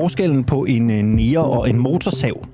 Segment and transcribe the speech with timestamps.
[0.00, 2.46] forskellen på en øh, nier og en motorsav?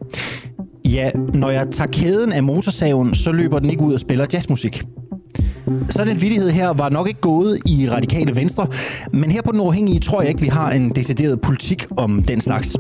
[0.84, 4.82] Ja, når jeg tager kæden af motorsaven, så løber den ikke ud og spiller jazzmusik.
[5.88, 8.66] Sådan en vidighed her var nok ikke gået i radikale venstre,
[9.12, 12.40] men her på Den Uafhængige tror jeg ikke, vi har en decideret politik om den
[12.40, 12.76] slags.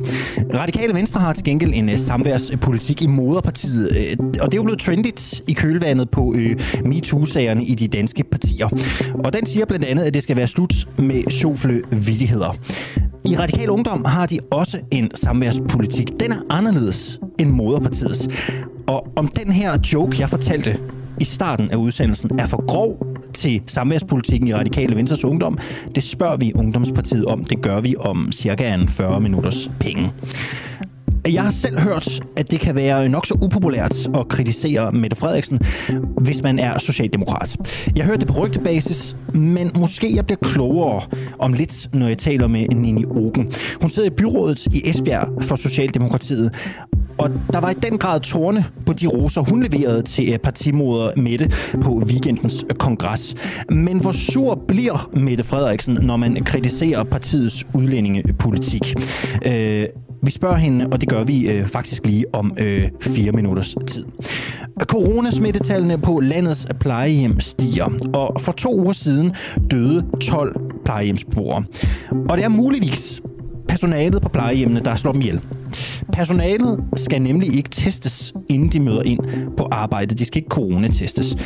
[0.54, 4.62] Radikale Venstre har til gengæld en øh, samværspolitik i moderpartiet, øh, og det er jo
[4.62, 6.36] blevet trendigt i kølvandet på uh,
[6.84, 8.68] MeToo-sagerne i de danske partier.
[9.24, 12.56] Og den siger blandt andet, at det skal være slut med sjofle vidigheder.
[13.30, 16.20] I Radikal Ungdom har de også en samværspolitik.
[16.20, 18.28] Den er anderledes end moderpartiets.
[18.86, 20.78] Og om den her joke, jeg fortalte
[21.20, 25.58] i starten af udsendelsen, er for grov til samværspolitikken i Radikale Venstres Ungdom,
[25.94, 27.44] det spørger vi Ungdomspartiet om.
[27.44, 30.12] Det gør vi om cirka en 40 minutters penge.
[31.32, 35.58] Jeg har selv hørt, at det kan være nok så upopulært at kritisere Mette Frederiksen,
[36.20, 37.56] hvis man er socialdemokrat.
[37.96, 41.02] Jeg hørte det på rygtebasis, men måske jeg bliver klogere
[41.38, 43.52] om lidt, når jeg taler med Nini Ogen.
[43.80, 46.52] Hun sidder i byrådet i Esbjerg for Socialdemokratiet,
[47.18, 51.10] og der var i den grad tårne på de roser, hun leverede til eh, partimoder
[51.16, 53.34] Mette på weekendens eh, kongres.
[53.70, 58.94] Men hvor sur bliver Mette Frederiksen, når man kritiserer partiets udlændingepolitik?
[59.46, 59.86] Øh,
[60.22, 64.04] vi spørger hende, og det gør vi øh, faktisk lige om øh, fire minutters tid.
[64.80, 69.34] Coronasmittetallene på landets plejehjem stiger, og for to uger siden
[69.70, 71.64] døde 12 plejehjemsbeboere.
[72.28, 73.22] Og det er muligvis
[73.68, 75.40] personalet på plejehjemmene, der slår dem ihjel.
[76.12, 79.18] Personalet skal nemlig ikke testes, inden de møder ind
[79.56, 80.14] på arbejde.
[80.14, 81.36] De skal ikke coronatestes.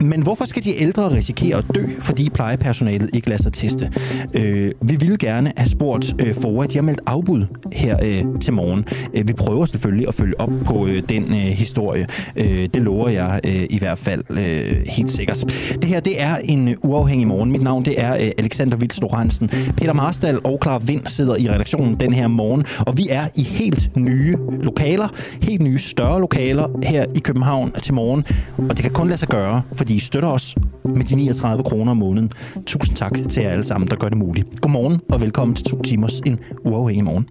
[0.00, 3.90] Men hvorfor skal de ældre risikere at dø, fordi plejepersonalet ikke lader sig teste?
[4.34, 8.52] Øh, vi ville gerne have spurgt øh, at De har meldt afbud her øh, til
[8.52, 8.84] morgen.
[9.14, 12.06] Øh, vi prøver selvfølgelig at følge op på øh, den øh, historie.
[12.36, 15.44] Øh, det lover jeg øh, i hvert fald øh, helt sikkert.
[15.82, 17.52] Det her det er en øh, uafhængig morgen.
[17.52, 19.48] Mit navn det er øh, Alexander Vils Lorentzen.
[19.76, 23.42] Peter Marstal og Clara Vind sidder i redaktionen den her morgen, og vi er i
[23.42, 25.08] helt helt nye lokaler,
[25.42, 28.24] helt nye større lokaler her i København til morgen.
[28.58, 31.90] Og det kan kun lade sig gøre, fordi I støtter os med de 39 kroner
[31.90, 32.30] om måneden.
[32.66, 34.60] Tusind tak til jer alle sammen, der gør det muligt.
[34.60, 37.28] Godmorgen og velkommen til to timers en uafhængig morgen.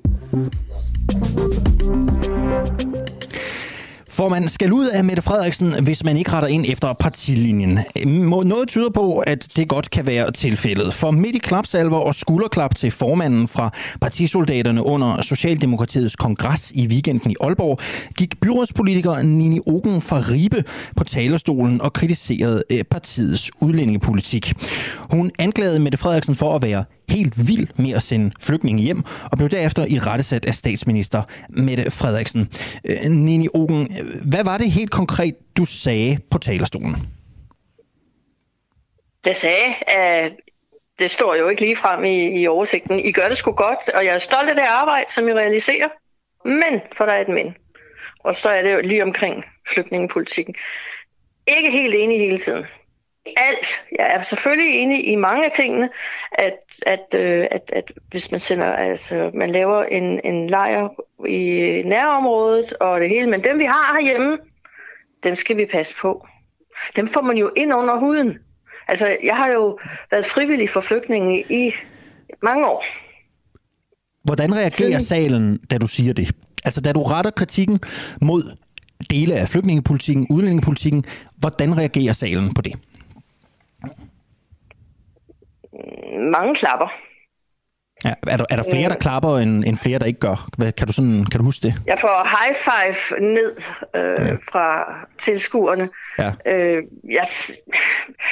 [4.13, 7.79] Får man skal ud af Mette Frederiksen, hvis man ikke retter ind efter partilinjen?
[8.45, 10.93] Noget tyder på, at det godt kan være tilfældet.
[10.93, 17.31] For midt i klapsalver og skulderklap til formanden fra partisoldaterne under Socialdemokratiets kongres i weekenden
[17.31, 17.79] i Aalborg,
[18.17, 20.63] gik byrådspolitiker Nini Ogen fra Ribe
[20.95, 24.53] på talerstolen og kritiserede eh, partiets udlændingepolitik.
[25.11, 29.37] Hun anklagede Mette Frederiksen for at være helt vild med at sende flygtninge hjem, og
[29.37, 32.49] blev derefter i rettesat af statsminister Mette Frederiksen.
[32.85, 33.87] Øh, Nini Ogen,
[34.25, 36.95] hvad var det helt konkret, du sagde på talerstolen?
[39.25, 40.31] Det sagde, at
[40.99, 42.99] det står jo ikke lige frem i, i oversigten.
[42.99, 45.89] I gør det sgu godt, og jeg er stolt af det arbejde, som I realiserer.
[46.45, 47.55] Men, for der er et men.
[48.19, 49.43] Og så er det jo lige omkring
[49.73, 50.55] flygtningepolitikken.
[51.47, 52.65] Ikke helt enig hele tiden
[53.25, 53.67] alt.
[53.99, 55.89] Jeg er selvfølgelig enig i mange af tingene,
[56.31, 60.89] at, at, øh, at, at hvis man sender, altså man laver en, en lejr
[61.27, 61.39] i
[61.85, 64.37] nærområdet og det hele, men dem vi har herhjemme,
[65.23, 66.27] dem skal vi passe på.
[66.95, 68.37] Dem får man jo ind under huden.
[68.87, 69.79] Altså, jeg har jo
[70.11, 71.73] været frivillig for flygtninge i
[72.43, 72.85] mange år.
[74.23, 76.31] Hvordan reagerer salen, da du siger det?
[76.65, 77.79] Altså, da du retter kritikken
[78.21, 78.57] mod
[79.09, 81.03] dele af flygtningepolitikken, udlændingepolitikken,
[81.37, 82.73] hvordan reagerer salen på det?
[86.31, 86.87] Mange klapper.
[88.05, 90.47] Ja, er, der, er der flere, der klapper, end, end flere, der ikke gør?
[90.57, 91.73] Hvad, kan, du sådan, kan du huske det?
[91.87, 93.55] Jeg får high five ned
[93.95, 94.33] øh, ja.
[94.51, 94.85] fra
[95.19, 95.89] tilskuerne.
[96.19, 96.31] Ja.
[96.45, 97.27] Øh, jeg,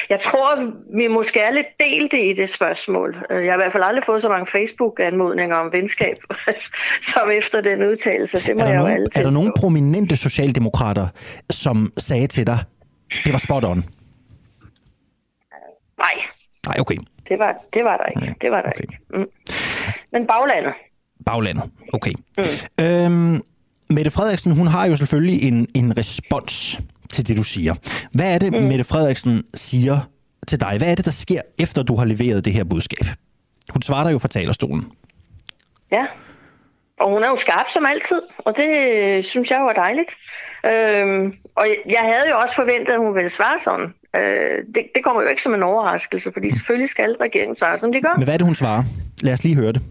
[0.08, 3.16] jeg tror, vi måske er lidt delte i det spørgsmål.
[3.30, 6.16] Øh, jeg har i hvert fald aldrig fået så mange Facebook-anmodninger om venskab,
[7.12, 8.38] som efter den udtalelse.
[8.38, 11.08] Det må er der jeg nogen, Er der nogle prominente socialdemokrater,
[11.50, 12.58] som sagde til dig,
[13.24, 13.84] det var spot on?
[15.98, 16.14] Nej.
[16.66, 16.96] Nej, okay.
[17.28, 18.20] Det var, det var der ikke.
[18.20, 18.34] Nej.
[18.40, 18.80] Det var der okay.
[18.82, 18.98] ikke.
[19.10, 19.26] Mm.
[20.12, 20.74] Men baglandet.
[21.26, 22.12] Baglandet, okay.
[22.38, 22.84] Mm.
[22.84, 23.40] Øhm,
[23.90, 26.80] Mette Frederiksen, hun har jo selvfølgelig en, en respons
[27.10, 27.74] til det, du siger.
[28.12, 28.58] Hvad er det, mm.
[28.58, 30.00] Mette Frederiksen siger
[30.48, 30.78] til dig?
[30.78, 33.06] Hvad er det, der sker, efter du har leveret det her budskab?
[33.72, 34.92] Hun svarer jo fra talerstolen.
[35.92, 36.06] Ja,
[37.00, 40.10] og hun er jo skarp som altid, og det synes jeg var dejligt.
[40.64, 43.94] Øhm, og jeg havde jo også forventet, at hun ville svare sådan.
[44.16, 47.92] Øh, det, det kommer jo ikke som en overraskelse, fordi selvfølgelig skal regeringen svare, som
[47.92, 48.14] de gør.
[48.16, 48.82] Men hvad er det, hun svarer?
[49.22, 49.82] Lad os lige høre det.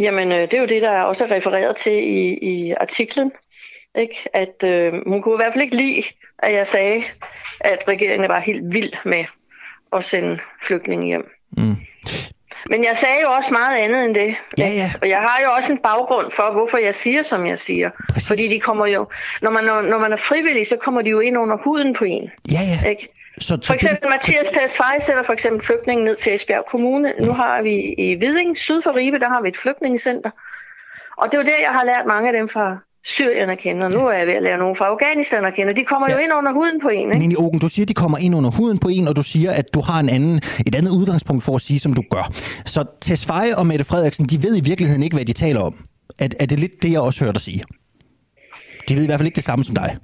[0.00, 3.32] Jamen, øh, det er jo det, der også er refereret til i, i artiklen.
[3.98, 4.28] Ikke?
[4.34, 6.02] At øh, hun kunne i hvert fald ikke lide,
[6.38, 7.02] at jeg sagde,
[7.60, 9.24] at regeringen var helt vild med
[9.92, 11.30] at sende flygtninge hjem.
[11.56, 11.76] Mm.
[12.70, 14.36] Men jeg sagde jo også meget andet end det.
[14.58, 14.90] Ja, ja.
[15.02, 17.90] Og jeg har jo også en baggrund for, hvorfor jeg siger, som jeg siger.
[18.12, 18.28] Præcis.
[18.28, 19.06] Fordi de kommer jo,
[19.42, 22.30] når man, når man er frivillig, så kommer de jo ind under huden på en.
[22.52, 22.88] Ja, ja.
[22.88, 23.08] Ikke?
[23.38, 27.12] Så, For eksempel Mathias Tesfaye sender for eksempel flygtningen ned til Esbjerg Kommune.
[27.20, 30.30] Nu har vi i Viding, syd for Ribe, der har vi et flygtningecenter.
[31.16, 33.86] Og det er jo der, jeg har lært mange af dem fra Syrien at kende,
[33.86, 35.74] og nu er jeg ved at lære nogle fra Afghanistan at kende.
[35.74, 36.14] De kommer ja.
[36.14, 37.18] jo ind under huden på en, ikke?
[37.18, 39.74] Nini Ogen, du siger, de kommer ind under huden på en, og du siger, at
[39.74, 42.30] du har en anden, et andet udgangspunkt for at sige, som du gør.
[42.64, 45.74] Så Tesfaye og Mette Frederiksen, de ved i virkeligheden ikke, hvad de taler om.
[46.18, 47.62] Er, er det lidt det, jeg også hørte dig sige?
[48.88, 49.98] De ved i hvert fald ikke det samme som dig.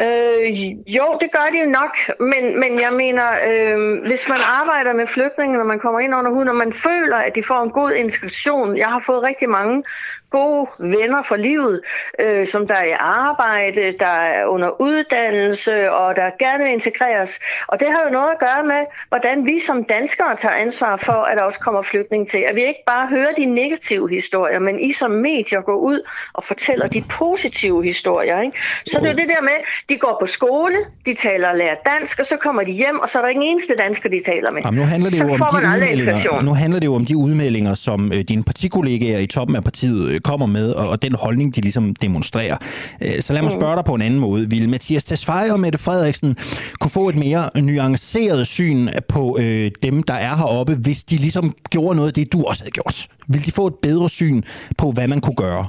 [0.00, 0.60] Øh,
[0.96, 5.56] jo, det gør de nok, men, men jeg mener, øh, hvis man arbejder med flygtninge,
[5.56, 8.76] når man kommer ind under huden, og man føler, at de får en god integration.
[8.76, 9.82] Jeg har fået rigtig mange
[10.30, 11.80] gode venner for livet,
[12.20, 17.38] øh, som der er i arbejde, der er under uddannelse, og der gerne vil integreres.
[17.68, 21.12] Og det har jo noget at gøre med, hvordan vi som danskere tager ansvar for,
[21.12, 22.38] at der også kommer flygtning til.
[22.38, 26.00] At vi ikke bare hører de negative historier, men I som medier går ud
[26.32, 28.40] og fortæller de positive historier.
[28.40, 28.58] Ikke?
[28.86, 29.58] Så det er jo det der med,
[29.88, 30.76] de går på skole,
[31.06, 33.50] de taler og lærer dansk, og så kommer de hjem, og så er der ingen
[33.50, 34.62] eneste dansker, de taler med.
[34.64, 37.16] Jamen, nu handler det så jo om de udmeldinger, nu handler det jo om de
[37.16, 41.54] udmeldinger, som øh, dine partikollegaer i toppen af partiet kommer med, og, og den holdning,
[41.54, 42.56] de ligesom demonstrerer.
[43.02, 44.50] Øh, så lad mig spørge dig på en anden måde.
[44.50, 46.36] Vil Mathias Tesfaye og Mette Frederiksen
[46.80, 51.54] kunne få et mere nuanceret syn på øh, dem, der er heroppe, hvis de ligesom
[51.70, 53.08] gjorde noget af det, du også havde gjort?
[53.28, 54.42] Vil de få et bedre syn
[54.78, 55.68] på, hvad man kunne gøre?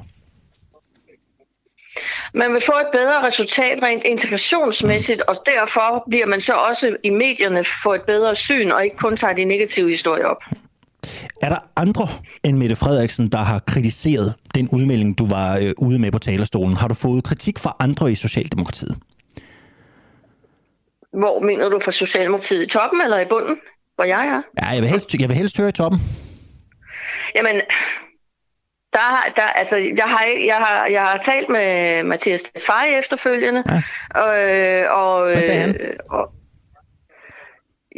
[2.34, 7.10] Man vil få et bedre resultat rent integrationsmæssigt, og derfor bliver man så også i
[7.10, 10.44] medierne få et bedre syn, og ikke kun tager de negative historier op.
[11.42, 12.08] Er der andre
[12.44, 16.78] end Mette Frederiksen, der har kritiseret den udmelding, du var øh, ude med på talerstolen?
[16.78, 18.98] Har du fået kritik fra andre i Socialdemokratiet?
[21.14, 22.64] Hvor mener du fra Socialdemokratiet?
[22.64, 23.56] I toppen eller i bunden?
[23.96, 24.42] Hvor jeg er?
[24.64, 26.00] Ja, jeg vil helst, jeg vil helst høre i toppen.
[27.36, 27.56] Jamen,
[28.94, 33.64] der, har- der, altså, jeg, har, jeg, har, jeg har talt med Mathias Tesfaye efterfølgende.
[33.70, 33.82] Ja.
[34.22, 35.76] Og, øh, og, Hvad sagde han?
[35.82, 36.32] øh, og,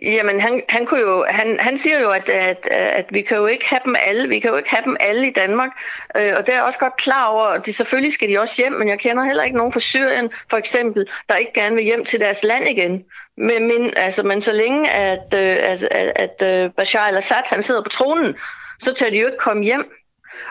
[0.01, 3.45] jamen, han, han, kunne jo, han, han siger jo, at, at, at vi kan jo
[3.45, 4.29] ikke have dem alle.
[4.29, 5.71] Vi kan jo ikke have dem alle i Danmark.
[6.17, 7.43] Øh, og det er jeg også godt klar over.
[7.43, 10.31] Og de, selvfølgelig skal de også hjem, men jeg kender heller ikke nogen fra Syrien,
[10.49, 13.05] for eksempel, der ikke gerne vil hjem til deres land igen.
[13.37, 17.63] Men, men, altså, men så længe, at, øh, at, at, at øh, Bashar al-Assad han
[17.63, 18.35] sidder på tronen,
[18.81, 19.91] så tør de jo ikke komme hjem.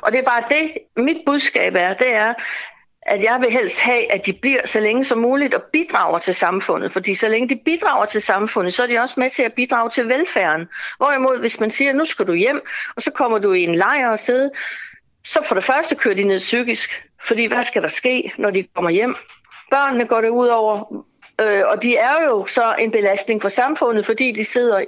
[0.02, 2.34] Og det er bare det, mit budskab er, det er,
[3.02, 6.34] at jeg vil helst have, at de bliver så længe som muligt og bidrager til
[6.34, 6.92] samfundet.
[6.92, 9.90] Fordi så længe de bidrager til samfundet, så er de også med til at bidrage
[9.90, 10.68] til velfærden.
[10.96, 12.60] Hvorimod, hvis man siger, nu skal du hjem,
[12.96, 14.50] og så kommer du i en lejr og sidde,
[15.24, 17.04] så for det første kører de ned psykisk.
[17.24, 19.16] Fordi hvad skal der ske, når de kommer hjem?
[19.70, 21.04] Børnene går det ud over,
[21.40, 24.86] øh, og de er jo så en belastning for samfundet, fordi de sidder i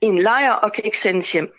[0.00, 1.52] en lejr og kan ikke sendes hjem.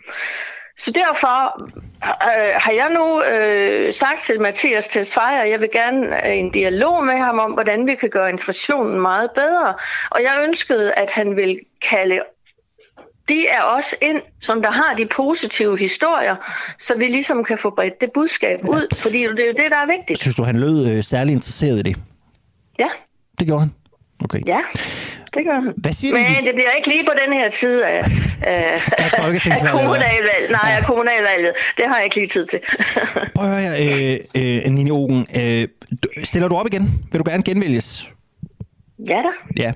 [0.78, 1.62] Så derfor
[2.04, 7.04] øh, har jeg nu øh, sagt til Mathias Tesfaye, at jeg vil gerne en dialog
[7.04, 9.74] med ham om, hvordan vi kan gøre integrationen meget bedre.
[10.10, 11.60] Og jeg ønskede, at han vil
[11.90, 12.20] kalde
[13.28, 16.36] de er også ind, som der har de positive historier,
[16.78, 19.76] så vi ligesom kan få bredt det budskab ud, fordi det er jo det, der
[19.76, 20.20] er vigtigt.
[20.20, 21.96] Synes du, han lød øh, særlig interesseret i det?
[22.78, 22.88] Ja,
[23.38, 23.70] Det gjorde han?
[24.24, 24.40] Okay.
[24.46, 24.60] ja,
[25.34, 25.72] det gør han.
[25.76, 26.14] Hvad siger?
[26.14, 28.00] Men det bliver ikke lige på den her tid af,
[28.42, 30.50] af, Af kommunalvalget.
[30.50, 31.52] Nej, af kommunalvalget.
[31.76, 32.60] Det har jeg ikke lige tid til.
[33.34, 35.26] Prøv at høre her, øh, øh, Nini Ogen.
[35.36, 35.68] Øh,
[36.24, 36.82] stiller du op igen?
[37.12, 38.08] Vil du gerne genvælges?
[39.08, 39.62] ja da.
[39.62, 39.72] Ja.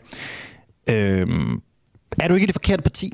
[0.94, 1.26] Øh,
[2.20, 3.12] er du ikke i det forkerte parti?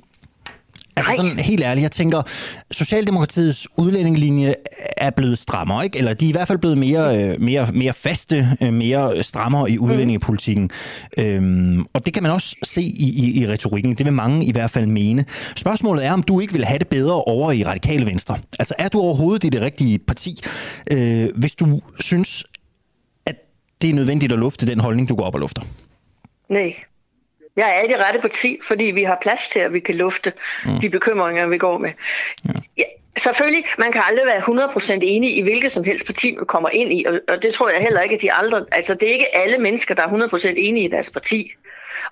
[0.96, 2.22] Altså sådan helt ærligt, jeg tænker,
[2.70, 4.54] Socialdemokratiets udlændingelinje
[4.96, 5.98] er blevet strammere, ikke?
[5.98, 9.70] Eller de er i hvert fald blevet mere, øh, mere, mere faste, øh, mere strammere
[9.70, 10.70] i udlændingepolitikken.
[11.18, 13.94] Øhm, og det kan man også se i, i, i retorikken.
[13.94, 15.24] Det vil mange i hvert fald mene.
[15.56, 18.38] Spørgsmålet er, om du ikke vil have det bedre over i Radikale Venstre.
[18.58, 20.40] Altså er du overhovedet i det rigtige parti,
[20.90, 22.44] øh, hvis du synes,
[23.26, 23.36] at
[23.82, 25.62] det er nødvendigt at lufte den holdning, du går op og lufter?
[26.50, 26.74] Nej.
[27.56, 30.32] Jeg er i det rette parti, fordi vi har plads til, at vi kan lufte
[30.66, 30.80] mm.
[30.80, 31.90] de bekymringer, vi går med.
[32.48, 32.52] Ja.
[32.78, 32.84] Ja,
[33.16, 36.92] selvfølgelig, man kan aldrig være 100% enig i, hvilket som helst parti, man kommer ind
[36.92, 38.64] i, og, og det tror jeg heller ikke, at de aldre...
[38.72, 41.50] Altså, det er ikke alle mennesker, der er 100% enige i deres parti.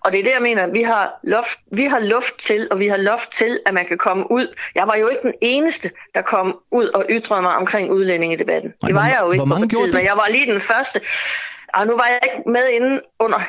[0.01, 2.89] Og det er det, jeg mener, vi har, luft, vi har luft til, og vi
[2.89, 4.55] har luft til, at man kan komme ud.
[4.75, 8.73] Jeg var jo ikke den eneste, der kom ud og ytrede mig omkring udlændingedebatten.
[8.83, 9.95] Nej, Det var jeg jo ikke hvor på mange partiet, gjorde det?
[9.95, 11.01] men jeg var lige den første.
[11.75, 13.41] Og nu var jeg ikke med inde under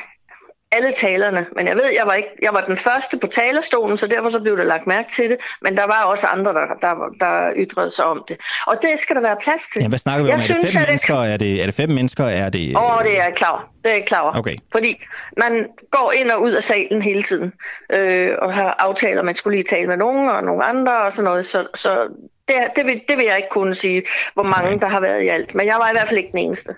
[0.72, 4.06] alle talerne, men jeg ved, jeg var, ikke, jeg var den første på talerstolen, så
[4.06, 6.94] derfor så blev der lagt mærke til det, men der var også andre, der, der,
[7.20, 8.36] der ytrede sig om det.
[8.66, 9.82] Og det skal der være plads til.
[9.82, 10.38] Ja, hvad snakker vi Jeg om?
[10.38, 11.14] Er det synes, fem at det- mennesker?
[11.14, 12.24] Er det, er det fem mennesker?
[12.24, 12.76] Er det...
[12.76, 13.68] Åh, oh, det er jeg klar.
[13.84, 14.38] Det er jeg klar.
[14.38, 14.56] Okay.
[14.72, 15.04] Fordi
[15.36, 17.52] man går ind og ud af salen hele tiden,
[17.92, 21.24] øh, og har aftaler, man skulle lige tale med nogen og nogle andre og sådan
[21.24, 21.46] noget.
[21.46, 22.08] Så, så
[22.48, 24.02] det, det, vil, det vil jeg ikke kunne sige,
[24.34, 24.78] hvor mange Okay.
[24.80, 25.54] der har været i alt.
[25.54, 26.74] Men jeg var i hvert fald ikke den eneste.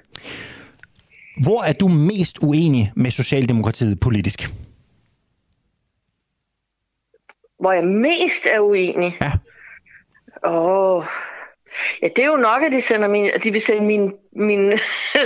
[1.43, 4.41] Hvor er du mest uenig med Socialdemokratiet politisk?
[7.61, 9.12] Hvor jeg mest er uenig.
[9.21, 9.33] Ja.
[10.49, 11.05] Åh,
[12.03, 14.79] ja, det er jo nok, at de, sender min, at de vil sende mine, mine,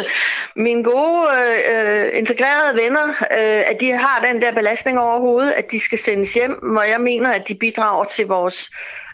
[0.67, 1.29] mine gode
[1.71, 5.99] øh, integrerede venner, øh, at de har den der belastning over hovedet, at de skal
[5.99, 8.71] sendes hjem, hvor jeg mener, at de bidrager til vores,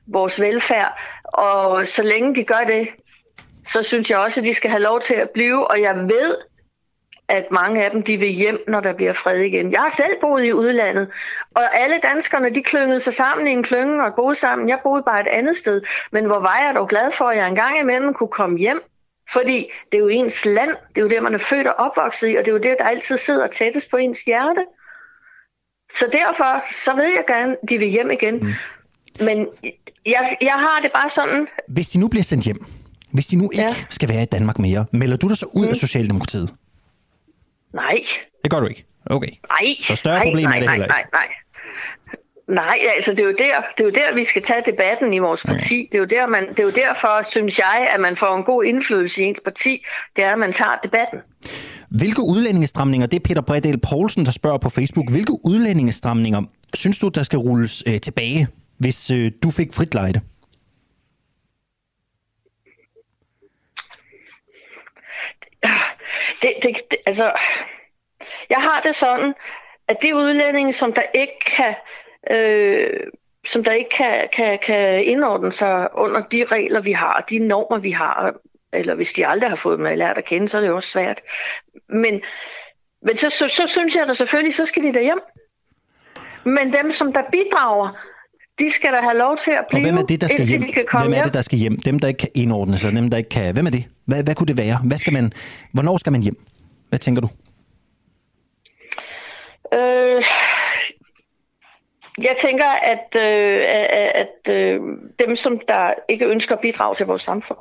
[0.06, 1.00] vores velfærd.
[1.24, 2.88] Og så længe de gør det,
[3.72, 5.70] så synes jeg også, at de skal have lov til at blive.
[5.70, 6.36] Og jeg ved,
[7.28, 9.72] at mange af dem de vil hjem, når der bliver fred igen.
[9.72, 11.08] Jeg har selv boet i udlandet,
[11.54, 14.68] og alle danskerne de klyngede sig sammen i en klynge og boede sammen.
[14.68, 17.48] Jeg boede bare et andet sted, men hvor var jeg dog glad for, at jeg
[17.48, 18.80] engang imellem kunne komme hjem.
[19.32, 22.28] Fordi det er jo ens land, det er jo det, man er født og opvokset
[22.30, 24.64] i, og det er jo det, der altid sidder tættest på ens hjerte.
[25.92, 28.34] Så derfor, så ved jeg gerne, at de vil hjem igen.
[28.34, 28.52] Mm.
[29.24, 29.48] Men
[30.06, 32.64] jeg, jeg har det bare sådan, Hvis de nu bliver sendt hjem,
[33.12, 33.74] hvis de nu ikke Ja.
[33.90, 36.50] skal være i Danmark mere, melder du dig så ud af Socialdemokratiet?
[37.74, 37.98] Nej,
[38.42, 38.84] Det gør du ikke.
[39.06, 39.30] Okay.
[39.48, 39.66] Nej.
[39.82, 41.10] Så større nej, problem er nej, det nej, heller ikke.
[41.12, 41.28] Nej, nej.
[42.48, 45.18] Nej, altså det er, jo der, det er jo der, vi skal tage debatten i
[45.18, 45.88] vores parti.
[45.92, 48.44] Det, er jo der, man, det er jo derfor, synes jeg, at man får en
[48.44, 49.84] god indflydelse i ens parti.
[50.16, 51.18] Det er, at man tager debatten.
[51.88, 56.42] Hvilke udlændingestramninger, det er Peter Bredal Poulsen, der spørger på Facebook, hvilke udlændingestramninger
[56.74, 60.20] synes du, der skal rulles øh, tilbage, hvis øh, du fik frit lejde?
[66.42, 67.32] Det, det, det, altså,
[68.50, 69.34] jeg har det sådan,
[69.88, 71.74] at de udlændinge, som der ikke kan,
[72.30, 73.00] øh,
[73.46, 77.78] som der ikke kan, kan, kan indordne sig under de regler, vi har, de normer,
[77.78, 78.34] vi har,
[78.72, 80.90] eller hvis de aldrig har fået dem lært at kende, så er det jo også
[80.90, 81.20] svært.
[81.88, 82.22] Men,
[83.02, 85.20] men så, så, så synes jeg da selvfølgelig, så skal de hjem.
[86.44, 87.88] Men dem, som der bidrager,
[88.58, 90.62] de skal da have lov til at Og blive, hvem er det, der skal hjem?
[90.62, 91.80] de kan komme Hvem er det, der skal hjem?
[91.80, 93.54] Dem, der ikke kan indordne sig, dem, der ikke kan...
[93.54, 93.84] Hvem er det?
[94.04, 94.78] Hvad, hvad kunne det være?
[94.84, 95.32] Hvad skal man...
[95.72, 96.36] Hvornår skal man hjem?
[96.88, 97.28] Hvad tænker du?
[99.74, 100.22] Øh,
[102.18, 103.64] jeg tænker, at, øh,
[104.14, 104.80] at øh,
[105.18, 107.58] dem, som der ikke ønsker at bidrage til vores samfund,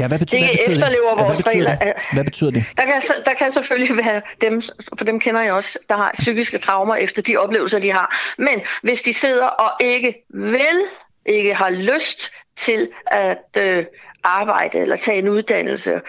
[0.00, 1.20] Ja, hvad betyder, Det hvad efterlever det?
[1.20, 1.92] Ja, vores hvad betyder regler.
[1.92, 1.92] Det?
[2.12, 2.64] Hvad betyder det?
[2.76, 4.62] der kan, der kan selvfølgelig være dem,
[4.98, 8.34] for dem kender jeg også, der har psykiske traumer efter de oplevelser, de har.
[8.38, 10.78] Men hvis de sidder og ikke vil,
[11.26, 13.84] ikke har lyst til at øh,
[14.24, 16.00] arbejde eller tage en uddannelse,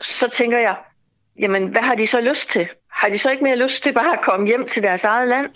[0.00, 0.76] så tænker jeg,
[1.38, 2.68] jamen hvad har de så lyst til?
[2.90, 5.46] Har de så ikke mere lyst til bare at komme hjem til deres eget land?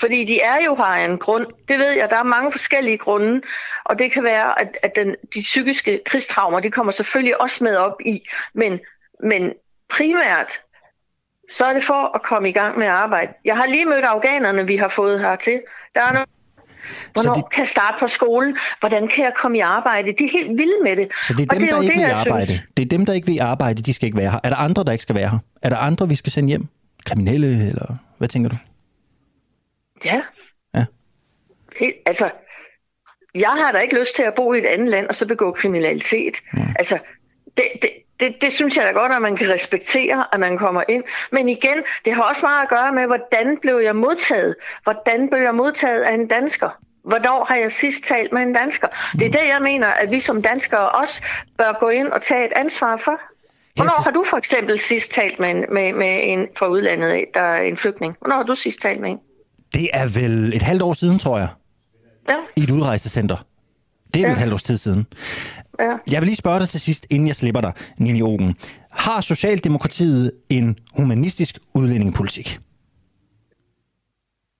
[0.00, 1.46] Fordi de er jo her af en grund.
[1.68, 3.40] Det ved jeg, der er mange forskellige grunde.
[3.84, 7.76] Og det kan være, at, at den, de psykiske krigstraumer, de kommer selvfølgelig også med
[7.76, 8.22] op i.
[8.54, 8.80] Men,
[9.22, 9.52] men
[9.90, 10.52] primært,
[11.50, 13.32] så er det for at komme i gang med arbejde.
[13.44, 15.60] Jeg har lige mødt afghanerne, vi har fået hertil.
[15.94, 16.28] Der er noget,
[17.12, 17.52] Hvornår det- det...
[17.52, 18.56] kan jeg starte på skolen?
[18.80, 20.12] Hvordan kan jeg komme i arbejde?
[20.18, 21.08] De er helt vilde med det.
[21.22, 22.46] Så det er dem, jo der ikke vil jeg arbejde.
[22.46, 22.62] Synes.
[22.76, 24.38] Det er dem, der ikke vil arbejde, de skal ikke være her.
[24.44, 25.38] Er der andre, der ikke skal være her?
[25.62, 26.66] Er der andre, vi skal sende hjem?
[27.06, 28.56] Kriminelle, eller hvad tænker du?
[30.04, 30.22] Ja.
[30.74, 30.84] Ja.
[31.78, 32.30] Helt, altså,
[33.34, 35.52] jeg har da ikke lyst til at bo i et andet land og så begå
[35.52, 36.36] kriminalitet.
[36.56, 36.66] Ja.
[36.78, 36.98] Altså,
[37.56, 40.82] det, det, det, det synes jeg da godt, at man kan respektere, at man kommer
[40.88, 41.04] ind.
[41.32, 44.54] Men igen, det har også meget at gøre med, hvordan blev jeg modtaget?
[44.82, 46.70] Hvordan blev jeg modtaget af en dansker?
[47.04, 48.88] Hvornår har jeg sidst talt med en dansker?
[49.18, 51.22] Det er det, jeg mener, at vi som danskere også
[51.58, 53.20] bør gå ind og tage et ansvar for.
[53.76, 57.40] Hvornår har du for eksempel sidst talt med en, med, med en fra udlandet, der
[57.40, 58.16] er en flygtning?
[58.20, 59.20] Hvornår har du sidst talt med en?
[59.74, 61.48] Det er vel et halvt år siden, tror jeg,
[62.28, 63.46] Ja, i et udrejsecenter.
[64.14, 64.32] Det er vel Ja.
[64.32, 65.06] et halvt års tid siden.
[65.80, 65.96] ja.
[66.10, 68.56] Jeg vil lige spørge dig til sidst, inden jeg slipper dig, Nini Ogen.
[68.90, 72.60] Har Socialdemokratiet en humanistisk udlændingepolitik?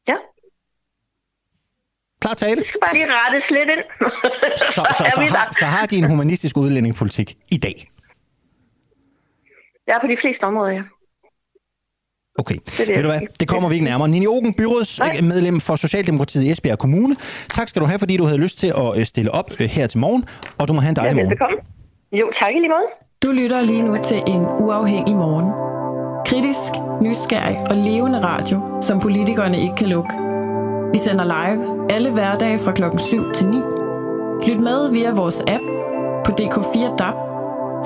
[0.09, 0.15] Ja,
[2.21, 2.57] Klar tale.
[2.57, 3.85] det skal bare lige rettes lidt ind.
[4.59, 7.91] Så, så, så, vi har, så har de en humanistisk udlændingepolitik i dag?
[9.89, 10.83] Ja, på de fleste områder, ja.
[12.39, 13.21] Okay, vil jeg ved du hvad?
[13.41, 14.09] Det kommer vi ikke nærmere.
[14.09, 17.17] Nini Ogen, byrådsmedlem for Socialdemokratiet i Esbjerg Kommune.
[17.55, 19.87] Tak skal du have, fordi du havde lyst til at øh, stille op øh, her
[19.87, 20.25] til morgen,
[20.59, 21.31] og du må have en Ja, dejlig morgen.
[21.31, 21.57] velbekomme.
[22.13, 22.89] Jo, tak i lige måde.
[23.23, 25.51] Du lytter lige nu til en uafhængig morgen.
[26.27, 26.73] Kritisk,
[27.03, 30.15] nysgerrig og levende radio, som politikerne ikke kan lukke.
[30.93, 33.57] Vi sender live alle hverdage fra klokken 7 til 9.
[34.47, 35.63] Lyt med via vores app
[36.25, 37.15] på DK4 DAB,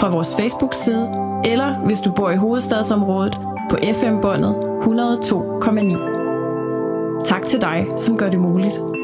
[0.00, 1.09] fra vores Facebook-side,
[1.45, 3.38] eller hvis du bor i hovedstadsområdet
[3.70, 7.25] på FM-båndet 102,9.
[7.25, 8.98] Tak til dig, som gør det muligt.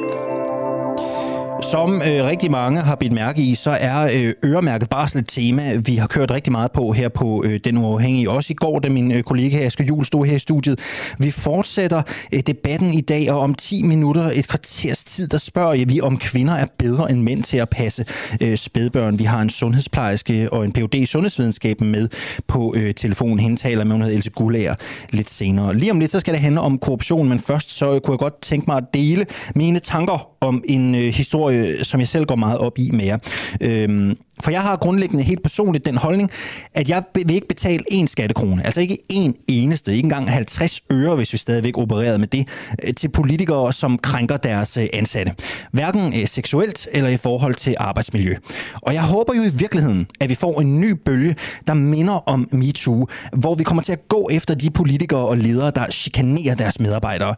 [1.75, 5.75] Som øh, rigtig mange har bidt mærke i, så er øh, øremærket barsel et tema,
[5.75, 8.31] vi har kørt rigtig meget på her på øh, Den Uafhængige.
[8.31, 10.81] Også i går, da min øh, kollega Aske Jul stod her i studiet.
[11.19, 12.03] Vi fortsætter
[12.33, 16.19] øh, debatten i dag, og om 10 minutter, et kvarters tid, der spørger vi, om
[16.19, 18.05] kvinder er bedre end mænd til at passe
[18.41, 19.19] øh, spædbørn.
[19.19, 20.95] Vi har en sundhedsplejerske og en Ph.D.
[20.95, 22.09] i sundhedsvidenskab med
[22.49, 23.39] på øh, telefonen.
[23.39, 24.75] Hende taler med, hun hedder Else Gullager
[25.11, 25.77] lidt senere.
[25.77, 28.19] Lige om lidt, så skal det handle om korruption, men først så øh, kunne jeg
[28.19, 32.37] godt tænke mig at dele mine tanker om en øh, historie, som jeg selv går
[32.37, 33.19] meget op i med jer.
[33.61, 36.31] Øhm, for jeg har grundlæggende helt personligt den holdning,
[36.75, 41.17] at jeg vil ikke betale én skattekrone, altså ikke én eneste, ikke engang 50 øre,
[41.17, 42.49] hvis vi stadigvæk opererede med det,
[42.87, 45.33] øh, til politikere, som krænker deres øh, ansatte.
[45.73, 48.37] Hverken øh, seksuelt eller i forhold til arbejdsmiljø.
[48.75, 51.37] Og jeg håber jo i virkeligheden, at vi får en ny bølge,
[51.67, 55.71] der minder om MeToo, hvor vi kommer til at gå efter de politikere og ledere,
[55.75, 57.35] der chikanerer deres medarbejdere.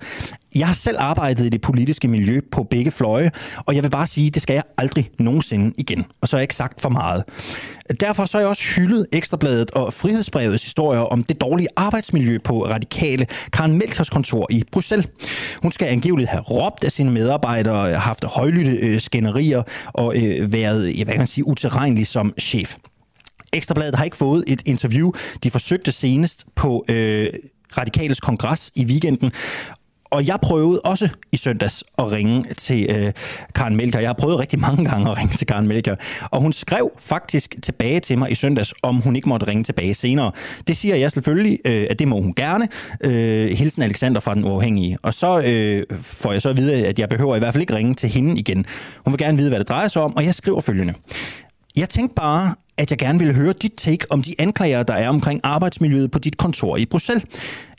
[0.55, 4.07] Jeg har selv arbejdet i det politiske miljø på begge fløje, og jeg vil bare
[4.07, 6.05] sige, det skal jeg aldrig nogensinde igen.
[6.21, 7.25] Og så har jeg ikke sagt for meget.
[8.00, 12.66] Derfor så har jeg også hyldet Ekstrabladet og Frihedsbrevets historier om det dårlige arbejdsmiljø på
[12.66, 15.07] radikale Karen Melchers kontor i Bruxelles.
[15.62, 20.52] Hun skal angiveligt have råbt af sine medarbejdere, haft højlytte øh, skænderier og øh, været,
[20.52, 22.76] været, hvad kan man sige, utilregnelig som chef.
[23.52, 25.12] Ekstrabladet har ikke fået et interview.
[25.43, 27.26] De forsøgte senest på øh,
[27.78, 29.33] Radikales kongres i weekenden,
[30.11, 33.13] og jeg prøvede også i søndags at ringe til øh,
[33.55, 33.99] Karen Melker.
[33.99, 35.97] Jeg har prøvet rigtig mange gange at ringe til Karen Melker.
[36.31, 39.95] Og hun skrev faktisk tilbage til mig i søndags, om hun ikke måtte ringe tilbage
[39.95, 40.33] senere.
[40.69, 42.69] Det siger jeg selvfølgelig, øh, at det må hun gerne.
[43.05, 44.99] Øh, hilsen Alexander fra Den Uafhængige.
[45.03, 47.75] Og så øh, får jeg så at vide, at jeg behøver i hvert fald ikke
[47.75, 48.67] ringe til hende igen.
[49.05, 50.95] Hun vil gerne vide, hvad det drejer sig om, og jeg skriver følgende.
[51.77, 55.09] Jeg tænkte bare, at jeg gerne ville høre dit take om de anklager, der er
[55.09, 57.25] omkring arbejdsmiljøet på dit kontor i Bruxelles.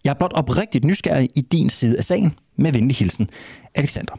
[0.07, 2.33] Jeg er blot oprigtigt nysgerrig i din side af sagen.
[2.57, 3.29] Med venlig hilsen,
[3.75, 4.13] Alexander.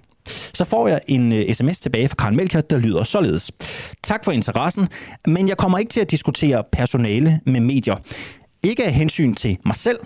[0.54, 3.50] Så får jeg en uh, sms tilbage fra Karen Melker, der lyder således.
[4.02, 4.88] Tak for interessen,
[5.26, 7.96] men jeg kommer ikke til at diskutere personale med medier.
[8.62, 9.98] Ikke af hensyn til mig selv,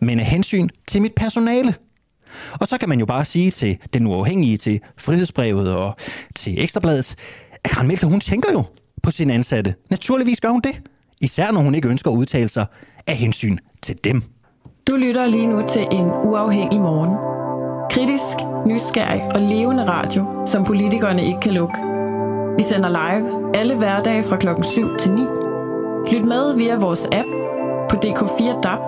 [0.00, 1.74] men af hensyn til mit personale.
[2.52, 5.96] Og så kan man jo bare sige til den uafhængige, til Frihedsbrevet og
[6.34, 7.14] til Ekstrabladet,
[7.64, 8.62] at Karen Melker, hun tænker jo
[9.02, 9.74] på sine ansatte.
[9.90, 10.80] Naturligvis gør hun det.
[11.20, 12.66] Især når hun ikke ønsker at udtale sig
[13.06, 14.22] af hensyn til dem.
[14.88, 17.16] Du lytter lige nu til en uafhængig morgen.
[17.90, 21.74] Kritisk, nysgerrig og levende radio, som politikerne ikke kan lukke.
[22.56, 25.20] Vi sender live alle hverdage fra klokken 7 til 9.
[26.12, 27.28] Lyt med via vores app
[27.90, 28.78] på DK4 DAB,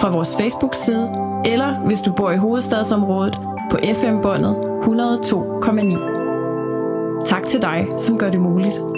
[0.00, 1.10] fra vores Facebook-side,
[1.44, 3.38] eller hvis du bor i hovedstadsområdet
[3.70, 7.24] på FM-båndet 102,9.
[7.24, 8.91] Tak til dig, som gør det muligt.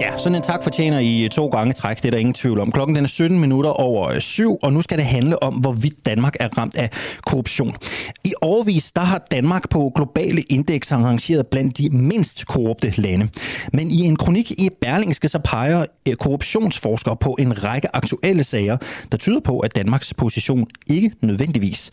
[0.00, 2.60] Ja, sådan en tak fortjener I øh, to gange træk, det er der ingen tvivl
[2.60, 2.72] om.
[2.72, 6.06] Klokken den er 17 minutter over øh, syv, og nu skal det handle om, hvorvidt
[6.06, 6.90] Danmark er ramt af
[7.26, 7.76] korruption.
[8.24, 13.28] I overvis, der har Danmark på globale indeks arrangeret blandt de mindst korrupte lande.
[13.72, 18.76] Men i en kronik i Berlingske, så peger øh, korruptionsforskere på en række aktuelle sager,
[19.12, 21.90] der tyder på, at Danmarks position ikke nødvendigvis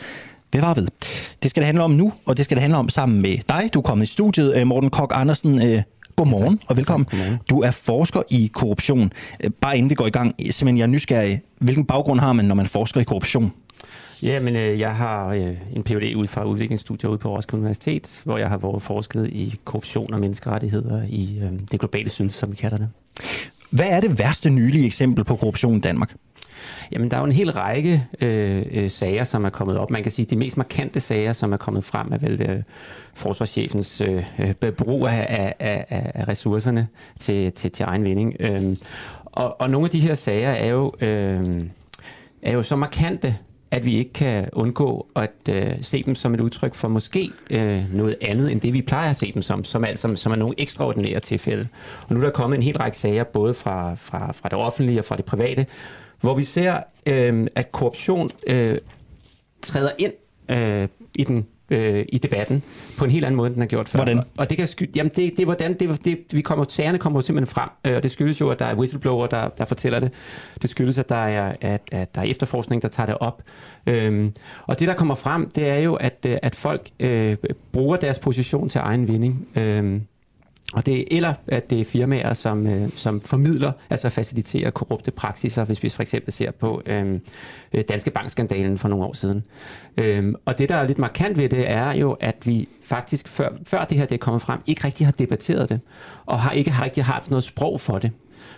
[0.53, 0.87] vil var ved.
[1.43, 3.69] Det skal det handle om nu, og det skal det handle om sammen med dig.
[3.73, 5.83] Du er kommet i studiet, Morten Kok Andersen,
[6.15, 7.07] Godmorgen ja, og velkommen.
[7.11, 7.39] Godmorgen.
[7.49, 9.11] Du er forsker i korruption.
[9.43, 11.41] Øh, bare inden vi går i gang, simpelthen jeg er nysgerrig.
[11.59, 13.53] Hvilken baggrund har man, når man forsker i korruption?
[14.23, 16.15] Ja, men øh, jeg har øh, en Ph.D.
[16.15, 20.19] ud fra udviklingsstudier ude på Roskilde Universitet, hvor jeg har været forsket i korruption og
[20.19, 22.89] menneskerettigheder i øh, det globale syd, som vi kalder det.
[23.69, 26.15] Hvad er det værste nylige eksempel på korruption i Danmark?
[26.91, 29.89] Jamen, der er jo en hel række øh, øh, sager, som er kommet op.
[29.89, 32.63] Man kan sige, at de mest markante sager, som er kommet frem, er vel øh,
[33.13, 36.87] forsvarschefens øh, øh brug af, af, af ressourcerne
[37.19, 38.35] til, til, til egen vinding.
[38.39, 38.77] Øh,
[39.25, 41.45] og, og nogle af de her sager er jo, øh,
[42.41, 43.35] er jo så markante,
[43.71, 47.93] at vi ikke kan undgå at øh, se dem som et udtryk for måske øh,
[47.93, 50.55] noget andet, end det vi plejer at se dem som, som, altså, som er nogle
[50.57, 51.67] ekstraordinære tilfælde.
[52.07, 54.99] Og nu er der kommet en hel række sager, både fra, fra, fra det offentlige
[54.99, 55.65] og fra det private,
[56.21, 58.77] hvor vi ser, øh, at korruption øh,
[59.61, 60.13] træder ind
[60.49, 62.63] øh, i den øh, i debatten
[62.97, 63.97] på en helt anden måde, end den har gjort før.
[63.97, 64.21] Hvordan?
[64.37, 67.53] Og det kan sky- jamen det, det, hvordan, det, det, vi kommer, sagerne kommer simpelthen
[67.53, 70.11] frem, øh, og det skyldes jo, at der er whistleblower, der, der fortæller det.
[70.61, 73.41] Det skyldes, at der er, at, at der er efterforskning, der tager det op.
[73.87, 74.33] Øhm,
[74.67, 77.37] og det, der kommer frem, det er jo, at, øh, at folk øh,
[77.71, 79.47] bruger deres position til egen vinding.
[79.55, 80.01] Øh,
[80.75, 85.65] og det, eller at det er firmaer, som, øh, som formidler, altså faciliterer korrupte praksiser,
[85.65, 87.21] hvis vi for eksempel ser på øhm,
[87.73, 89.43] øh, Danske Bankskandalen for nogle år siden.
[89.97, 93.49] Øh, og det, der er lidt markant ved det, er jo, at vi faktisk, før,
[93.67, 95.79] før det her det er kommet frem, ikke rigtig har debatteret det,
[96.25, 98.11] og har ikke har rigtig haft noget sprog for det.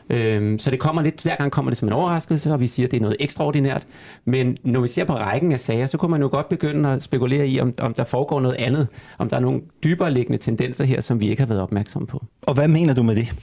[0.10, 2.88] Øhm, så det kommer lidt, hver gang kommer det som en overraskelse, og vi siger,
[2.88, 3.88] at det er noget ekstraordinært.
[4.26, 7.04] Men når vi ser på rækken af sager, så kunne man jo godt begynde at
[7.04, 10.86] spekulere i, om, om der foregår noget andet, om der er nogle dybere liggende tendenser
[10.86, 12.26] her, som vi ikke har været opmærksomme på.
[12.41, 13.34] Og hvad mener du med det?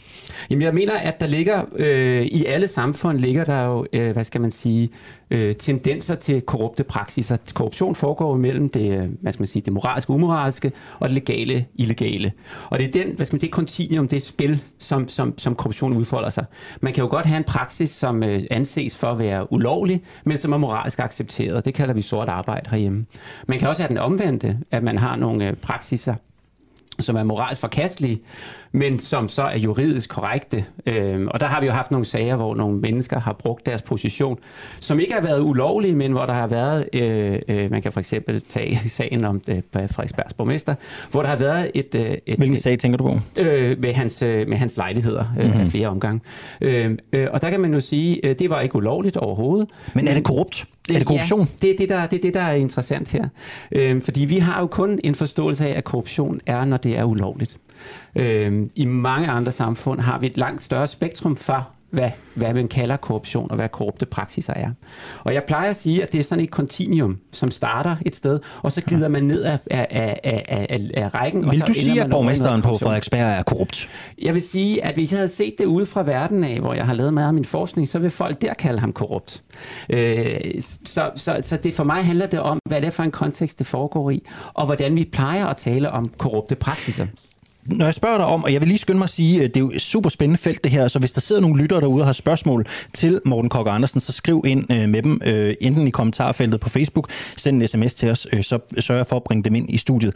[0.50, 4.24] Jamen jeg mener, at der ligger, øh, i alle samfund ligger der jo, øh, hvad
[4.24, 4.90] skal man sige,
[5.30, 7.36] øh, tendenser til korrupte praksiser.
[7.54, 11.66] Korruption foregår mellem det, øh, hvad skal man sige, det moralske, umoralske og det legale,
[11.74, 12.32] illegale.
[12.70, 15.54] Og det er den, hvad skal man sige, det kontinuum, det spil, som, som, som
[15.54, 16.44] korruption udfolder sig.
[16.80, 20.38] Man kan jo godt have en praksis, som øh, anses for at være ulovlig, men
[20.38, 21.64] som er moralsk accepteret.
[21.64, 23.06] Det kalder vi sort arbejde herhjemme.
[23.48, 26.14] Man kan også have den omvendte, at man har nogle øh, praksiser,
[27.00, 28.20] som er moralsk forkastelige,
[28.72, 30.64] men som så er juridisk korrekte.
[30.86, 33.82] Øhm, og der har vi jo haft nogle sager, hvor nogle mennesker har brugt deres
[33.82, 34.38] position,
[34.80, 38.00] som ikke har været ulovlige, men hvor der har været, øh, øh, man kan for
[38.00, 40.74] eksempel tage sagen om det, på Frederiksbergs borgmester,
[41.10, 41.94] hvor der har været et...
[41.94, 43.18] Øh, et Hvilken sag tænker du på?
[43.36, 45.60] Øh, med, hans, øh, med hans lejligheder øh, mm-hmm.
[45.60, 46.20] af flere omgange.
[46.60, 49.68] Øh, øh, og der kan man jo sige, øh, det var ikke ulovligt overhovedet.
[49.94, 50.66] Men er det korrupt?
[50.90, 51.40] Er det korruption?
[51.40, 53.28] Ja, det er det, der, det er det, der er interessant her.
[53.72, 57.04] Øh, fordi vi har jo kun en forståelse af, at korruption er, når det er
[57.04, 57.56] ulovligt.
[58.16, 62.68] Øh, I mange andre samfund har vi et langt større spektrum for, hvad, hvad man
[62.68, 64.70] kalder korruption og hvad korrupte praksiser er.
[65.24, 68.40] Og jeg plejer at sige, at det er sådan et kontinuum, som starter et sted,
[68.62, 71.40] og så glider man ned af, af, af, af, af, af rækken.
[71.40, 73.88] Vil og så du sige, at borgmesteren på Frederiksberg er korrupt?
[74.22, 76.86] Jeg vil sige, at hvis jeg havde set det ude fra verden af, hvor jeg
[76.86, 79.42] har lavet meget af min forskning, så vil folk der kalde ham korrupt.
[79.90, 80.40] Øh,
[80.84, 83.58] så, så, så det for mig handler det om, hvad det er for en kontekst,
[83.58, 84.22] det foregår i,
[84.54, 87.06] og hvordan vi plejer at tale om korrupte praksiser
[87.66, 89.60] når jeg spørger dig om, og jeg vil lige skynde mig at sige, det er
[89.60, 92.06] jo et super spændende felt det her, så hvis der sidder nogle lyttere derude og
[92.06, 95.90] har spørgsmål til Morten Kok Andersen, så skriv ind øh, med dem, øh, enten i
[95.90, 99.44] kommentarfeltet på Facebook, send en sms til os, øh, så sørger jeg for at bringe
[99.44, 100.14] dem ind i studiet.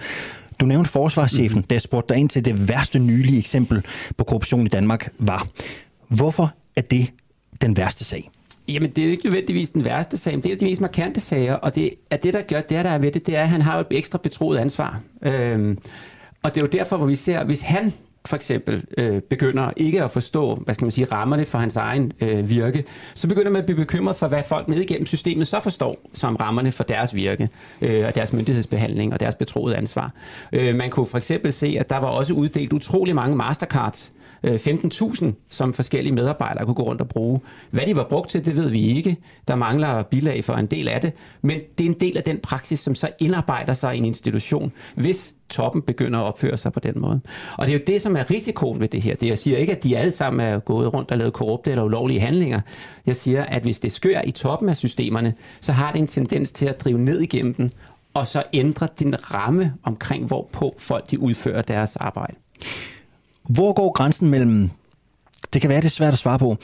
[0.60, 1.62] Du nævnte forsvarschefen, mm.
[1.62, 3.82] da jeg spurgte dig ind til det værste nylige eksempel
[4.16, 5.46] på korruption i Danmark var.
[6.08, 7.10] Hvorfor er det
[7.62, 8.30] den værste sag?
[8.68, 11.20] Jamen, det er jo ikke nødvendigvis den værste sag, men det er de mest markante
[11.20, 13.48] sager, og det, at det, der gør det, der er ved det, det er, at
[13.48, 15.00] han har et ekstra betroet ansvar.
[15.22, 15.78] Øhm,
[16.42, 17.92] og det er jo derfor, hvor vi ser, hvis han
[18.26, 22.12] for eksempel øh, begynder ikke at forstå, hvad skal man sige, rammerne for hans egen
[22.20, 25.60] øh, virke, så begynder man at blive bekymret for, hvad folk ned igennem systemet så
[25.60, 27.48] forstår som rammerne for deres virke,
[27.80, 30.12] øh, og deres myndighedsbehandling og deres betroede ansvar.
[30.52, 34.12] Øh, man kunne for eksempel se, at der var også uddelt utrolig mange mastercards
[34.44, 37.40] Øh, 15.000, som forskellige medarbejdere kunne gå rundt og bruge.
[37.70, 39.16] Hvad de var brugt til, det ved vi ikke.
[39.48, 42.38] Der mangler bilag for en del af det, men det er en del af den
[42.38, 46.80] praksis, som så indarbejder sig i en institution, hvis toppen begynder at opføre sig på
[46.80, 47.20] den måde.
[47.58, 49.16] Og det er jo det, som er risikoen ved det her.
[49.16, 51.84] Det jeg siger ikke, at de alle sammen er gået rundt og lavet korrupte eller
[51.84, 52.60] ulovlige handlinger.
[53.06, 56.52] Jeg siger, at hvis det skør i toppen af systemerne, så har det en tendens
[56.52, 57.70] til at drive ned igennem den,
[58.14, 62.34] og så ændre din ramme omkring, hvorpå folk de udfører deres arbejde.
[63.48, 64.70] Hvor går grænsen mellem,
[65.52, 66.56] det kan være, det er svært at svare på,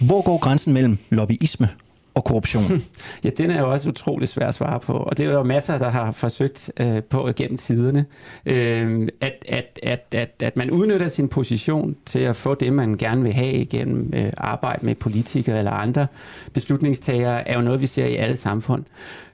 [0.00, 1.68] hvor går grænsen mellem lobbyisme
[2.14, 2.64] og korruption?
[3.24, 5.78] Ja, den er jo også utrolig svær at svare på, og det er jo masser,
[5.78, 8.06] der har forsøgt øh, på gennem tiderne,
[8.46, 12.96] øh, at, at, at, at, at man udnytter sin position til at få det, man
[12.96, 16.06] gerne vil have igennem øh, arbejde med politikere eller andre
[16.52, 18.84] beslutningstagere, er jo noget, vi ser i alle samfund.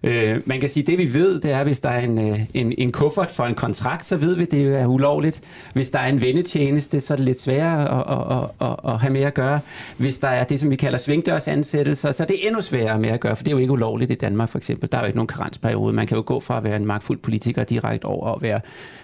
[0.03, 2.75] Øh, man kan sige, det vi ved, det er, hvis der er en, øh, en,
[2.79, 5.41] en kuffert for en kontrakt, så ved vi, det er ulovligt.
[5.73, 9.13] Hvis der er en vendetjeneste, så er det lidt sværere at, at, at, at have
[9.13, 9.61] med at gøre.
[9.97, 13.21] Hvis der er det, som vi kalder svingdørsansættelser, så er det endnu sværere med at
[13.21, 14.89] gøre, for det er jo ikke ulovligt i Danmark for eksempel.
[14.93, 15.93] Der er jo ikke nogen karensperiode.
[15.93, 18.61] Man kan jo gå fra at være en magtfuld politiker direkte over at være,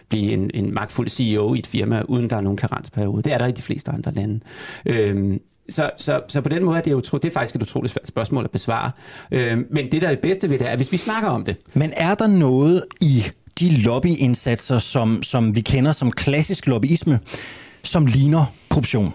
[0.08, 3.22] blive en, en magtfuld CEO i et firma, uden der er nogen karensperiode.
[3.22, 4.40] Det er der i de fleste andre lande.
[4.86, 5.38] Øh,
[5.72, 8.08] så, så, så på den måde er det jo det er faktisk et utroligt svært
[8.08, 8.90] spørgsmål at besvare.
[9.30, 11.56] Øh, men det, der er det bedste ved det, er, hvis vi snakker om det.
[11.74, 13.24] Men er der noget i
[13.60, 17.20] de lobbyindsatser, som, som vi kender som klassisk lobbyisme,
[17.82, 19.14] som ligner korruption?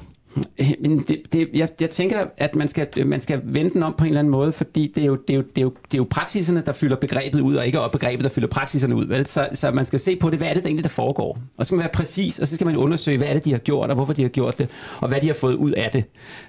[0.79, 4.03] Men det, det, jeg, jeg tænker, at man skal, man skal vende den om på
[4.03, 5.93] en eller anden måde, fordi det er, jo, det, er jo, det, er jo, det
[5.93, 9.05] er jo praksiserne, der fylder begrebet ud, og ikke op begrebet, der fylder praksiserne ud.
[9.05, 9.25] Vel?
[9.25, 11.37] Så, så man skal se på det, hvad er det der egentlig, der foregår?
[11.57, 13.51] Og så skal man være præcis, og så skal man undersøge, hvad er det, de
[13.51, 14.69] har gjort, og hvorfor de har gjort det,
[14.99, 16.03] og hvad de har fået ud af det.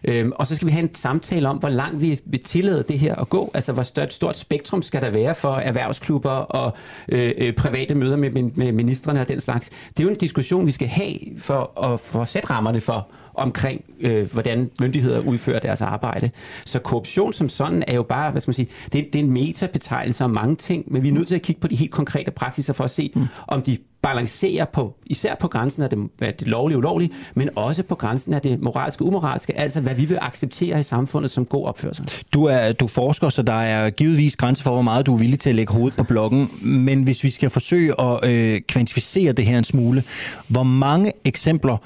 [0.05, 2.98] Øhm, og så skal vi have en samtale om, hvor langt vi vil tillade det
[2.98, 3.51] her at gå.
[3.55, 6.72] Altså, hvor stort, stort spektrum skal der være for erhvervsklubber og
[7.09, 9.68] øh, øh, private møder med, med ministerne og den slags.
[9.68, 13.09] Det er jo en diskussion, vi skal have for at, for at sætte rammerne for,
[13.38, 16.31] omkring, øh, hvordan myndigheder udfører deres arbejde.
[16.64, 19.33] Så korruption som sådan er jo bare, hvad skal man sige, det, det er en
[19.33, 22.31] metabetegnelse om mange ting, men vi er nødt til at kigge på de helt konkrete
[22.31, 23.27] praksiser for at se, mm.
[23.46, 27.83] om de balancerer på, især på grænsen af det, af det lovlige ulovlige, men også
[27.83, 31.66] på grænsen af det moralske umoralske, altså hvad vi vil acceptere i samfundet som god
[31.66, 32.11] opførsel.
[32.35, 35.40] Du er du forsker, så der er givetvis grænser for, hvor meget du er villig
[35.40, 39.46] til at lægge hovedet på bloggen, men hvis vi skal forsøge at øh, kvantificere det
[39.46, 40.05] her en smule,
[40.48, 41.77] hvor mange eksempler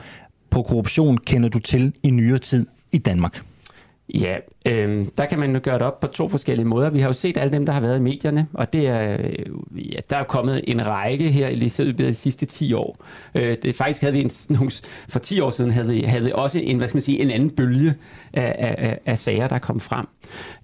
[0.53, 3.43] på korruption kender du til i nyere tid i Danmark?
[4.15, 4.37] Ja,
[4.67, 6.91] øh, der kan man jo gøre det op på to forskellige måder.
[6.91, 9.93] Vi har jo set alle dem, der har været i medierne, og det er, øh,
[9.93, 13.05] ja, der er kommet en række her i løbet af de sidste 10 år.
[13.35, 14.31] Øh, det, faktisk havde vi en,
[15.09, 17.31] for 10 år siden havde vi, havde vi også en, hvad skal man sige, en
[17.31, 17.95] anden bølge
[18.33, 20.07] af, af, af sager, der kom frem.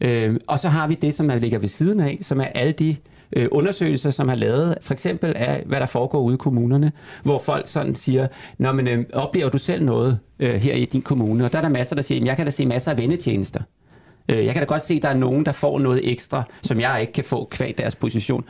[0.01, 2.72] Øh, og så har vi det, som er ligger ved siden af, som er alle
[2.72, 2.96] de øh,
[3.37, 7.38] Øh, undersøgelser, som har lavet for eksempel af, hvad der foregår ude i kommunerne, hvor
[7.38, 8.27] folk sådan siger,
[8.59, 11.45] Nå, men øh, oplever du selv noget øh, her i din kommune?
[11.45, 13.61] Og der er der masser, der siger, jeg kan da se masser af vendetjenester.
[14.29, 16.81] Øh, jeg kan da godt se, at der er nogen, der får noget ekstra, som
[16.81, 18.45] jeg ikke kan få kvad deres position.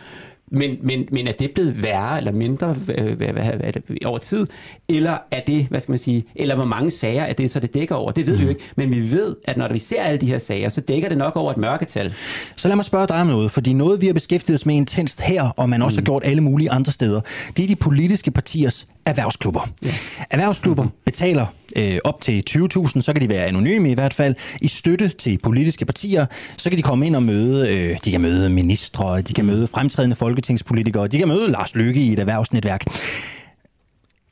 [0.50, 3.72] Men, men, men er det blevet værre eller mindre hvad, hvad, hvad, hvad,
[4.04, 4.46] over tid?
[4.88, 7.74] Eller er det, hvad skal man sige, eller hvor mange sager er det, så det
[7.74, 8.12] dækker over?
[8.12, 8.40] Det ved mm.
[8.40, 8.62] vi jo ikke.
[8.76, 11.36] Men vi ved, at når vi ser alle de her sager, så dækker det nok
[11.36, 12.14] over et mørketal.
[12.56, 15.20] Så lad mig spørge dig om noget, fordi noget vi har beskæftiget os med intenst
[15.20, 15.98] her, og man også mm.
[15.98, 17.20] har gjort alle mulige andre steder,
[17.56, 19.68] det er de politiske partiers erhvervsklubber.
[19.84, 19.94] Ja.
[20.30, 20.90] Erhvervsklubber mm.
[21.04, 21.46] betaler
[21.78, 25.38] øh, op til 20.000, så kan de være anonyme i hvert fald, i støtte til
[25.42, 26.26] politiske partier.
[26.56, 29.66] Så kan de komme ind og møde, øh, de kan møde ministre, de kan møde
[29.66, 32.84] fremtrædende folketingspolitikere, de kan møde Lars Løkke i et erhvervsnetværk.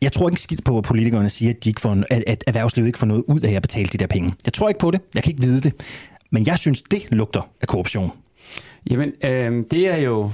[0.03, 2.87] Jeg tror ikke skidt på, at politikerne siger, at, de ikke får, at, at erhvervslivet
[2.87, 4.33] ikke får noget ud af at betale de der penge.
[4.45, 5.01] Jeg tror ikke på det.
[5.15, 5.73] Jeg kan ikke vide det.
[6.31, 8.11] Men jeg synes, det lugter af korruption.
[8.91, 10.31] Jamen, øh, det er jo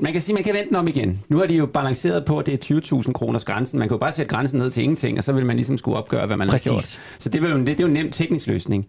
[0.00, 1.22] man kan sige, man kan vente den om igen.
[1.28, 3.78] Nu har de jo balanceret på, at det er 20.000 kroners grænsen.
[3.78, 5.96] Man kan jo bare sætte grænsen ned til ingenting, og så vil man ligesom skulle
[5.96, 6.66] opgøre, hvad man Præcis.
[6.66, 7.00] har gjort.
[7.18, 8.86] Så det er, jo, det, det er jo en nem teknisk løsning.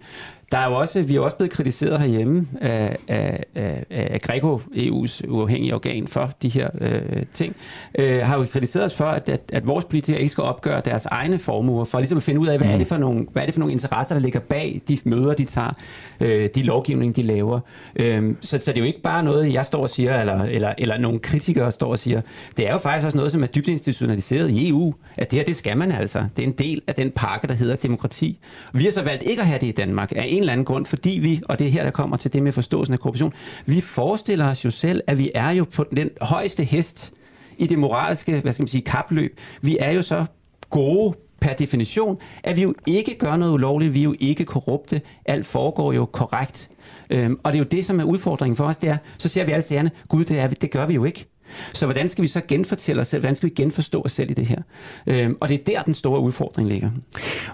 [0.51, 4.61] Der er jo også, vi er også blevet kritiseret herhjemme af, af, af, af Greco,
[4.71, 7.55] EU's uafhængige organ for de her øh, ting,
[7.99, 11.05] øh, har jo kritiseret os for, at, at, at vores politikere ikke skal opgøre deres
[11.05, 13.45] egne formuer, for ligesom at finde ud af, hvad er det for nogle, hvad er
[13.45, 15.73] det for nogle interesser, der ligger bag de møder, de tager,
[16.19, 17.59] øh, de lovgivning, de laver.
[17.95, 20.73] Øh, så, så det er jo ikke bare noget, jeg står og siger, eller, eller,
[20.77, 22.21] eller nogle kritikere står og siger.
[22.57, 25.45] Det er jo faktisk også noget, som er dybt institutionaliseret i EU, at det her,
[25.45, 26.25] det skal man altså.
[26.38, 28.39] Det er en del af den pakke, der hedder demokrati.
[28.73, 30.85] Vi har så valgt ikke at have det i Danmark af en eller anden grund,
[30.85, 33.33] fordi vi, og det er her, der kommer til det med forståelsen af korruption,
[33.65, 37.13] vi forestiller os jo selv, at vi er jo på den højeste hest
[37.57, 39.39] i det moralske, hvad skal man sige, kapløb.
[39.62, 40.25] Vi er jo så
[40.69, 45.01] gode per definition, at vi jo ikke gør noget ulovligt, vi er jo ikke korrupte,
[45.25, 46.69] alt foregår jo korrekt.
[47.09, 49.45] Øhm, og det er jo det, som er udfordringen for os, det er, så ser
[49.45, 51.25] vi alle sagerne, gud, det, er, det gør vi jo ikke.
[51.73, 53.21] Så hvordan skal vi så genfortælle os selv?
[53.21, 54.61] Hvordan skal vi genforstå os selv i det her?
[55.07, 56.89] Øhm, og det er der, den store udfordring ligger.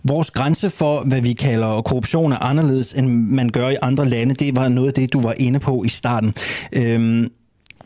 [0.03, 4.35] Vores grænse for, hvad vi kalder korruption, er anderledes, end man gør i andre lande.
[4.35, 6.33] Det var noget af det, du var inde på i starten.
[6.73, 7.31] Øhm,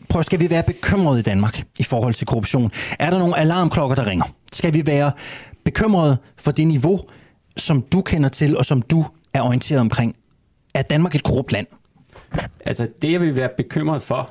[0.08, 2.70] prøv, skal vi være bekymrede i Danmark i forhold til korruption?
[2.98, 4.24] Er der nogle alarmklokker, der ringer?
[4.52, 5.12] Skal vi være
[5.64, 7.00] bekymrede for det niveau,
[7.56, 9.04] som du kender til, og som du
[9.34, 10.16] er orienteret omkring?
[10.74, 11.66] Er Danmark et korrupt land?
[12.64, 14.30] Altså, det jeg vil være bekymret for,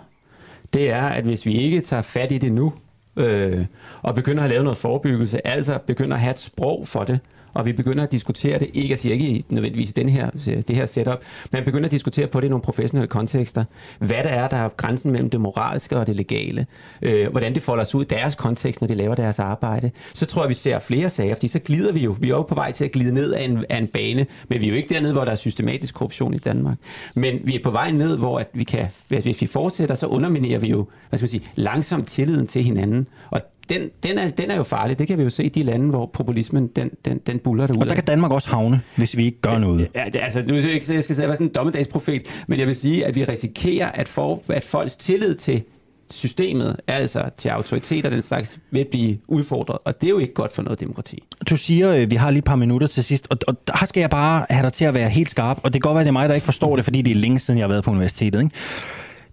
[0.73, 2.73] det er, at hvis vi ikke tager fat i det nu,
[3.15, 3.65] øh,
[4.01, 7.19] og begynder at lave noget forebyggelse, altså begynder at have et sprog for det,
[7.53, 10.29] og vi begynder at diskutere det, ikke jeg siger ikke nødvendigvis den her,
[10.67, 11.19] det her setup,
[11.51, 13.63] men begynder at diskutere på det i nogle professionelle kontekster.
[13.99, 16.65] Hvad der er, der er grænsen mellem det moralske og det legale.
[17.01, 19.91] Øh, hvordan det folder sig ud i deres kontekst, når de laver deres arbejde.
[20.13, 22.15] Så tror jeg, vi ser flere sager, fordi så glider vi jo.
[22.19, 24.61] Vi er jo på vej til at glide ned af en, af en bane, men
[24.61, 26.77] vi er jo ikke dernede, hvor der er systematisk korruption i Danmark.
[27.13, 30.59] Men vi er på vej ned, hvor at vi kan, hvis vi fortsætter, så underminerer
[30.59, 33.07] vi jo hvad skal man sige, langsomt tilliden til hinanden.
[33.29, 34.99] Og den, den, er, den er jo farlig.
[34.99, 37.83] Det kan vi jo se i de lande, hvor populismen den, den, den buller derude.
[37.83, 39.87] Og der kan Danmark også havne, hvis vi ikke gør noget.
[39.95, 42.67] Ja, det, altså, nu skal jeg ikke jeg skal være sådan en dommedagsprofet, men jeg
[42.67, 45.63] vil sige, at vi risikerer, at, for, at folks tillid til
[46.11, 50.53] systemet, altså til autoriteter den slags, vil blive udfordret, og det er jo ikke godt
[50.53, 51.23] for noget demokrati.
[51.49, 54.01] Du siger, øh, vi har lige et par minutter til sidst, og, og her skal
[54.01, 56.05] jeg bare have dig til at være helt skarp, og det kan godt være, at
[56.05, 57.83] det er mig, der ikke forstår det, fordi det er længe siden, jeg har været
[57.83, 58.41] på universitetet.
[58.43, 58.55] Ikke?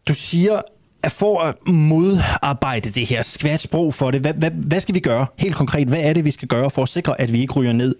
[0.08, 0.60] Du siger,
[1.08, 5.26] for at modarbejde det her skvært sprog for det, hvad, hvad, hvad skal vi gøre
[5.38, 5.88] helt konkret?
[5.88, 7.94] Hvad er det, vi skal gøre for at sikre, at vi ikke ryger ned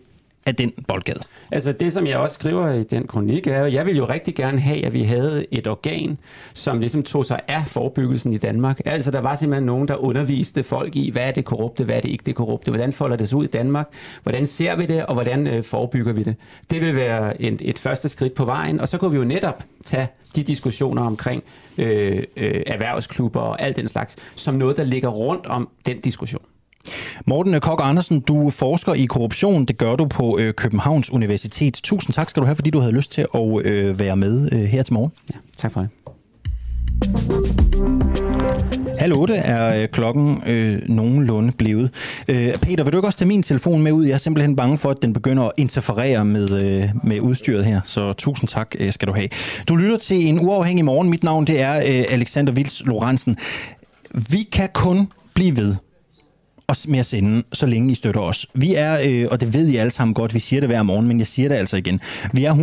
[0.47, 1.21] af den boldgade?
[1.53, 4.35] Altså det, som jeg også skriver i den kronik, er, at jeg vil jo rigtig
[4.35, 6.19] gerne have, at vi havde et organ,
[6.55, 8.81] som ligesom tog sig af forebyggelsen i Danmark.
[8.85, 12.01] Altså der var simpelthen nogen, der underviste folk i, hvad er det korrupte, hvad er
[12.01, 13.89] det ikke det korrupte, hvordan folder det sig ud i Danmark,
[14.23, 16.37] hvordan ser vi det, og hvordan øh, forebygger vi det.
[16.71, 19.65] Det vil være et, et første skridt på vejen, og så kunne vi jo netop
[19.85, 21.45] tage de diskussioner omkring
[21.79, 26.43] øh, øh, erhvervsklubber og alt den slags, som noget, der ligger rundt om den diskussion.
[27.27, 29.65] Morten Kok Andersen, du forsker i korruption.
[29.65, 31.81] Det gør du på øh, Københavns Universitet.
[31.83, 34.65] Tusind tak skal du have, fordi du havde lyst til at øh, være med øh,
[34.65, 35.13] her til morgen.
[35.35, 35.91] Ja, tak for det.
[38.99, 41.91] Halv otte er øh, klokken øh, nogenlunde blevet.
[42.29, 44.05] Øh, Peter, vil du ikke også tage min telefon med ud?
[44.05, 47.81] Jeg er simpelthen bange for, at den begynder at interferere med, øh, med udstyret her,
[47.85, 49.29] så tusind tak øh, skal du have.
[49.69, 51.11] Du lytter til en uafhængig morgen.
[51.11, 53.37] Mit navn det er øh, Alexander Vils Lorentzen.
[54.31, 55.75] Vi kan kun blive ved
[56.89, 58.47] med at sende, så længe I støtter os.
[58.55, 61.09] Vi er, øh, og det ved I alle sammen godt, vi siger det hver morgen,
[61.09, 62.01] men jeg siger det altså igen.
[62.33, 62.55] Vi er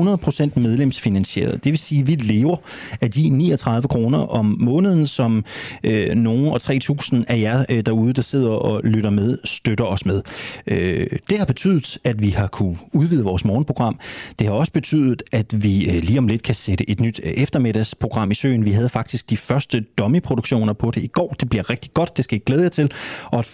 [0.56, 1.64] 100% medlemsfinansieret.
[1.64, 2.58] Det vil sige, at vi lever
[3.02, 5.46] af de 39 kroner om måneden, som
[5.84, 10.06] øh, nogen og 3.000 af jer øh, derude, der sidder og lytter med, støtter os
[10.06, 10.22] med.
[10.68, 14.00] Øh, det har betydet, at vi har kunne udvide vores morgenprogram.
[14.40, 17.32] Det har også betydet, at vi øh, lige om lidt kan sætte et nyt øh,
[17.32, 18.66] eftermiddagsprogram i søen.
[18.66, 21.36] Vi havde faktisk de første dummy-produktioner på det i går.
[21.40, 22.92] Det bliver rigtig godt, det skal I glæde jer til.
[23.26, 23.46] Og et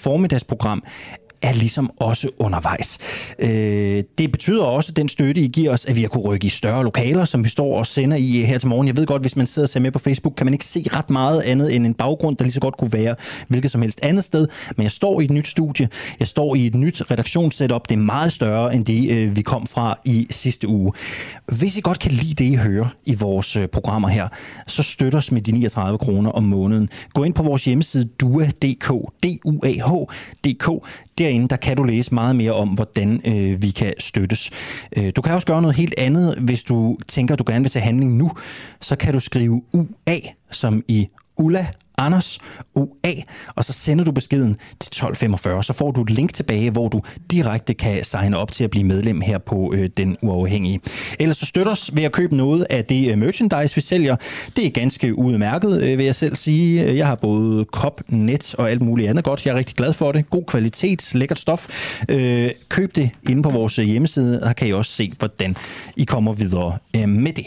[0.43, 0.81] formiddagsprogram
[1.41, 2.97] er ligesom også undervejs.
[3.39, 6.45] Øh, det betyder også, at den støtte, I giver os, at vi har kunne rykke
[6.45, 8.87] i større lokaler, som vi står og sender i her til morgen.
[8.87, 10.85] Jeg ved godt, hvis man sidder og ser med på Facebook, kan man ikke se
[10.93, 13.15] ret meget andet end en baggrund, der lige så godt kunne være
[13.47, 14.47] hvilket som helst andet sted.
[14.77, 17.99] Men jeg står i et nyt studie, jeg står i et nyt redaktionssetup, det er
[17.99, 20.93] meget større end det, øh, vi kom fra i sidste uge.
[21.59, 24.27] Hvis I godt kan lide det, I hører i vores øh, programmer her,
[24.67, 26.89] så støtter os med de 39 kroner om måneden.
[27.13, 28.89] Gå ind på vores hjemmeside dua.dk,
[29.23, 30.69] D-U-A-H.dk.
[31.29, 34.51] Derinde der kan du læse meget mere om, hvordan øh, vi kan støttes.
[34.97, 37.71] Øh, du kan også gøre noget helt andet, hvis du tænker, at du gerne vil
[37.71, 38.31] tage handling nu.
[38.81, 40.17] Så kan du skrive UA,
[40.51, 41.67] som i Ulla
[41.99, 42.39] Anders
[42.75, 43.13] OA,
[43.55, 45.63] og så sender du beskeden til 1245.
[45.63, 48.83] Så får du et link tilbage, hvor du direkte kan signe op til at blive
[48.83, 50.79] medlem her på øh, Den Uafhængige.
[51.19, 54.15] Ellers så støtter os ved at købe noget af det øh, merchandise, vi sælger.
[54.55, 56.97] Det er ganske udmærket, øh, vil jeg selv sige.
[56.97, 59.45] Jeg har både kop, net og alt muligt andet godt.
[59.45, 60.29] Jeg er rigtig glad for det.
[60.29, 61.69] God kvalitet, lækkert stof.
[62.09, 65.55] Øh, køb det inde på vores hjemmeside, og kan I også se, hvordan
[65.97, 67.45] I kommer videre øh, med det.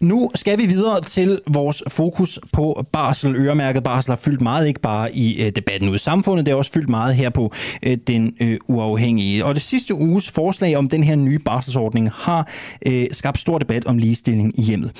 [0.00, 3.36] Nu skal vi videre til vores fokus på barsel.
[3.36, 6.58] Øremærket barsel har fyldt meget, ikke bare i øh, debatten ud i samfundet, det har
[6.58, 9.44] også fyldt meget her på øh, den øh, uafhængige.
[9.44, 12.48] Og det sidste uges forslag om den her nye barselsordning har
[12.86, 14.92] øh, skabt stor debat om ligestilling i hjemmet.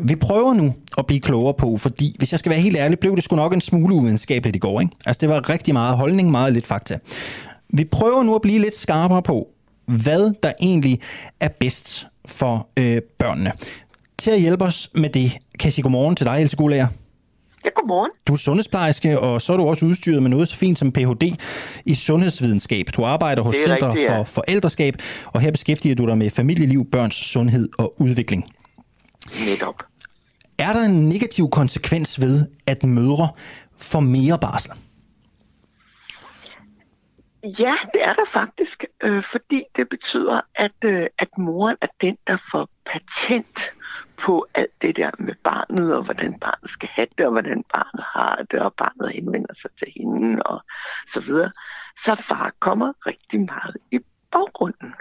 [0.00, 3.16] Vi prøver nu at blive klogere på, fordi hvis jeg skal være helt ærlig, blev
[3.16, 4.80] det sgu nok en smule uvidenskabeligt i går.
[4.80, 4.92] Ikke?
[5.06, 6.98] Altså det var rigtig meget holdning, meget lidt fakta.
[7.68, 9.48] Vi prøver nu at blive lidt skarpere på,
[9.86, 11.00] hvad der egentlig
[11.40, 13.52] er bedst for øh, børnene
[14.18, 16.86] til at hjælpe os med det, kan jeg sige godmorgen til dig, Else Gulager.
[17.64, 18.10] Ja, godmorgen.
[18.28, 21.36] Du er sundhedsplejerske, og så er du også udstyret med noget så fint som Ph.D.
[21.86, 22.86] i sundhedsvidenskab.
[22.96, 24.18] Du arbejder hos Center rigtigt, ja.
[24.18, 24.94] for Forældreskab,
[25.26, 28.44] og her beskæftiger du dig med familieliv, børns sundhed og udvikling.
[29.48, 29.82] Netop.
[30.58, 33.28] Er der en negativ konsekvens ved, at mødre
[33.78, 34.72] får mere barsel?
[37.58, 42.16] Ja, det er der faktisk, øh, fordi det betyder, at, øh, at moren er den,
[42.26, 43.72] der får patent
[44.18, 48.04] på alt det der med barnet, og hvordan barnet skal have det, og hvordan barnet
[48.14, 50.64] har det, og barnet henvender sig til hende, og
[51.12, 51.50] så videre.
[52.04, 54.00] Så far kommer rigtig meget i
[54.32, 54.94] baggrunden.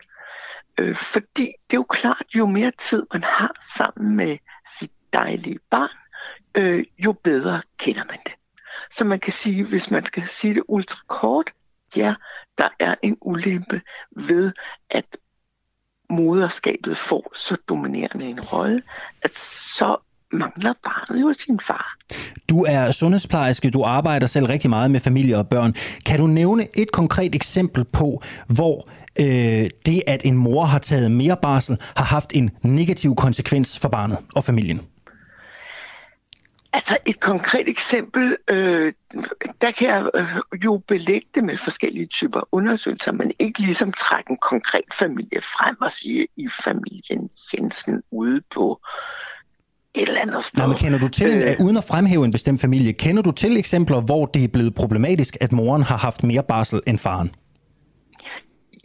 [0.80, 4.38] Øh, fordi det er jo klart, jo mere tid man har sammen med
[4.80, 5.98] sit dejlige barn,
[6.58, 8.34] øh, jo bedre kender man det.
[8.92, 11.54] Så man kan sige, hvis man skal sige det ultra kort,
[11.96, 12.16] ja,
[12.58, 13.82] der er en ulempe
[14.16, 14.54] ved,
[14.90, 15.18] at
[16.10, 18.82] moderskabet får så dominerende en rolle,
[19.22, 19.38] at
[19.78, 19.98] så
[20.32, 21.98] mangler barnet jo sin far.
[22.50, 25.74] Du er sundhedsplejerske, du arbejder selv rigtig meget med familie og børn.
[26.06, 28.90] Kan du nævne et konkret eksempel på, hvor
[29.20, 33.90] øh, det, at en mor har taget mere barsel, har haft en negativ konsekvens for
[33.90, 34.82] barnet og familien?
[36.76, 38.94] Altså et konkret eksempel, øh,
[39.62, 40.36] der kan jeg øh,
[40.66, 45.76] jo belægge det med forskellige typer undersøgelser, men ikke ligesom trække en konkret familie frem
[45.82, 48.82] og sige, i familien Jensen ude på
[49.94, 50.58] et eller andet sted.
[50.58, 53.58] Nej, men kender du til, øh, uden at fremhæve en bestemt familie, kender du til
[53.58, 57.32] eksempler, hvor det er blevet problematisk, at moren har haft mere barsel end faren?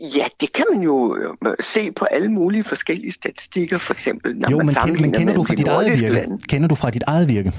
[0.00, 4.50] Ja, det kan man jo øh, se på alle mulige forskellige statistikker, for eksempel når
[4.50, 6.14] jo, man men, men kender du fra dit eget virke?
[6.14, 6.38] Lande.
[6.48, 7.52] Kender du fra dit eget virke?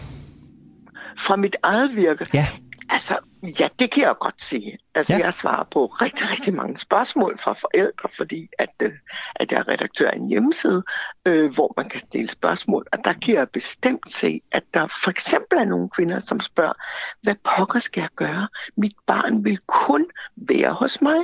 [1.18, 2.28] Fra mit eget virke?
[2.34, 2.48] Ja.
[2.94, 3.18] Altså,
[3.60, 4.78] ja, det kan jeg godt sige.
[4.96, 5.20] Altså, ja.
[5.20, 8.92] jeg svarer på rigtig, rigtig mange spørgsmål fra forældre, fordi at, øh,
[9.36, 10.84] at jeg er redaktør af en hjemmeside,
[11.26, 12.86] øh, hvor man kan stille spørgsmål.
[12.92, 16.74] Og der kan jeg bestemt se, at der for eksempel er nogle kvinder, som spørger,
[17.22, 18.48] hvad pokker skal jeg gøre?
[18.78, 21.20] Mit barn vil kun være hos mig.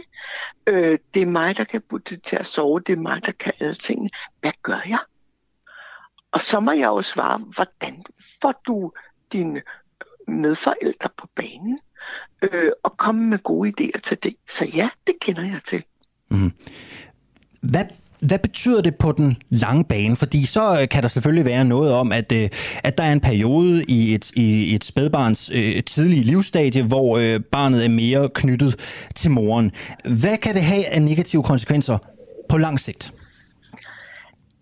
[0.67, 2.79] Øh, det er mig, der kan putte til at sove.
[2.79, 4.09] Det er mig, der kan alle tingene.
[4.41, 4.99] Hvad gør jeg?
[6.31, 8.03] Og så må jeg jo svare, hvordan
[8.41, 8.91] får du
[9.33, 9.61] din
[10.27, 11.79] medforældre på banen
[12.41, 14.35] øh, og komme med gode idéer til det.
[14.49, 15.83] Så ja, det kender jeg til.
[16.31, 16.51] Mm.
[17.61, 17.85] Hvad
[18.27, 20.15] hvad betyder det på den lange bane?
[20.15, 22.49] Fordi så øh, kan der selvfølgelig være noget om, at, øh,
[22.83, 27.39] at der er en periode i et, i et spædbarns øh, tidlige livsstadie, hvor øh,
[27.39, 28.75] barnet er mere knyttet
[29.15, 29.71] til moren.
[30.21, 31.97] Hvad kan det have af negative konsekvenser
[32.49, 33.13] på lang sigt?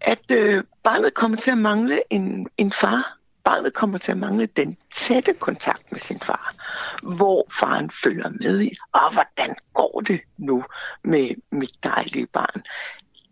[0.02, 3.15] At øh, barnet kommer til at mangle en, en far
[3.46, 6.54] barnet kommer til at mangle den tætte kontakt med sin far,
[7.04, 10.64] hvor faren følger med i, og hvordan går det nu
[11.04, 12.64] med mit dejlige barn.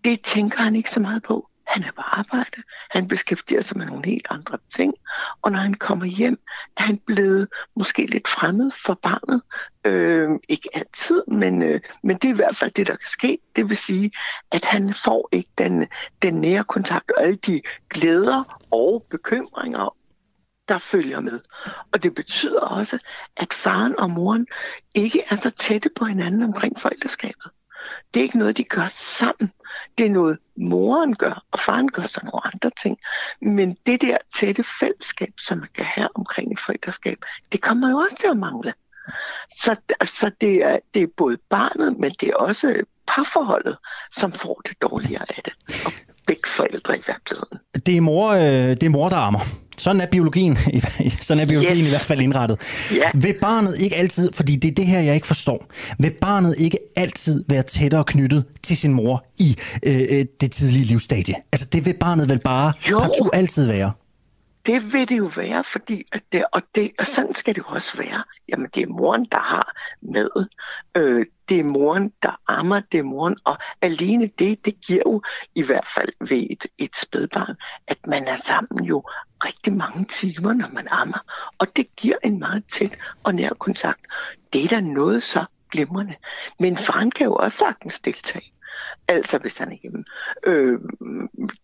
[0.03, 1.49] Det tænker han ikke så meget på.
[1.67, 2.63] Han er på arbejde.
[2.91, 4.93] Han beskæftiger sig med nogle helt andre ting.
[5.41, 6.39] Og når han kommer hjem,
[6.77, 9.41] er han blevet måske lidt fremmed for barnet.
[9.85, 13.37] Øh, ikke altid, men, øh, men det er i hvert fald det, der kan ske.
[13.55, 14.11] Det vil sige,
[14.51, 15.87] at han får ikke den,
[16.21, 19.95] den nære kontakt og alle de glæder og bekymringer
[20.67, 21.39] der følger med.
[21.91, 22.99] Og det betyder også,
[23.37, 24.47] at faren og moren
[24.95, 27.51] ikke er så tætte på hinanden omkring forældreskabet.
[28.13, 29.51] Det er ikke noget, de gør sammen.
[29.97, 32.97] Det er noget, moren gør, og faren gør så nogle andre ting.
[33.41, 37.17] Men det der tætte fællesskab, som man kan have omkring et forældreskab,
[37.51, 38.73] det kommer jo også til at mangle.
[39.49, 43.77] Så, så det, er, det er både barnet, men det er også parforholdet,
[44.11, 45.53] som får det dårligere af det.
[45.85, 45.91] Og
[46.27, 47.59] begge forældre i virkeligheden.
[47.85, 49.39] Det er mor, øh, det er mor der ammer.
[49.77, 50.57] Sådan er biologien,
[51.21, 51.87] sådan er biologien yes.
[51.87, 52.59] i hvert fald indrettet.
[52.95, 53.09] Ja.
[53.13, 56.77] Vil barnet ikke altid, fordi det er det her, jeg ikke forstår, vil barnet ikke
[56.95, 61.35] altid være tættere knyttet til sin mor i øh, øh det tidlige livsstadie?
[61.51, 63.29] Altså det vil barnet vel bare jo.
[63.33, 63.91] altid være?
[64.65, 67.67] Det vil det jo være, fordi at det, og, det, og sådan skal det jo
[67.67, 68.23] også være.
[68.47, 70.29] Jamen, det er moren, der har med.
[70.97, 75.21] Øh, det er moren, der ammer, det er moren, og alene det, det giver jo
[75.55, 77.55] i hvert fald ved et, et spædbarn,
[77.87, 79.03] at man er sammen jo
[79.45, 81.19] rigtig mange timer, når man ammer.
[81.57, 84.01] Og det giver en meget tæt og nær kontakt.
[84.53, 86.15] Det er da noget så glimrende.
[86.59, 88.53] Men faren kan jo også sagtens deltage.
[89.07, 90.03] Altså hvis han er hjemme.
[90.43, 90.79] Øh,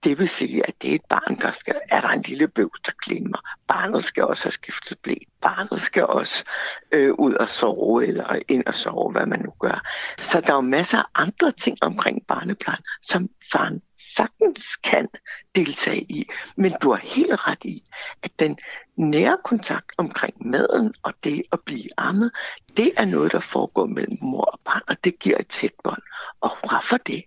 [0.03, 2.71] det vil sige, at det er et barn, der skal, er der en lille bøv,
[2.85, 3.37] der klimmer.
[3.67, 5.13] Barnet skal også have skiftet blæ.
[5.41, 6.43] Barnet skal også
[6.91, 9.87] øh, ud og sove, eller ind og sove, hvad man nu gør.
[10.19, 13.81] Så der er jo masser af andre ting omkring barneplejen, som faren
[14.15, 15.07] sagtens kan
[15.55, 16.29] deltage i.
[16.57, 17.83] Men du har helt ret i,
[18.23, 18.57] at den
[18.99, 22.31] nærkontakt omkring maden og det at blive ammet,
[22.77, 26.01] det er noget, der foregår mellem mor og barn, og det giver et tæt bånd.
[26.41, 27.23] Og hurra for det.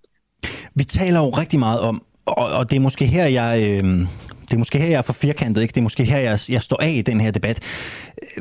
[0.75, 3.63] Vi taler jo rigtig meget om, og, og det er måske her, jeg...
[3.63, 4.07] Øh
[4.43, 5.73] det er måske her, jeg er for firkantet, ikke?
[5.73, 7.61] Det er måske her, jeg, jeg står af i den her debat.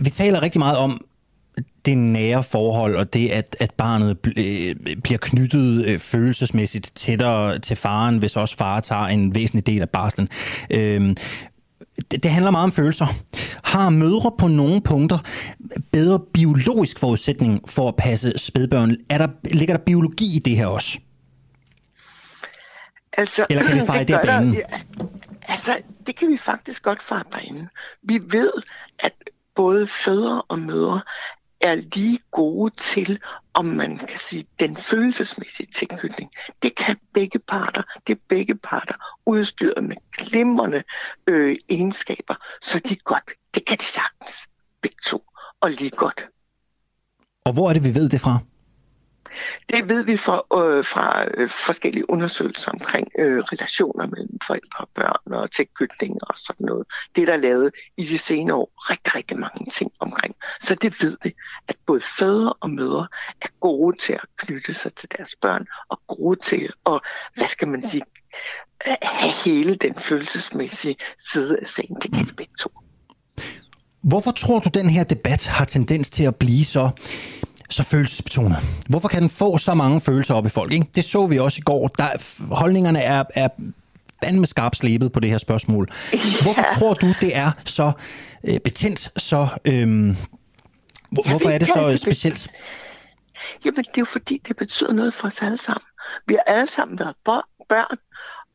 [0.02, 1.02] Vi taler rigtig meget om
[1.86, 7.60] det nære forhold, og det, at, at barnet bl- øh, bliver knyttet øh, følelsesmæssigt tættere
[7.60, 10.30] til faren, hvis også far tager en væsentlig del af barslen.
[10.72, 11.16] Øhm,
[12.12, 13.08] det, det handler meget om følelser.
[13.64, 15.18] Har mødre på nogle punkter
[15.92, 18.96] bedre biologisk forudsætning for at passe spædbørn?
[19.10, 21.00] Er der, ligger der biologi i det her også?
[23.14, 24.54] Altså, Eller kan vi fejre det, det banen?
[24.54, 24.62] Ja,
[25.48, 27.70] altså, det kan vi faktisk godt fejre banen.
[28.04, 28.52] Vi ved,
[29.00, 29.14] at
[29.56, 31.02] både fædre og mødre
[31.62, 33.20] er lige gode til,
[33.54, 36.32] om man kan sige, den følelsesmæssige tilknytning.
[36.62, 37.84] Det kan begge parter.
[38.08, 38.96] Det er begge parter
[39.26, 40.84] udstyret med glimrende
[41.28, 44.48] øh, egenskaber, så de godt, det kan de sagtens,
[44.82, 45.24] begge to,
[45.62, 46.28] og lige godt.
[47.46, 48.40] Og hvor er det, vi ved det fra?
[49.70, 54.90] Det ved vi fra, øh, fra øh, forskellige undersøgelser omkring øh, relationer mellem forældre og
[54.96, 56.86] børn og tilknytninger og sådan noget.
[57.16, 60.36] Det er der lavet i de senere år rigtig, rigtig mange ting omkring.
[60.62, 61.34] Så det ved vi,
[61.68, 63.08] at både fædre og mødre
[63.42, 67.00] er gode til at knytte sig til deres børn og gode til at,
[67.36, 68.04] hvad skal man sige,
[69.02, 70.96] have hele den følelsesmæssige
[71.32, 71.96] side af sagen.
[72.02, 72.70] Det kan de begge to.
[74.04, 76.90] Hvorfor tror du, den her debat har tendens til at blive så
[77.72, 78.58] så følelsesbetonet.
[78.90, 80.74] Hvorfor kan den få så mange følelser op i folk?
[80.74, 80.88] Ikke?
[80.96, 81.88] Det så vi også i går.
[81.88, 82.08] Der,
[82.56, 83.48] holdningerne er, er
[84.24, 85.90] fandme skarpt slebet på det her spørgsmål.
[86.44, 86.80] Hvorfor ja.
[86.80, 87.92] tror du, det er så
[88.44, 89.48] øh, betændt, så...
[89.66, 90.16] Øh,
[91.12, 92.48] hvor, hvorfor er det så specielt?
[93.66, 95.86] Jamen, det er jo fordi, det betyder noget for os alle sammen.
[96.28, 97.16] Vi har alle sammen været
[97.70, 97.98] børn,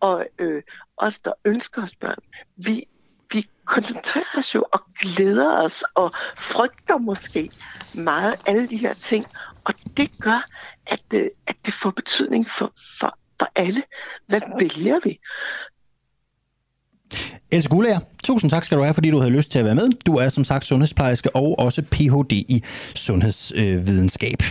[0.01, 0.63] og øh,
[0.97, 2.19] os, der ønsker os børn,
[2.57, 2.85] vi
[3.33, 7.51] vi koncentrerer os jo og glæder os og frygter måske
[7.95, 9.25] meget alle de her ting.
[9.65, 10.47] Og det gør,
[10.87, 13.83] at, det, at det får betydning for, for, for alle.
[14.27, 15.19] Hvad vælger vi?
[17.53, 19.89] Else Gulager, tusind tak skal du have, fordi du havde lyst til at være med.
[20.07, 22.33] Du er som sagt sundhedsplejerske og også Ph.D.
[22.33, 22.63] i
[22.95, 24.43] sundhedsvidenskab.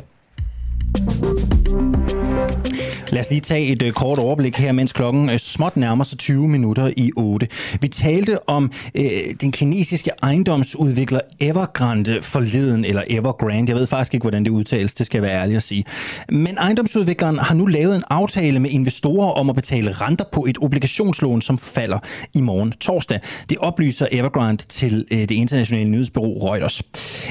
[3.15, 6.17] Lad os lige tage et øh, kort overblik her, mens klokken øh, småt nærmer sig
[6.17, 7.47] 20 minutter i 8.
[7.81, 9.05] Vi talte om øh,
[9.41, 13.71] den kinesiske ejendomsudvikler Evergrande forleden, eller Evergrande.
[13.71, 15.86] Jeg ved faktisk ikke, hvordan det udtales, det skal jeg være ærlig at sige.
[16.29, 20.57] Men ejendomsudvikleren har nu lavet en aftale med investorer om at betale renter på et
[20.61, 21.99] obligationslån, som falder
[22.33, 23.19] i morgen torsdag.
[23.49, 26.83] Det oplyser Evergrande til øh, det internationale nyhedsbureau Reuters.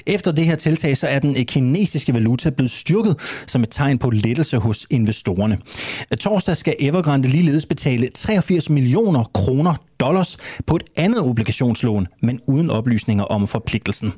[0.06, 3.98] Efter det her tiltag, så er den øh, kinesiske valuta blevet styrket som et tegn
[3.98, 5.58] på lettelse hos investorerne.
[6.20, 10.36] Torsdag skal Evergrande ligeledes betale 83 millioner kroner dollars
[10.66, 14.12] på et andet obligationslån, men uden oplysninger om forpligtelsen.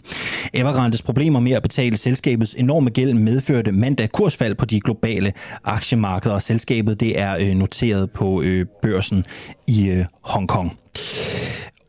[0.55, 5.33] Evergrandes problemer med at betale selskabets enorme gæld medførte mandag kursfald på de globale
[5.65, 9.25] aktiemarkeder, og selskabet det er øh, noteret på øh, børsen
[9.67, 10.79] i øh, Hongkong.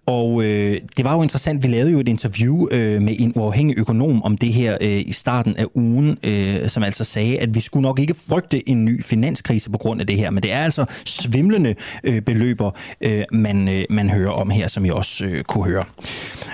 [0.08, 3.78] Og øh, det var jo interessant, vi lavede jo et interview øh, med en uafhængig
[3.78, 7.62] økonom om det her øh, i starten af ugen, øh, som altså sagde, at vi
[7.62, 10.60] skulle nok ikke frygte en ny finanskrise på grund af det her, men det er
[10.60, 15.44] altså svimlende øh, beløber, øh, man, øh, man hører om her, som I også øh,
[15.44, 15.84] kunne høre.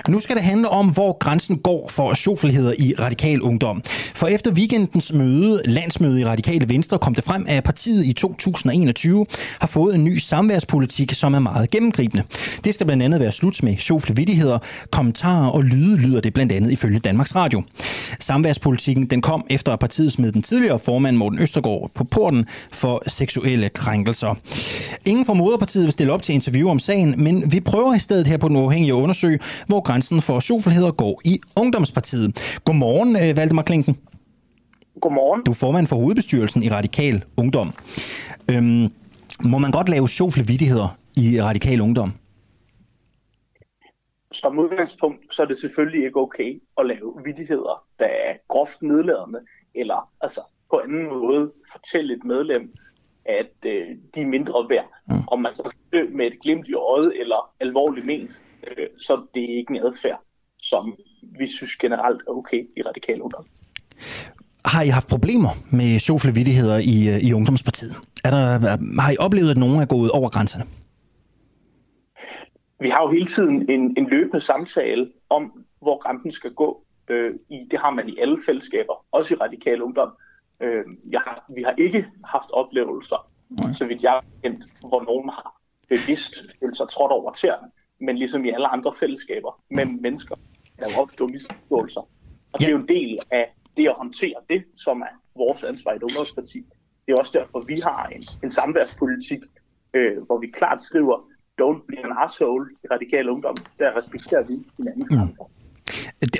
[0.08, 3.82] Nu skal det handle om, hvor grænsen går for sjofelheder i radikal ungdom.
[4.14, 9.26] For efter weekendens møde, landsmøde i Radikale Venstre, kom det frem, at partiet i 2021
[9.60, 12.24] har fået en ny samværspolitik, som er meget gennemgribende.
[12.64, 14.58] Det skal blandt andet være slut med sjofle vittigheder,
[14.90, 17.62] kommentarer og lyde, lyder det blandt andet ifølge Danmarks Radio.
[18.20, 23.02] Samværspolitikken den kom efter at partiet smed den tidligere formand Morten Østergaard på porten for
[23.06, 24.34] seksuelle krænkelser.
[25.06, 28.26] Ingen fra moderpartiet vil stille op til interview om sagen, men vi prøver i stedet
[28.26, 32.58] her på den uafhængige at undersøge, hvor grænsen for sjofleheder går i Ungdomspartiet.
[32.64, 33.96] Godmorgen, øh, Valdemar Klinken.
[35.00, 35.42] Godmorgen.
[35.46, 37.72] Du er formand for hovedbestyrelsen i Radikal Ungdom.
[38.48, 38.88] Øhm,
[39.42, 40.44] må man godt lave sjofle
[41.16, 42.12] i Radikal Ungdom?
[44.34, 49.40] Som udgangspunkt, så er det selvfølgelig ikke okay at lave vidigheder, der er groft nedladende,
[49.74, 52.72] eller altså på anden måde fortælle et medlem,
[53.24, 54.90] at øh, de er mindre værd.
[55.08, 55.22] Mm.
[55.26, 59.42] Om man så dø med et glimt i øjet eller alvorligt ment, øh, så det
[59.42, 60.20] er ikke en adfærd,
[60.62, 60.94] som
[61.38, 63.44] vi synes generelt er okay i radikale ungdom.
[64.64, 67.94] Har I haft problemer med sjofle vittigheder i, øh, i Ungdomspartiet?
[68.24, 68.46] Er der,
[69.02, 70.64] har I oplevet, at nogen er gået over grænserne?
[72.80, 76.84] Vi har jo hele tiden en, en løbende samtale om, hvor grænsen skal gå.
[77.08, 80.12] Øh, i, det har man i alle fællesskaber, også i radikal ungdom.
[80.60, 83.72] Øh, jeg har, vi har ikke haft oplevelser, Nej.
[83.72, 87.70] så vidt jeg kendt, hvor nogen har bevidst følt sig trådt over tæerne,
[88.00, 89.98] men ligesom i alle andre fællesskaber med mm.
[90.02, 90.36] mennesker,
[90.80, 92.00] der har opstået misforståelser.
[92.00, 92.66] Og ja.
[92.66, 95.96] det er jo en del af det at håndtere det, som er vores ansvar i
[95.96, 96.64] et ungdomsparti.
[97.06, 99.40] Det er også derfor, vi har en, en samværspolitik,
[99.94, 101.28] øh, hvor vi klart skriver,
[101.60, 103.56] don't be an asshole i radikal ungdom.
[103.78, 105.06] Der respekterer vi hinanden.
[105.10, 105.28] Mm.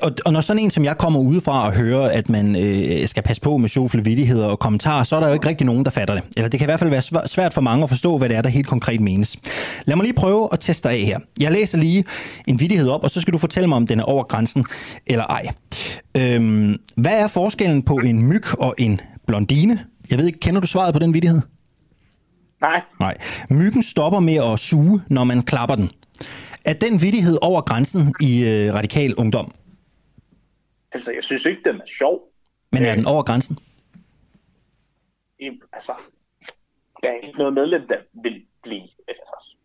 [0.02, 3.22] Og, og når sådan en som jeg kommer udefra og hører, at man øh, skal
[3.22, 6.14] passe på med sjofle og kommentarer, så er der jo ikke rigtig nogen, der fatter
[6.14, 6.24] det.
[6.36, 8.42] Eller det kan i hvert fald være svært for mange at forstå, hvad det er,
[8.42, 9.36] der helt konkret menes.
[9.84, 11.18] Lad mig lige prøve at teste af her.
[11.40, 12.04] Jeg læser lige
[12.46, 14.64] en vittighed op, og så skal du fortælle mig, om den er over grænsen
[15.06, 15.46] eller ej.
[16.16, 19.78] Øhm, hvad er forskellen på en myg og en blondine?
[20.10, 21.40] Jeg ved ikke, kender du svaret på den vittighed?
[22.64, 22.82] Nej.
[23.00, 23.16] Nej.
[23.50, 25.90] Myggen stopper med at suge, når man klapper den.
[26.64, 29.54] Er den vittighed over grænsen i øh, radikal ungdom?
[30.92, 32.20] Altså, jeg synes ikke, den er sjov.
[32.72, 33.58] Men er den over grænsen?
[35.72, 35.92] Altså,
[37.02, 39.56] der er ikke noget medlem, der vil blive altså,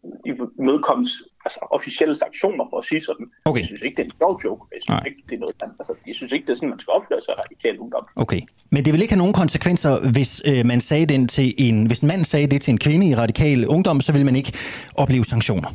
[0.60, 1.12] imødekommes
[1.46, 3.26] altså, officielle sanktioner for at sige sådan.
[3.46, 3.60] Okay.
[3.60, 4.64] Jeg synes ikke, det er en sjov joke.
[4.74, 6.92] Jeg synes, ikke, det er noget, altså, jeg synes ikke, det er sådan, man skal
[6.92, 8.06] opføre sig radikalt ungdom.
[8.16, 8.42] Okay.
[8.70, 12.00] Men det vil ikke have nogen konsekvenser, hvis øh, man sagde den til en, hvis
[12.00, 14.54] en mand sagde det til en kvinde i radikal ungdom, så vil man ikke
[14.96, 15.70] opleve sanktioner.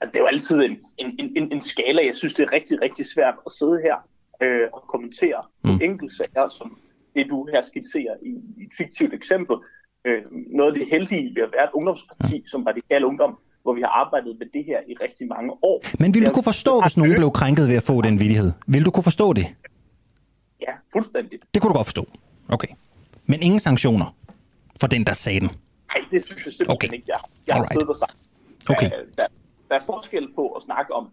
[0.00, 2.00] Altså, det er jo altid en, en, en, en skala.
[2.06, 3.96] Jeg synes, det er rigtig, rigtig svært at sidde her
[4.42, 5.78] øh, og kommentere mm.
[5.82, 6.78] enkelte sager, som
[7.14, 9.56] det du her skitserer i, i et fiktivt eksempel
[10.04, 12.46] øh, noget af det heldige ved at være et ungdomsparti ja.
[12.46, 15.82] som radikal ungdom, hvor vi har arbejdet med det her i rigtig mange år.
[15.98, 18.52] Men vil du kunne forstå, hvis nogen blev krænket ved at få den vidighed?
[18.66, 19.46] Vil du kunne forstå det?
[20.60, 21.44] Ja, fuldstændigt.
[21.54, 22.06] Det kunne du godt forstå.
[22.48, 22.68] Okay.
[23.26, 24.16] Men ingen sanktioner
[24.80, 25.50] for den, der sagde den?
[25.94, 26.92] Nej, det synes jeg simpelthen okay.
[26.92, 27.18] ikke, jeg,
[27.48, 28.16] jeg har siddet og sagt.
[28.70, 28.90] Okay.
[29.16, 29.26] Der,
[29.68, 31.10] der er forskel på at snakke om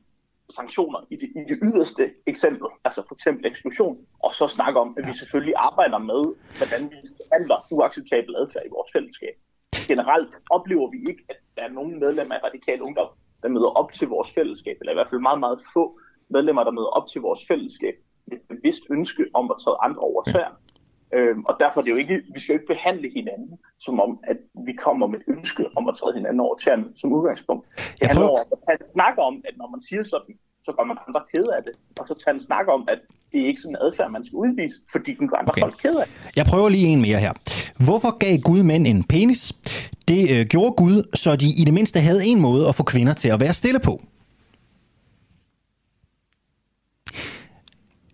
[0.49, 4.95] sanktioner i det, i det yderste eksempel, altså for eksempel eksklusion, og så snakke om,
[4.97, 6.21] at vi selvfølgelig arbejder med,
[6.57, 6.97] hvordan vi
[7.33, 9.35] handler uacceptabel adfærd i vores fællesskab.
[9.87, 13.09] Generelt oplever vi ikke, at der er nogen medlemmer af radikal ungdom,
[13.43, 16.71] der møder op til vores fællesskab, eller i hvert fald meget, meget få medlemmer, der
[16.71, 17.95] møder op til vores fællesskab
[18.27, 20.55] med et bevidst ønske om at tage andre over tværen.
[21.13, 24.19] Øhm, og derfor er det jo ikke, vi skal jo ikke behandle hinanden, som om,
[24.31, 24.37] at
[24.67, 27.63] vi kommer med et ønske om at træde hinanden over tæerne som udgangspunkt.
[27.99, 28.37] Det handler om
[28.71, 30.35] at snakke om, at når man siger sådan,
[30.65, 31.73] så gør man andre kede af det.
[31.99, 32.99] Og så tage en snak om, at
[33.31, 35.61] det er ikke sådan en adfærd, man skal udvise, fordi den gør andre okay.
[35.61, 36.37] folk kede af det.
[36.37, 37.33] Jeg prøver lige en mere her.
[37.85, 39.53] Hvorfor gav Gud mænd en penis?
[40.07, 43.13] Det øh, gjorde Gud, så de i det mindste havde en måde at få kvinder
[43.13, 44.01] til at være stille på.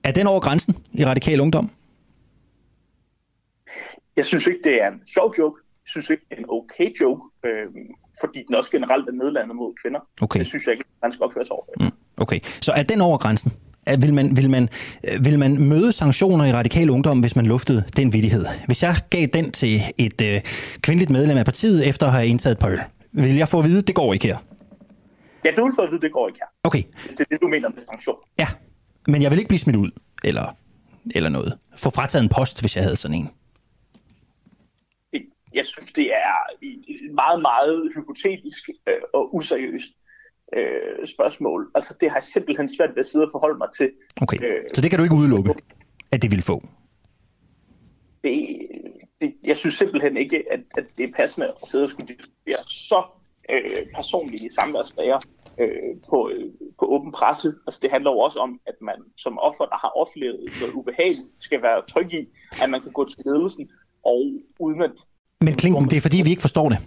[0.03, 1.71] Er den over grænsen i radikal ungdom?
[4.17, 5.61] Jeg synes ikke, det er en sjov joke.
[5.85, 7.65] Jeg synes ikke, det er en okay joke, øh,
[8.21, 9.99] fordi den også generelt er nedlandet mod kvinder.
[10.21, 10.39] Okay.
[10.39, 11.65] Det synes jeg ikke, man skal opføre sig over.
[11.79, 11.91] Mm.
[12.17, 13.51] Okay, så er den over grænsen?
[13.99, 14.69] vil man, vil, man,
[15.03, 18.45] øh, vil man møde sanktioner i radikal ungdom, hvis man luftede den vidighed?
[18.65, 20.41] Hvis jeg gav den til et øh,
[20.81, 22.79] kvindeligt medlem af partiet, efter at have indtaget et par øl,
[23.11, 24.37] vil jeg få at vide, at det går ikke her?
[25.45, 26.47] Ja, du vil få at vide, at det går ikke her.
[26.63, 28.15] Okay, Hvis det er det, du mener med sanktion.
[28.39, 28.47] ja.
[29.07, 29.91] Men jeg vil ikke blive smidt ud,
[30.23, 30.55] eller,
[31.15, 31.57] eller noget.
[31.77, 33.29] Få frataget en post, hvis jeg havde sådan en.
[35.53, 39.91] Jeg synes, det er et meget, meget hypotetisk øh, og useriøst
[40.57, 41.71] øh, spørgsmål.
[41.75, 43.91] Altså, det har jeg simpelthen svært ved at sidde og forholde mig til.
[44.21, 45.53] Okay, Øh, så det kan du ikke udelukke,
[46.11, 46.63] at det ville få.
[48.23, 48.57] det,
[49.21, 52.63] det, jeg synes simpelthen ikke, at, at det er passende at sidde og skulle diskutere
[52.67, 53.03] så
[53.49, 55.19] øh, personlige samværsdager
[55.59, 56.49] øh, på, øh,
[56.79, 57.53] på åben presse.
[57.67, 61.29] Altså, det handler jo også om, at man som offer, der har oplevet noget ubehageligt,
[61.39, 62.27] skal være tryg i,
[62.63, 63.69] at man kan gå til ledelsen
[64.03, 64.21] og
[64.59, 64.91] uden at
[65.41, 66.77] Men Klinken, det er fordi, vi ikke forstår det.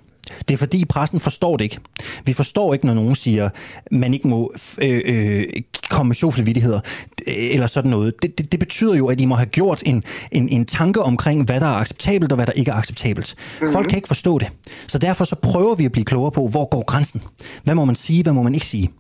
[0.49, 1.79] Det er fordi, pressen forstår det ikke.
[2.25, 3.49] Vi forstår ikke, når nogen siger,
[3.91, 4.53] man ikke må
[4.83, 5.45] øh, øh,
[5.91, 6.81] komme med sjofle vittigheder,
[7.27, 8.23] eller sådan noget.
[8.23, 11.45] Det, det, det betyder jo, at I må have gjort en, en, en tanke omkring,
[11.45, 13.35] hvad der er acceptabelt og hvad der ikke er acceptabelt.
[13.39, 13.73] Mm-hmm.
[13.73, 14.49] Folk kan ikke forstå det.
[14.87, 17.23] Så derfor så prøver vi at blive klogere på, hvor går grænsen?
[17.65, 18.91] Hvad må man sige, hvad må man ikke sige?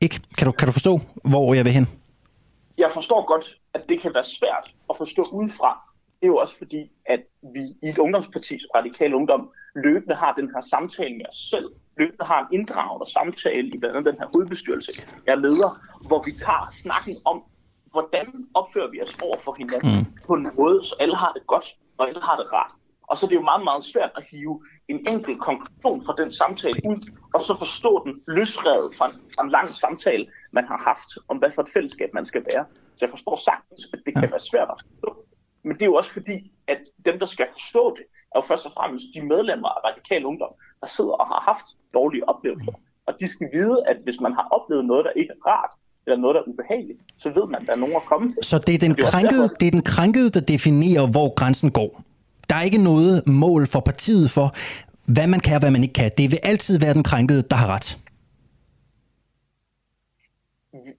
[0.00, 0.20] Ikke?
[0.38, 1.88] Kan du, kan du forstå, hvor jeg vil hen?
[2.78, 5.87] jeg forstår godt, at det kan være svært at forstå udefra.
[6.20, 7.20] Det er jo også fordi, at
[7.54, 11.68] vi i et ungdomsparti, radikal ungdom, løbende har den her samtale med os selv.
[11.98, 14.92] Løbende har en inddragende samtale i blandt andet den her hovedbestyrelse,
[15.26, 15.70] jeg er leder,
[16.08, 17.42] hvor vi tager snakken om,
[17.90, 20.06] hvordan opfører vi os over for hinanden mm.
[20.26, 21.66] på en måde, så alle har det godt,
[21.98, 22.72] og alle har det rart.
[23.08, 24.54] Og så er det jo meget, meget svært at hive
[24.88, 27.00] en enkelt konklusion fra den samtale ud,
[27.34, 31.36] og så forstå den løsredet fra en, fra en lang samtale, man har haft om,
[31.36, 32.64] hvad for et fællesskab man skal være.
[32.96, 35.27] Så jeg forstår sagtens, at det kan være svært at forstå.
[35.64, 38.04] Men det er jo også fordi, at dem, der skal forstå det,
[38.34, 41.66] er jo først og fremmest de medlemmer af radikal ungdom, der sidder og har haft
[41.94, 42.72] dårlige oplevelser.
[43.06, 45.70] Og de skal vide, at hvis man har oplevet noget, der ikke er rart,
[46.06, 48.38] eller noget, der er ubehageligt, så ved man, at der er nogen at komme til.
[48.42, 51.70] Så det er den Det krænkede, derfor- det er den krænkede, der definerer, hvor grænsen
[51.70, 52.02] går.
[52.48, 54.54] Der er ikke noget mål for partiet for,
[55.04, 56.10] hvad man kan og hvad man ikke kan.
[56.18, 57.98] Det vil altid være den krænkede, der har ret.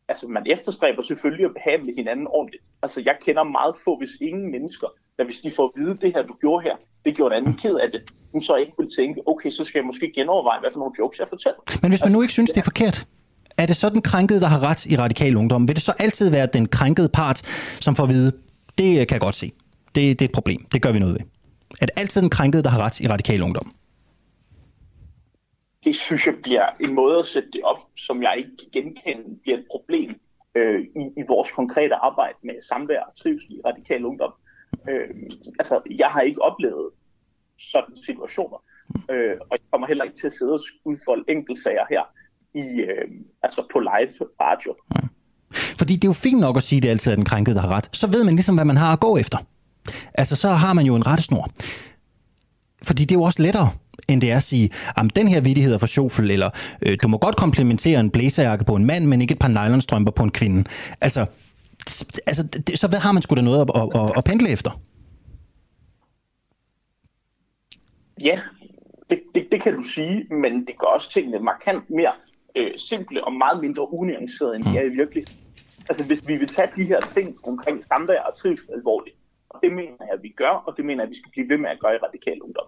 [0.07, 2.63] Altså man efterstræber selvfølgelig at behandle hinanden ordentligt.
[2.83, 6.13] Altså jeg kender meget få, hvis ingen mennesker, der hvis de får at vide, det
[6.15, 6.75] her du gjorde her,
[7.05, 8.01] det gjorde en anden ked af det,
[8.43, 11.27] så ikke vil tænke, okay, så skal jeg måske genoverveje, hvad for nogle jokes jeg
[11.29, 11.61] fortæller.
[11.81, 13.05] Men hvis man nu ikke synes, det er forkert,
[13.57, 15.67] er det så den krænkede, der har ret i radikal ungdom?
[15.67, 17.37] Vil det så altid være den krænkede part,
[17.81, 18.31] som får at vide,
[18.77, 19.51] det kan jeg godt se.
[19.95, 20.65] Det, det er et problem.
[20.73, 21.21] Det gør vi noget ved.
[21.81, 23.71] Er det altid den krænkede, der har ret i radikal ungdom?
[25.83, 29.39] Det synes jeg bliver en måde at sætte det op, som jeg ikke kan genkende
[29.43, 30.21] bliver et problem
[30.55, 34.33] øh, i, i vores konkrete arbejde med samvær og trivsel i radikal ungdom.
[34.89, 35.09] Øh,
[35.59, 36.89] altså, jeg har ikke oplevet
[37.71, 38.57] sådan situationer,
[39.11, 42.03] øh, og jeg kommer heller ikke til at sidde og udfolde enkeltsager her
[42.53, 43.07] i, øh,
[43.43, 44.75] altså på live radio.
[45.53, 47.61] Fordi det er jo fint nok at sige, at det altid er den krænkede, der
[47.61, 47.89] har ret.
[47.95, 49.37] Så ved man ligesom, hvad man har at gå efter.
[50.13, 51.49] Altså, så har man jo en rettesnor.
[52.83, 53.69] Fordi det er jo også lettere,
[54.07, 56.49] end det er at sige, at den her vidighed er for sjofel, eller
[56.85, 60.11] øh, du må godt komplementere en blæserjakke på en mand, men ikke et par nylonstrømper
[60.11, 60.69] på en kvinde.
[61.01, 61.25] Altså,
[62.27, 64.71] altså det, så hvad har man sgu da noget at, at, at, at pendle efter?
[68.21, 68.39] Ja,
[69.09, 72.11] det, det, det kan du sige, men det gør også tingene markant mere
[72.55, 75.37] øh, simple og meget mindre unuancerede, end de er i virkeligheden.
[75.89, 79.15] Altså hvis vi vil tage de her ting omkring samvær og trivsel alvorligt,
[79.49, 81.49] og det mener jeg, at vi gør, og det mener jeg, at vi skal blive
[81.49, 82.67] ved med at gøre i radikal ungdom,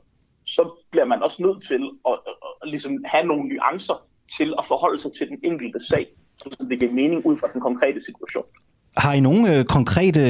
[0.55, 3.97] så bliver man også nødt til at, at, at, ligesom have nogle nuancer
[4.37, 6.05] til at forholde sig til den enkelte sag,
[6.37, 8.45] så det giver mening ud fra den konkrete situation.
[8.97, 10.21] Har I nogle øh, konkrete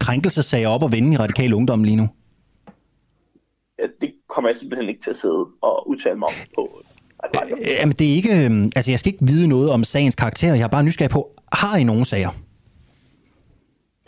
[0.00, 2.08] krænkelsesager op at vende i radikal ungdom lige nu?
[3.80, 6.82] Øh, Det kommer jeg simpelthen ikke til at sidde og udtale mig om på
[7.24, 7.56] radio.
[7.60, 8.44] Øh, Jamen, det er ikke...
[8.44, 10.54] øh, Altså, jeg skal ikke vide noget om sagens karakter.
[10.54, 12.30] Jeg er bare nysgerrig på, har I nogle sager?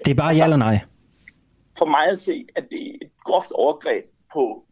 [0.04, 0.78] Det er bare ja eller nej.
[1.78, 4.64] for mig at se, at det er et groft overgreb på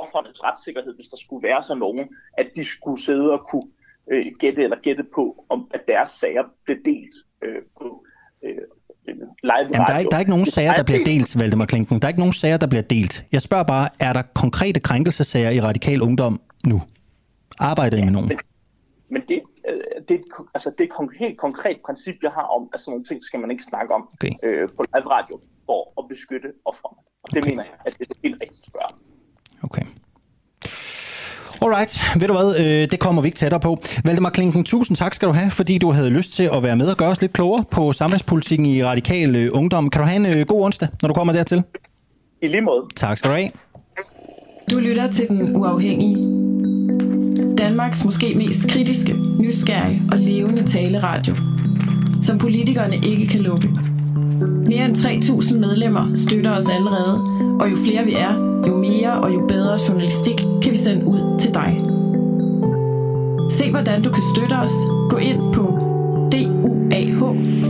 [0.00, 2.04] offernes retssikkerhed, hvis der skulle være så nogen,
[2.38, 3.68] at de skulle sidde og kunne
[4.12, 8.04] øh, gætte eller gætte på, om at deres sager blev delt øh, på
[8.44, 8.64] øh,
[9.50, 11.98] live Jamen, der er, ikke, der er ikke nogen sager, der bliver delt, Valdemar Klinken.
[12.00, 13.24] Der er ikke nogen sager, der bliver delt.
[13.32, 16.82] Jeg spørger bare, er der konkrete krænkelsesager i radikal ungdom nu?
[17.58, 18.30] Arbejder I med nogen?
[19.08, 20.24] Men det, øh, det, er et,
[20.54, 23.40] altså, det er et helt konkret princip, jeg har om, at sådan nogle ting skal
[23.40, 24.32] man ikke snakke om Okay.
[24.42, 26.98] øh, på live radio for at beskytte offrene.
[27.22, 27.50] Og det Okay.
[27.50, 28.92] mener jeg, at det er helt rigtigt at gøre.
[29.62, 29.82] Okay.
[31.62, 33.82] Alright, ved du hvad, øh, det kommer vi ikke tættere på.
[34.04, 36.86] Valdemar Klinken, tusind tak skal du have, fordi du havde lyst til at være med
[36.86, 39.90] og gøre os lidt klogere på samfundspolitikken i radikal øh, ungdom.
[39.90, 41.62] Kan du have en øh, god onsdag, når du kommer dertil?
[42.42, 42.82] I lige måde.
[42.96, 43.50] Tak skal du have.
[44.70, 46.16] Du lytter til Den Uafhængige.
[47.58, 51.34] Danmarks måske mest kritiske, nysgerrige og levende taleradio.
[52.22, 53.68] som politikerne ikke kan lukke.
[54.68, 57.20] Mere end 3.000 medlemmer støtter os allerede,
[57.60, 58.34] og jo flere vi er,
[58.66, 61.80] jo mere og jo bedre journalistik kan vi sende ud til dig.
[63.50, 64.72] Se hvordan du kan støtte os.
[65.10, 65.62] Gå ind på
[66.32, 67.66] duah.dk.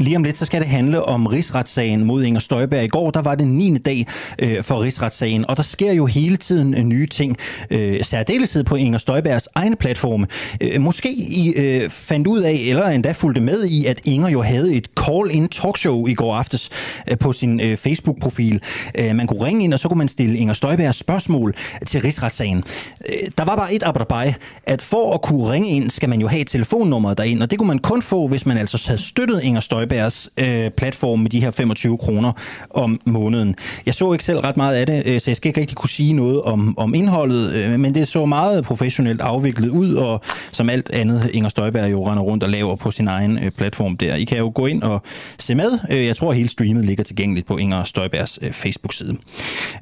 [0.00, 2.84] Lige om lidt, så skal det handle om rigsretssagen mod Inger Støjberg.
[2.84, 3.78] I går, der var det 9.
[3.78, 4.06] dag
[4.38, 7.36] øh, for rigsretssagen, og der sker jo hele tiden øh, nye ting.
[7.70, 10.26] Øh, særdeleshed på Inger Støjbergs egne platforme.
[10.60, 14.42] Øh, måske I øh, fandt ud af, eller endda fulgte med i, at Inger jo
[14.42, 16.70] havde et call-in talkshow i går aftes
[17.10, 18.62] øh, på sin øh, Facebook-profil.
[18.98, 21.54] Øh, man kunne ringe ind, og så kunne man stille Inger Støjbergs spørgsmål
[21.86, 22.64] til rigsretssagen.
[23.08, 24.34] Øh, der var bare et arbejde
[24.66, 27.68] at for at kunne ringe ind, skal man jo have telefonnummeret derind, og det kunne
[27.68, 31.40] man kun få, hvis man altså havde støttet Inger Støjberg Støjbergs øh, platform med de
[31.40, 32.32] her 25 kroner
[32.70, 33.56] om måneden.
[33.86, 35.90] Jeg så ikke selv ret meget af det, øh, så jeg skal ikke rigtig kunne
[35.90, 40.20] sige noget om, om indholdet, øh, men det så meget professionelt afviklet ud, og
[40.52, 43.96] som alt andet Inger Støjberg jo render rundt og laver på sin egen øh, platform
[43.96, 44.14] der.
[44.14, 45.02] I kan jo gå ind og
[45.38, 45.78] se med.
[45.90, 49.16] Øh, jeg tror, at hele streamet ligger tilgængeligt på Inger Støjbergs øh, Facebook-side.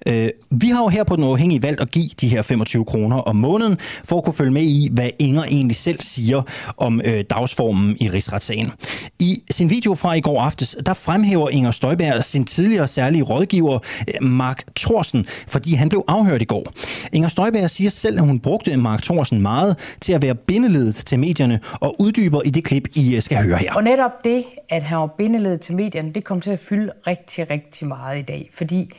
[0.06, 3.16] Øh, vi har jo her på Den Overhængige valgt at give de her 25 kroner
[3.16, 6.42] om måneden, for at kunne følge med i, hvad Inger egentlig selv siger
[6.76, 8.72] om øh, dagsformen i rigsretssagen.
[9.18, 13.78] I sin video fra i går aftes, der fremhæver Inger Støjberg sin tidligere særlige rådgiver,
[14.08, 16.72] eh, Mark Thorsen, fordi han blev afhørt i går.
[17.12, 21.18] Inger Støjberg siger selv, at hun brugte Mark Thorsen meget til at være bindeledet til
[21.18, 23.72] medierne, og uddyber i det klip, I eh, skal høre her.
[23.74, 27.50] Og netop det, at han var bindeledet til medierne, det kom til at fylde rigtig,
[27.50, 28.90] rigtig meget i dag, fordi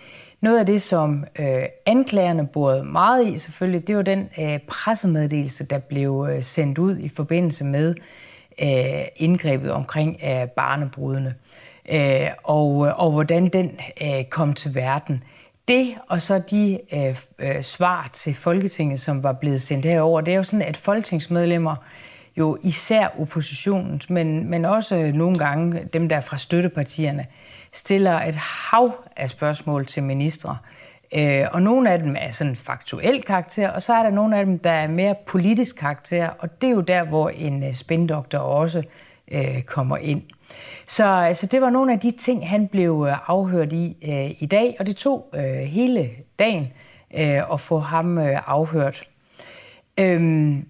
[0.42, 5.64] noget af det, som øh, anklagerne borede meget i selvfølgelig, det var den øh, pressemeddelelse,
[5.64, 7.96] der blev øh, sendt ud i forbindelse med
[8.62, 11.36] øh, indgrebet omkring øh, barnebrudene,
[11.90, 15.24] øh, og, øh, og hvordan den øh, kom til verden.
[15.68, 20.32] Det og så de øh, øh, svar til Folketinget, som var blevet sendt herover, det
[20.32, 21.76] er jo sådan, at folketingsmedlemmer,
[22.38, 27.26] jo især oppositionens, men, men også nogle gange dem, der er fra støttepartierne,
[27.74, 30.58] stiller et hav af spørgsmål til ministre.
[30.62, 30.79] Øh,
[31.16, 34.46] Øh, og nogle af dem er sådan faktuel karakter, og så er der nogle af
[34.46, 38.40] dem, der er mere politisk karakter, og det er jo der, hvor en uh, spindoktor
[38.40, 38.84] også
[39.32, 40.22] øh, kommer ind.
[40.88, 44.46] Så altså, det var nogle af de ting, han blev øh, afhørt i øh, i
[44.46, 46.74] dag, og det tog øh, hele dagen
[47.18, 49.08] øh, at få ham øh, afhørt.
[49.98, 50.66] Øhm,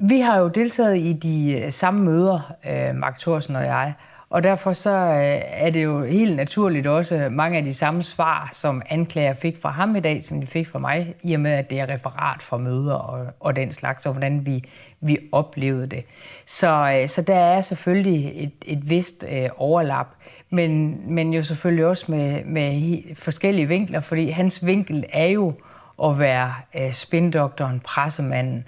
[0.00, 3.94] vi har jo deltaget i de øh, samme møder, øh, Mark Thorsen og jeg,
[4.30, 8.48] og derfor så øh, er det jo helt naturligt også mange af de samme svar,
[8.52, 11.50] som anklager fik fra ham i dag, som de fik fra mig, i og med,
[11.50, 14.64] at det er referat fra møder og, og den slags, og hvordan vi,
[15.00, 16.04] vi oplevede det.
[16.46, 20.06] Så, øh, så der er selvfølgelig et, et vist øh, overlap,
[20.50, 25.52] men, men jo selvfølgelig også med, med forskellige vinkler, fordi hans vinkel er jo
[26.04, 28.64] at være øh, spindoktoren, pressemanden.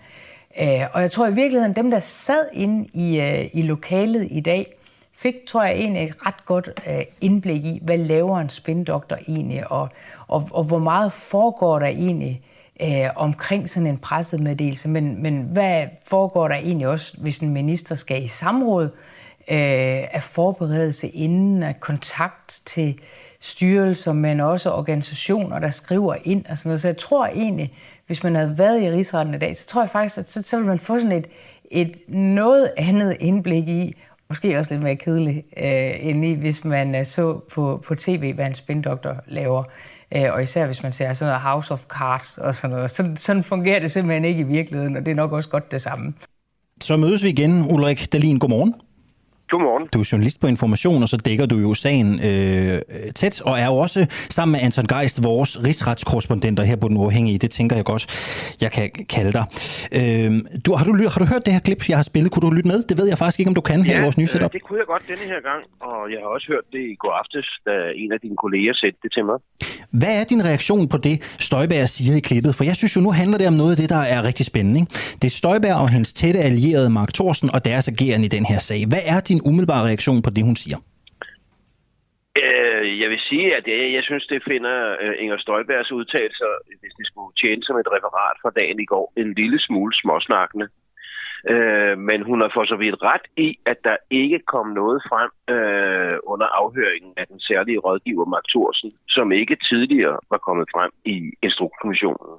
[0.62, 4.40] Øh, og jeg tror i virkeligheden, dem der sad inde i, øh, i lokalet i
[4.40, 4.74] dag,
[5.23, 9.71] fik, tror jeg, egentlig et ret godt øh, indblik i, hvad laver en spindoktor egentlig,
[9.73, 9.89] og,
[10.29, 12.43] og, og hvor meget foregår der egentlig
[12.83, 17.95] øh, omkring sådan en pressemeddelelse, men, men hvad foregår der egentlig også, hvis en minister
[17.95, 22.99] skal i samråd øh, af forberedelse inden, af kontakt til
[23.41, 26.81] styrelser, men også organisationer, der skriver ind og sådan noget.
[26.81, 27.73] Så jeg tror egentlig,
[28.07, 30.57] hvis man havde været i rigsretten i dag, så tror jeg faktisk, at så, så
[30.57, 31.27] ville man få sådan et,
[31.71, 33.97] et noget andet indblik i,
[34.31, 38.33] måske også lidt mere kedelig, øh, end i, hvis man øh, så på, på tv,
[38.33, 39.64] hvad en spindoktor laver.
[40.16, 42.91] Øh, og især hvis man ser sådan noget House of Cards og sådan noget.
[42.91, 45.83] Sådan, sådan fungerer det simpelthen ikke i virkeligheden, og det er nok også godt det
[45.83, 46.14] samme.
[46.81, 48.39] Så mødes vi igen, Ulrik Dalin.
[48.39, 48.74] Godmorgen.
[49.51, 49.88] Godmorgen.
[49.94, 52.80] Du er journalist på Information, og så dækker du jo sagen øh,
[53.14, 57.38] tæt, og er jo også sammen med Anton Geist, vores rigsretskorrespondenter her på Den Uafhængige.
[57.38, 58.05] Det tænker jeg godt,
[58.61, 59.44] jeg kan kalde dig.
[59.98, 60.30] Øh,
[60.66, 62.32] du, har, du, har du hørt det her klip, jeg har spillet?
[62.32, 62.82] Kunne du lytte med?
[62.82, 64.42] Det ved jeg faktisk ikke, om du kan her ja, i vores nye setup.
[64.42, 66.96] Øh, det kunne jeg godt denne her gang, og jeg har også hørt det i
[67.03, 69.38] går aftes, da en af dine kolleger satte det til mig.
[70.01, 72.55] Hvad er din reaktion på det, Støjberg siger i klippet?
[72.55, 74.80] For jeg synes jo, nu handler det om noget af det, der er rigtig spændende.
[74.80, 74.92] Ikke?
[75.22, 78.59] Det er Støjberg og hendes tætte allierede Mark Thorsen og deres agerende i den her
[78.59, 78.86] sag.
[78.86, 80.78] Hvad er din umiddelbare reaktion på det, hun siger?
[82.45, 86.95] Øh, jeg vil sige, at jeg, jeg synes, det finder øh, Inger Støjbergs udtalelser, hvis
[86.99, 90.68] det skulle tjene som et referat fra dagen i går, en lille smule småsnakkende.
[91.53, 95.30] Øh, men hun har for så vidt ret i, at der ikke kom noget frem
[95.55, 100.91] øh, under afhøringen af den særlige rådgiver Mark Thorsen, som ikke tidligere var kommet frem
[101.05, 102.32] i Instrukskommissionen.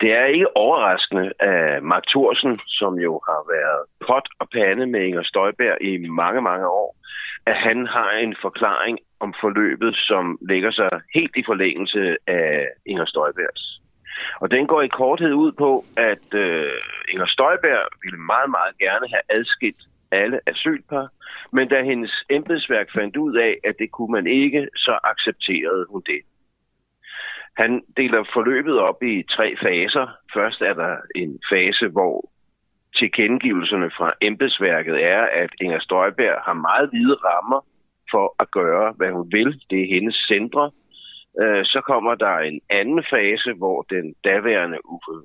[0.00, 5.00] Det er ikke overraskende, at Mark Thorsen, som jo har været pot og pande med
[5.00, 6.96] Inger Støjberg i mange, mange år,
[7.46, 13.04] at han har en forklaring om forløbet, som ligger sig helt i forlængelse af Inger
[13.04, 13.80] Støjbergs.
[14.40, 16.72] Og den går i korthed ud på, at øh,
[17.08, 21.08] Inger Støjberg ville meget, meget gerne have adskilt alle asylpar,
[21.52, 26.02] men da hendes embedsværk fandt ud af, at det kunne man ikke, så accepterede hun
[26.06, 26.20] det.
[27.56, 30.06] Han deler forløbet op i tre faser.
[30.34, 32.30] Først er der en fase, hvor
[32.96, 37.60] tilkendegivelserne fra embedsværket er, at Inger Støjberg har meget hvide rammer
[38.10, 39.62] for at gøre, hvad hun vil.
[39.70, 40.70] Det er hendes centre.
[41.42, 45.16] Øh, så kommer der en anden fase, hvor den daværende Uffe,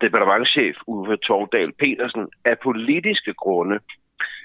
[0.00, 3.78] departementchef Uffe Torgdal Petersen af politiske grunde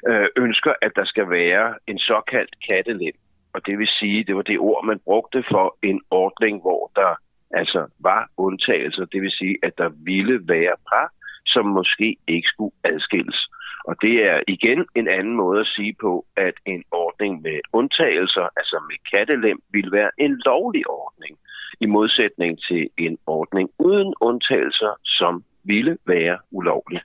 [0.10, 3.16] øh, ønsker, at der skal være en såkaldt kattelem.
[3.54, 7.16] Og det vil sige, det var det ord, man brugte for en ordning, hvor der
[7.52, 9.06] altså var undtagelser.
[9.06, 11.14] Det vil sige, at der ville være par,
[11.45, 13.39] som måske ikke skulle adskilles.
[13.86, 18.45] Og det er igen en anden måde at sige på, at en ordning med undtagelser,
[18.60, 21.38] altså med kattelem, vil være en lovlig ordning,
[21.80, 27.02] i modsætning til en ordning uden undtagelser, som ville være ulovlig.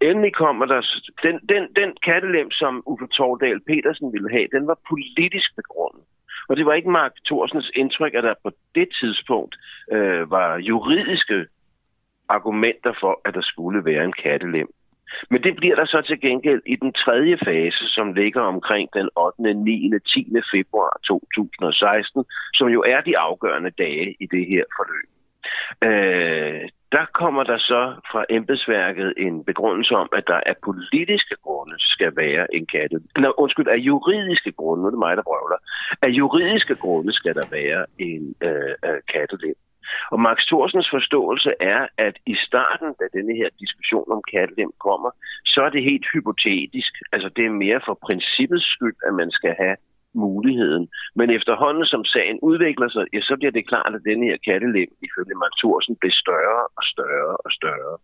[0.00, 0.80] Endelig kommer der...
[1.22, 6.04] Den, den, den kattelem, som Uffe Tordal Petersen ville have, den var politisk begrundet.
[6.48, 9.56] Og det var ikke Mark Thorsens indtryk, at der på det tidspunkt
[9.92, 11.46] øh, var juridiske
[12.28, 14.68] argumenter for, at der skulle være en kattelem.
[15.30, 19.08] Men det bliver der så til gengæld i den tredje fase, som ligger omkring den
[19.16, 20.26] 8., 9., 10.
[20.54, 22.24] februar 2016,
[22.54, 25.08] som jo er de afgørende dage i det her forløb.
[25.86, 31.76] Øh, der kommer der så fra embedsværket en begrundelse om, at der af politiske grunde
[31.78, 32.96] skal være en katte.
[33.16, 35.58] Nå, undskyld, af juridiske grunde, nu er det mig, der brøvler.
[36.02, 39.58] Af juridiske grunde skal der være en øh, øh kattelem.
[40.12, 45.10] Og Max Thorsens forståelse er, at i starten, da denne her diskussion om kattelem kommer,
[45.52, 46.92] så er det helt hypotetisk.
[47.12, 49.76] Altså det er mere for princippets skyld, at man skal have
[50.14, 50.88] muligheden.
[51.18, 54.90] Men efterhånden, som sagen udvikler sig, ja, så bliver det klart, at denne her kattelem,
[55.06, 57.94] ifølge Max Thorsen, bliver større og større og større.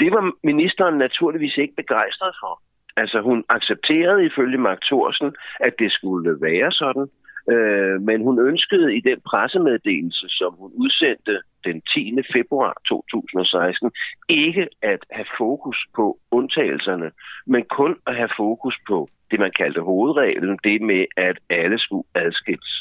[0.00, 2.62] Det var ministeren naturligvis ikke begejstret for.
[2.96, 7.06] Altså hun accepterede ifølge Mark Thorsen, at det skulle være sådan,
[7.54, 12.18] Øh, men hun ønskede i den pressemeddelelse, som hun udsendte den 10.
[12.36, 13.90] februar 2016,
[14.28, 17.10] ikke at have fokus på undtagelserne,
[17.46, 22.08] men kun at have fokus på det, man kaldte hovedreglen, det med, at alle skulle
[22.14, 22.72] adskilles.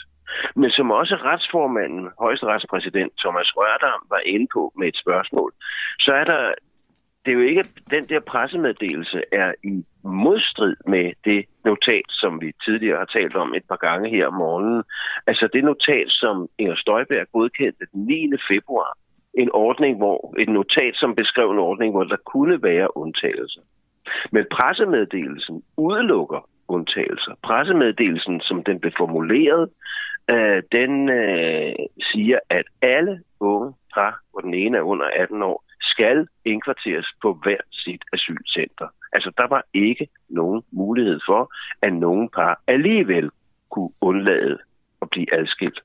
[0.56, 5.52] Men som også retsformanden, højesteretspræsident Thomas Rørdam var inde på med et spørgsmål,
[6.00, 6.54] så er der
[7.26, 12.52] det er jo ikke, den der pressemeddelelse er i modstrid med det notat, som vi
[12.66, 14.84] tidligere har talt om et par gange her om morgenen.
[15.28, 18.32] Altså det notat, som Inger Støjberg godkendte den 9.
[18.52, 18.98] februar.
[19.34, 23.62] En ordning, hvor et notat, som beskrev en ordning, hvor der kunne være undtagelser.
[24.32, 27.34] Men pressemeddelelsen udelukker undtagelser.
[27.44, 29.70] Pressemeddelelsen, som den blev formuleret,
[30.32, 31.76] øh, den øh,
[32.12, 37.40] siger, at alle unge par, hvor den ene er under 18 år, skal indkvarteres på
[37.44, 38.88] hver sit asylcenter.
[39.14, 43.30] Altså, der var ikke nogen mulighed for, at nogen par alligevel
[43.70, 44.58] kunne undlade
[45.02, 45.80] at blive adskilt.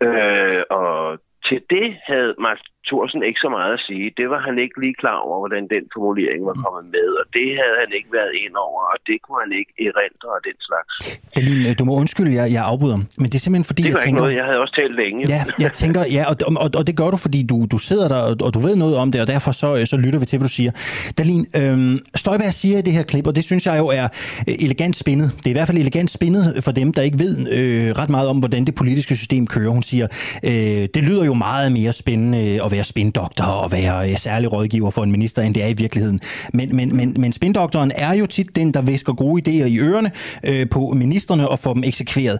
[0.00, 4.06] Øh, og til det havde Mark Thorsen ikke så meget at sige.
[4.20, 7.48] Det var han ikke lige klar over, hvordan den formulering var kommet med, og det
[7.60, 10.92] havde han ikke været ind over, og det kunne han ikke erindre og den slags.
[11.36, 14.20] Dalin, du må undskylde, jeg, jeg afbryder, men det er simpelthen fordi, det jeg tænker...
[14.22, 14.34] Noget.
[14.40, 15.20] Jeg havde også talt længe.
[15.34, 18.20] Ja, jeg tænker, ja, og, og, og det gør du, fordi du, du sidder der,
[18.46, 20.54] og du ved noget om det, og derfor så, så lytter vi til, hvad du
[20.60, 20.72] siger.
[21.18, 24.06] Dalin, øhm, Støjberg siger i det her klip, og det synes jeg jo er
[24.48, 25.28] øh, elegant spændet.
[25.38, 28.28] Det er i hvert fald elegant spændet for dem, der ikke ved øh, ret meget
[28.28, 29.70] om, hvordan det politiske system kører.
[29.70, 30.06] Hun siger,
[30.44, 34.90] øh, det lyder jo meget mere spændende at være spindoktor og være øh, særlig rådgiver
[34.90, 36.20] for en minister, end det er i virkeligheden.
[36.52, 40.10] Men, men, men, men spindoktoren er jo tit den, der væsker gode idéer i ørerne
[40.44, 42.38] øh, på ministerne og får dem eksekveret.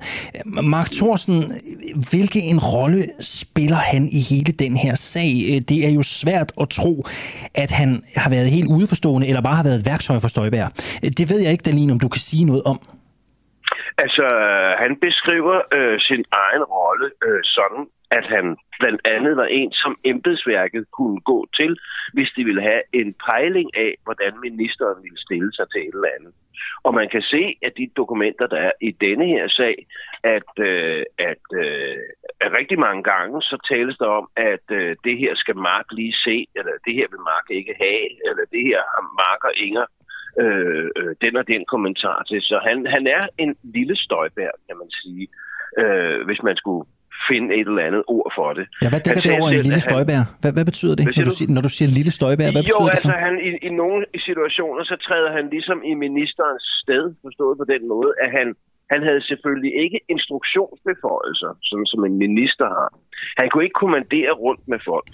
[0.63, 1.45] Mark Thorsen,
[2.11, 5.45] hvilken en rolle spiller han i hele den her sag?
[5.49, 7.07] Øh, det er jo svært at tro,
[7.55, 10.69] at han har været helt udeforstående, eller bare har været et værktøj for Støjbær.
[11.03, 12.96] Øh, det ved jeg ikke, Dalin, om du kan sige noget om.
[13.99, 14.27] Altså,
[14.79, 19.99] han beskriver øh, sin egen rolle øh, sådan, at han blandt andet var en, som
[20.05, 21.79] embedsværket kunne gå til,
[22.13, 26.17] hvis de ville have en pejling af, hvordan ministeren ville stille sig til et eller
[26.19, 26.33] andet.
[26.87, 29.87] Og man kan se, at de dokumenter, der er i denne her sag,
[30.23, 31.99] at, øh, at, øh,
[32.41, 36.15] at rigtig mange gange, så tales der om, at øh, det her skal Mark lige
[36.27, 39.87] se, eller det her vil Mark ikke have, eller det her har Mark og Inger
[40.43, 42.41] øh, øh, den og den kommentar til.
[42.51, 45.25] Så han, han er en lille støjbær, kan man sige,
[45.81, 46.83] øh, hvis man skulle
[47.31, 48.65] finde et eller andet ord for det.
[48.83, 50.23] Ja, hvad dækker det over en lille støjbær?
[50.41, 52.49] Hvad, hvad betyder det, når du, siger, når du siger lille støjbær?
[52.55, 53.25] Hvad jo, betyder det altså så?
[53.27, 57.83] han, i, i nogle situationer, så træder han ligesom i ministerens sted, forstået på den
[57.95, 58.47] måde, at han,
[58.93, 62.89] han havde selvfølgelig ikke instruktionsbeføjelser, sådan som en minister har.
[63.41, 65.11] Han kunne ikke kommandere rundt med folk.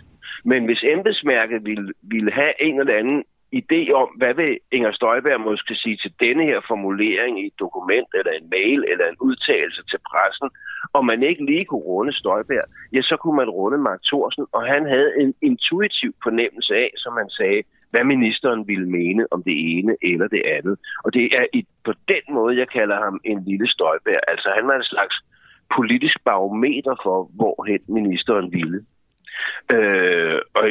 [0.50, 3.20] Men hvis embedsmærket ville, ville have en eller anden
[3.60, 8.08] idé om, hvad vil Inger Støjberg måske sige til denne her formulering i et dokument,
[8.14, 10.48] eller en mail, eller en udtalelse til pressen,
[10.92, 14.62] og man ikke lige kunne runde Støjberg, ja, så kunne man runde Mark Thorsen, og
[14.66, 19.56] han havde en intuitiv fornemmelse af, som man sagde, hvad ministeren ville mene om det
[19.78, 20.76] ene eller det andet.
[21.04, 24.22] Og det er i, på den måde, jeg kalder ham en lille Støjberg.
[24.28, 25.16] Altså han var en slags
[25.76, 28.78] politisk barometer for, hvorhen ministeren ville.
[29.74, 30.64] Øh, og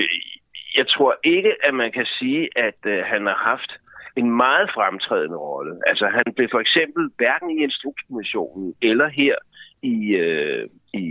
[0.77, 3.71] jeg tror ikke, at man kan sige, at øh, han har haft
[4.15, 5.73] en meget fremtrædende rolle.
[5.87, 9.35] Altså han blev for eksempel hverken i Instrukskommissionen eller her
[9.81, 11.07] i, øh, i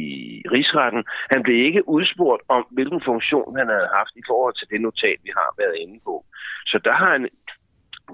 [0.53, 1.05] rigsretten.
[1.33, 5.19] Han blev ikke udspurgt om, hvilken funktion han havde haft i forhold til det notat,
[5.25, 6.25] vi har været inde på.
[6.67, 7.29] Så der har han,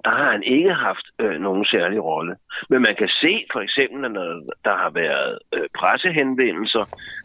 [0.05, 2.37] der har han ikke haft øh, nogen særlig rolle.
[2.71, 6.85] Men man kan se for eksempel, når der har været øh, pressehenvendelser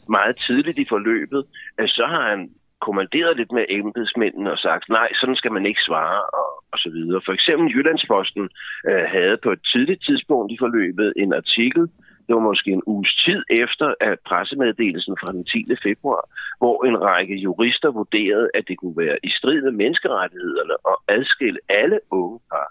[0.10, 1.44] meget tidligt i forløbet,
[1.78, 2.50] at så har han
[2.88, 6.90] kommanderet lidt med embedsmændene og sagt, nej, sådan skal man ikke svare, og, og så
[6.96, 7.22] videre.
[7.26, 8.50] For eksempel Jyllandsposten
[8.90, 11.84] øh, havde på et tidligt tidspunkt i forløbet en artikel,
[12.32, 15.66] det var måske en uges tid efter at pressemeddelelsen fra den 10.
[15.88, 16.24] februar,
[16.62, 21.60] hvor en række jurister vurderede, at det kunne være i strid med menneskerettighederne at adskille
[21.70, 22.68] alle unge par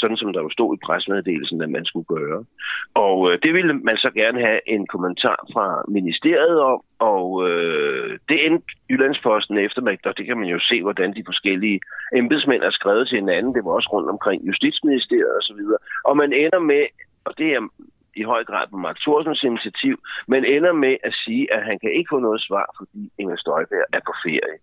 [0.00, 2.44] sådan som der jo stod i pressemeddelelsen, at man skulle gøre.
[2.94, 8.18] Og øh, det ville man så gerne have en kommentar fra ministeriet om, og øh,
[8.28, 11.80] det endte Jyllandsposten efter, og det kan man jo se, hvordan de forskellige
[12.20, 13.54] embedsmænd er skrevet til hinanden.
[13.54, 15.60] Det var også rundt omkring Justitsministeriet osv.
[15.76, 16.84] Og, og man ender med,
[17.24, 17.60] og det er
[18.16, 19.96] i høj grad på Mark Thorsens initiativ,
[20.28, 23.86] men ender med at sige, at han kan ikke få noget svar, fordi Inger Støjberg
[23.92, 24.56] er på ferie.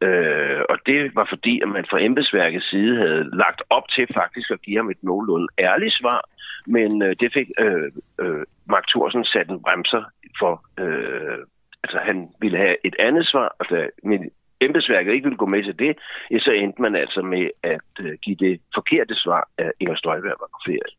[0.00, 4.50] Øh, og det var fordi, at man fra embedsværkets side havde lagt op til faktisk
[4.50, 6.20] at give ham et nogenlunde ærligt svar,
[6.66, 7.88] men øh, det fik øh,
[8.20, 10.02] øh, Mark Thorsen sat en bremser
[10.40, 10.54] for.
[10.82, 11.38] Øh,
[11.82, 14.30] altså han ville have et andet svar, og da min
[14.60, 15.98] embedsværket ikke ville gå med til det,
[16.30, 20.36] ja, så endte man altså med at øh, give det forkerte svar, at Inger Støjberg
[20.40, 20.90] var på ferie.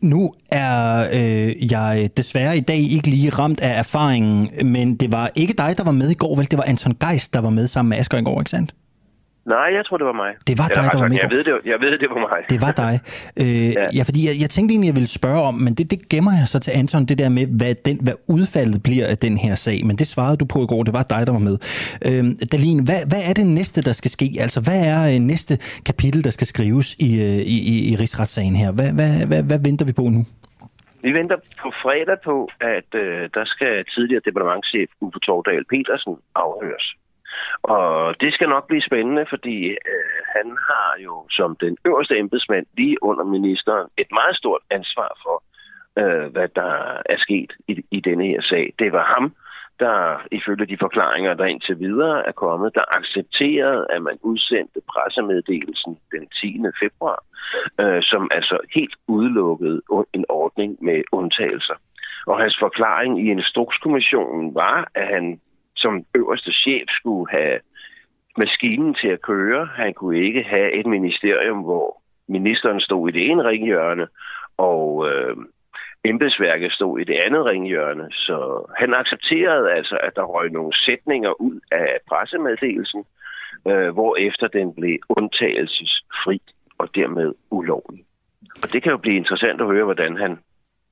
[0.00, 5.30] Nu er øh, jeg desværre i dag ikke lige ramt af erfaringen, men det var
[5.34, 6.50] ikke dig, der var med i går, vel?
[6.50, 8.74] Det var Anton Geist, der var med sammen med Asger i går, ikke sandt?
[9.54, 10.32] Nej, jeg tror, det var mig.
[10.48, 12.40] Det var dig, der var med jeg ved, det, jeg ved, det var mig.
[12.52, 12.94] Det var dig.
[13.42, 13.86] Øh, ja.
[13.98, 16.46] ja, fordi jeg, jeg tænkte egentlig, jeg ville spørge om, men det, det gemmer jeg
[16.54, 19.78] så til Anton, det der med, hvad, den, hvad udfaldet bliver af den her sag.
[19.88, 21.56] Men det svarede du på i går, det var dig, der var med.
[22.08, 24.28] Øh, Dalin, hvad, hvad er det næste, der skal ske?
[24.44, 25.54] Altså, hvad er øh, næste
[25.90, 28.70] kapitel, der skal skrives i, øh, i, i, i rigsretssagen her?
[28.78, 30.20] Hvad, hvad, hvad, hvad venter vi på nu?
[31.06, 32.36] Vi venter på fredag på,
[32.76, 36.86] at øh, der skal tidligere departementchef Uffe Tordal Petersen afhøres.
[37.62, 42.66] Og det skal nok blive spændende, fordi øh, han har jo som den øverste embedsmand
[42.76, 45.42] lige under ministeren et meget stort ansvar for,
[46.00, 46.72] øh, hvad der
[47.12, 48.74] er sket i, i denne her sag.
[48.78, 49.34] Det var ham,
[49.80, 55.98] der ifølge de forklaringer, der indtil videre er kommet, der accepterede, at man udsendte pressemeddelelsen
[56.12, 56.62] den 10.
[56.82, 57.24] februar,
[57.80, 59.82] øh, som altså helt udelukkede
[60.12, 61.74] en ordning med undtagelser.
[62.26, 65.40] Og hans forklaring i Instrukskommissionen var, at han
[65.78, 67.58] som øverste chef skulle have
[68.36, 69.66] maskinen til at køre.
[69.66, 74.06] Han kunne ikke have et ministerium, hvor ministeren stod i det ene ringhjørne,
[74.56, 75.36] og øh,
[76.04, 78.06] embedsværket stod i det andet ringhjørne.
[78.10, 78.38] Så
[78.78, 83.04] han accepterede altså, at der røg nogle sætninger ud af pressemeddelelsen,
[83.68, 86.40] øh, hvor efter den blev undtagelsesfri
[86.78, 88.04] og dermed ulovlig.
[88.62, 90.38] Og det kan jo blive interessant at høre, hvordan han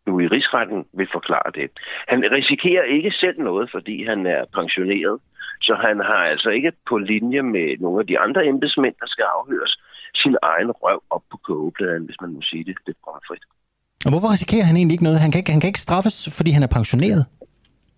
[0.06, 1.66] nu i rigsretten vil forklare det.
[2.12, 5.16] Han risikerer ikke selv noget, fordi han er pensioneret,
[5.66, 9.26] så han har altså ikke på linje med nogle af de andre embedsmænd, der skal
[9.38, 9.72] afhøres,
[10.22, 13.44] sin egen røv op på kogepladen, hvis man må sige det lidt bramfrit.
[14.06, 15.20] Og hvorfor risikerer han egentlig ikke noget?
[15.24, 17.22] Han kan ikke, han kan ikke straffes, fordi han er pensioneret.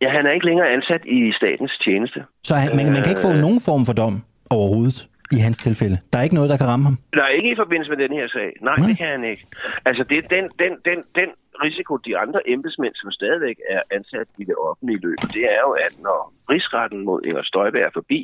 [0.03, 2.21] Ja, han er ikke længere ansat i statens tjeneste.
[2.49, 4.15] Så han, man, man kan ikke få nogen form for dom
[4.51, 5.97] overhovedet i hans tilfælde.
[6.11, 6.99] Der er ikke noget, der kan ramme ham.
[7.15, 8.51] Nej, ikke i forbindelse med den her sag.
[8.61, 8.87] Nej, Nej.
[8.89, 9.45] det kan han ikke.
[9.89, 11.31] Altså, det er den, den, den, den
[11.67, 15.73] risiko, de andre embedsmænd, som stadigvæk er ansat i det offentlige løb, det er jo,
[15.87, 16.21] at når
[16.51, 18.21] rigsretten mod Inger Støjberg er forbi,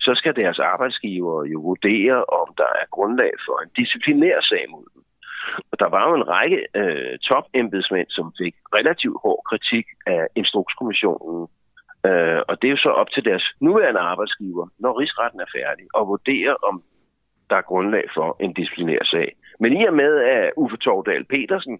[0.00, 4.86] så skal deres arbejdsgiver jo vurdere, om der er grundlag for en disciplinær sag mod
[4.94, 5.02] dem.
[5.70, 11.48] Og der var jo en række øh, topembedsmænd, som fik relativt hård kritik af Instrukskommissionen.
[12.06, 15.86] Øh, og det er jo så op til deres nuværende arbejdsgiver, når rigsretten er færdig,
[15.94, 16.82] og vurdere, om
[17.50, 19.36] der er grundlag for en disciplinær sag.
[19.60, 21.78] Men i og med, at Uffe Tordal Petersen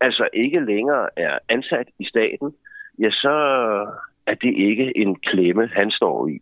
[0.00, 2.54] altså ikke længere er ansat i staten,
[2.98, 3.34] ja, så
[4.26, 6.38] er det ikke en klemme, han står i.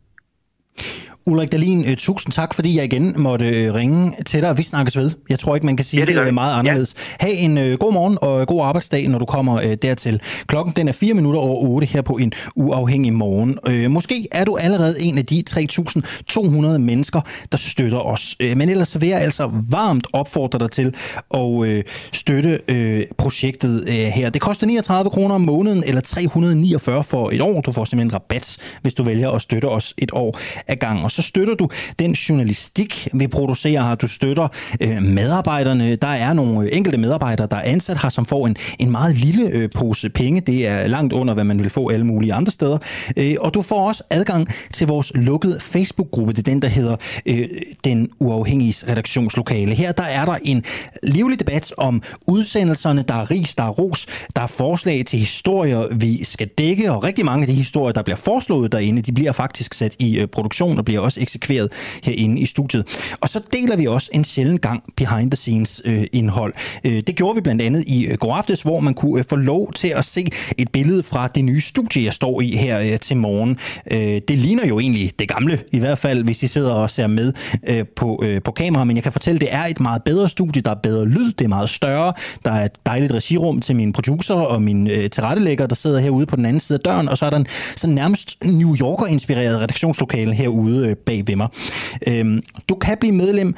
[1.29, 4.97] Ulrik Dahlin, øh, tusind tak, fordi jeg igen måtte øh, ringe til dig, vi snakkes
[4.97, 5.11] ved.
[5.29, 6.95] Jeg tror ikke, man kan sige ja, det, det meget anderledes.
[7.23, 7.27] Ja.
[7.27, 10.21] Ha' en uh, god morgen og god arbejdsdag, når du kommer uh, dertil.
[10.47, 13.59] Klokken den er 4 minutter over 8 her på en uafhængig morgen.
[13.69, 17.21] Uh, måske er du allerede en af de 3.200 mennesker,
[17.53, 18.37] der støtter os.
[18.45, 20.95] Uh, men ellers vil jeg altså varmt opfordre dig til
[21.35, 21.69] at uh,
[22.13, 24.31] støtte uh, projektet uh, her.
[24.31, 27.61] Det koster 39 kroner om måneden, eller 349 for et år.
[27.61, 31.05] Du får simpelthen rabat, hvis du vælger at støtte os et år ad gang.
[31.05, 33.95] Og så støtter du den journalistik, vi producerer her.
[33.95, 34.49] Du støtter
[34.81, 35.97] øh, medarbejderne.
[35.97, 39.49] Der er nogle enkelte medarbejdere, der er ansat her, som får en, en meget lille
[39.49, 40.41] øh, pose penge.
[40.41, 42.79] Det er langt under, hvad man vil få alle mulige andre steder.
[43.17, 46.33] Øh, og du får også adgang til vores lukkede Facebook-gruppe.
[46.33, 46.97] Det er den, der hedder
[47.27, 47.49] øh,
[47.85, 49.75] Den Uafhængige Redaktionslokale.
[49.75, 50.65] Her der er der en
[51.03, 53.03] livlig debat om udsendelserne.
[53.03, 54.07] Der er ris, der er ros,
[54.37, 58.03] der er forslag til historier, vi skal dække, og rigtig mange af de historier, der
[58.03, 61.73] bliver foreslået derinde, de bliver faktisk sat i øh, produktion og bliver også eksekveret
[62.05, 63.15] herinde i studiet.
[63.21, 66.55] Og så deler vi også en sjældent gang behind the scenes øh, indhold.
[66.85, 69.37] Øh, det gjorde vi blandt andet i øh, går aftes, hvor man kunne øh, få
[69.37, 70.27] lov til at se
[70.59, 73.59] et billede fra det nye studie, jeg står i her øh, til morgen.
[73.91, 77.07] Øh, det ligner jo egentlig det gamle, i hvert fald hvis I sidder og ser
[77.07, 77.33] med
[77.69, 80.63] øh, på, øh, på kamera, men jeg kan fortælle, det er et meget bedre studie,
[80.63, 82.13] der er bedre lyd, det er meget større,
[82.45, 86.27] der er et dejligt regirum til min producer og min øh, tilrettelægger, der sidder herude
[86.27, 87.47] på den anden side af døren, og så er der en
[87.77, 91.49] sådan nærmest New Yorker-inspireret redaktionslokale herude øh, øh, bag ved mig.
[92.09, 93.55] Øhm, du kan blive medlem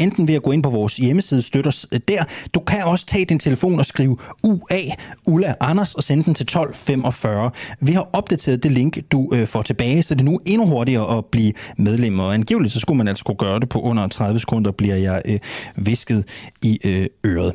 [0.00, 2.24] enten ved at gå ind på vores hjemmeside, støtter os øh, der.
[2.54, 4.80] Du kan også tage din telefon og skrive UA,
[5.26, 7.50] Ulla Anders, og sende den til 1245.
[7.80, 11.18] Vi har opdateret det link, du øh, får tilbage, så det er nu endnu hurtigere
[11.18, 12.20] at blive medlem.
[12.20, 15.22] Og angiveligt, så skulle man altså kunne gøre det på under 30 sekunder, bliver jeg
[15.24, 15.38] øh,
[15.76, 16.24] visket
[16.62, 17.52] i øh, øret.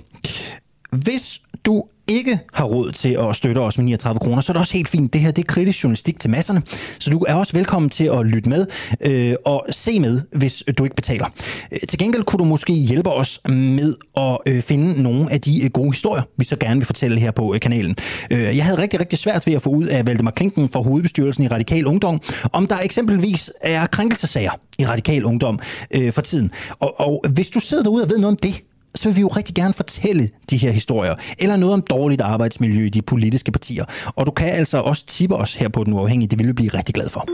[0.92, 4.62] Hvis du ikke har råd til at støtte os med 39 kroner, så er det
[4.62, 5.14] også helt fint.
[5.14, 6.62] Det her det er kritisk journalistik til masserne,
[7.00, 8.66] så du er også velkommen til at lytte med
[9.02, 11.26] øh, og se med, hvis du ikke betaler.
[11.72, 15.64] Øh, til gengæld kunne du måske hjælpe os med at øh, finde nogle af de
[15.64, 17.96] øh, gode historier, vi så gerne vil fortælle her på øh, kanalen.
[18.32, 21.44] Øh, jeg havde rigtig, rigtig svært ved at få ud af Valdemar Klinken fra hovedbestyrelsen
[21.44, 22.22] i Radikal Ungdom,
[22.54, 25.60] om der eksempelvis er krænkelsesager i Radikal Ungdom
[25.92, 26.52] øh, for tiden.
[26.80, 28.62] Og, og hvis du sidder derude og ved noget om det,
[28.96, 32.86] så vil vi jo rigtig gerne fortælle de her historier, eller noget om dårligt arbejdsmiljø
[32.86, 33.86] i de politiske partier.
[34.16, 36.70] Og du kan altså også tippe os her på Den Uafhængige, det vil vi blive
[36.74, 37.26] rigtig glad for.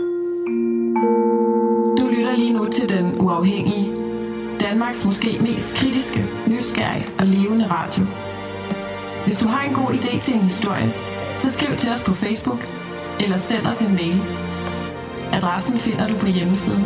[1.99, 3.87] Du lytter lige nu til Den Uafhængige,
[4.61, 8.03] Danmarks måske mest kritiske, nysgerrige og levende radio.
[9.25, 10.93] Hvis du har en god idé til en historie,
[11.39, 12.73] så skriv til os på Facebook,
[13.19, 14.21] eller send os en mail.
[15.33, 16.85] Adressen finder du på hjemmesiden.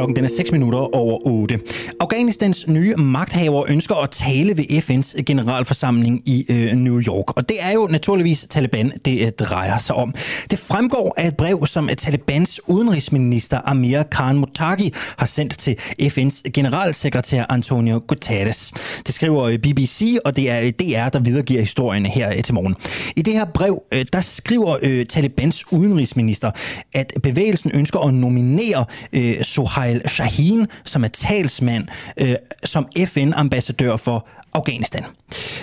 [0.00, 1.60] Klokken den er 6 minutter over 8.
[2.00, 7.36] Afghanistans nye magthaver ønsker at tale ved FN's generalforsamling i øh, New York.
[7.36, 10.14] Og det er jo naturligvis Taliban, det øh, drejer sig om.
[10.50, 16.42] Det fremgår af et brev, som Talibans udenrigsminister Amir Khan Muttaqi har sendt til FN's
[16.54, 18.72] generalsekretær Antonio Guterres.
[19.06, 22.54] Det skriver øh, BBC, og det er øh, DR, der videregiver historien her øh, til
[22.54, 22.76] morgen.
[23.16, 26.50] I det her brev, øh, der skriver øh, Talibans udenrigsminister,
[26.92, 31.86] at bevægelsen ønsker at nominere øh, Sohail Ismail Shahin, som er talsmand
[32.16, 32.34] øh,
[32.64, 35.04] som FN-ambassadør for Afghanistan.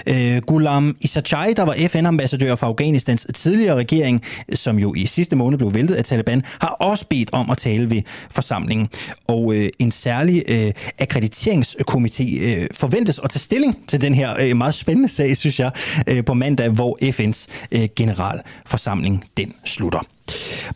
[0.07, 4.23] Øh, Ghulam Isachai, der var FN-ambassadør for Afghanistans tidligere regering,
[4.53, 7.89] som jo i sidste måned blev væltet af Taliban, har også bedt om at tale
[7.89, 8.01] ved
[8.31, 8.89] forsamlingen.
[9.27, 14.57] Og øh, en særlig øh, akkrediteringskomité øh, forventes at tage stilling til den her øh,
[14.57, 15.71] meget spændende sag, synes jeg,
[16.07, 20.16] øh, på mandag, hvor FN's øh, generalforsamling den slutter.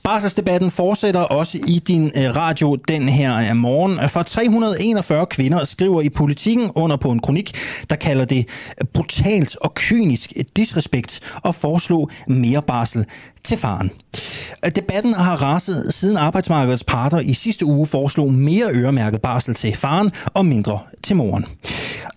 [0.04, 4.10] Barselsdebatten fortsætter også i din øh, radio den her øh, morgen.
[4.10, 7.58] For 341 kvinder skriver i politikken under på en kronik,
[7.89, 8.49] der kalder det
[8.93, 13.06] brutalt og kynisk disrespekt og foreslå mere barsel
[13.43, 13.91] til faren.
[14.75, 20.11] Debatten har raset siden arbejdsmarkedets parter i sidste uge foreslog mere øremærket barsel til faren
[20.26, 21.45] og mindre til moren.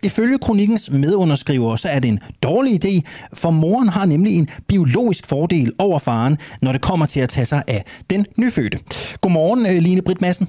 [0.03, 3.01] Ifølge kronikens medunderskriver, så er det en dårlig idé,
[3.33, 7.47] for moren har nemlig en biologisk fordel over faren, når det kommer til at tage
[7.47, 8.79] sig af den nyfødte.
[9.21, 10.49] Godmorgen, øh, Line Britt Madsen.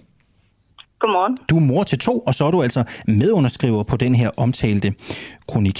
[1.00, 1.38] Godmorgen.
[1.50, 4.90] Du er mor til to, og så er du altså medunderskriver på den her omtalte
[5.52, 5.78] kronik.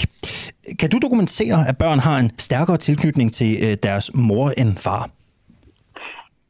[0.80, 5.02] Kan du dokumentere, at børn har en stærkere tilknytning til øh, deres mor end far?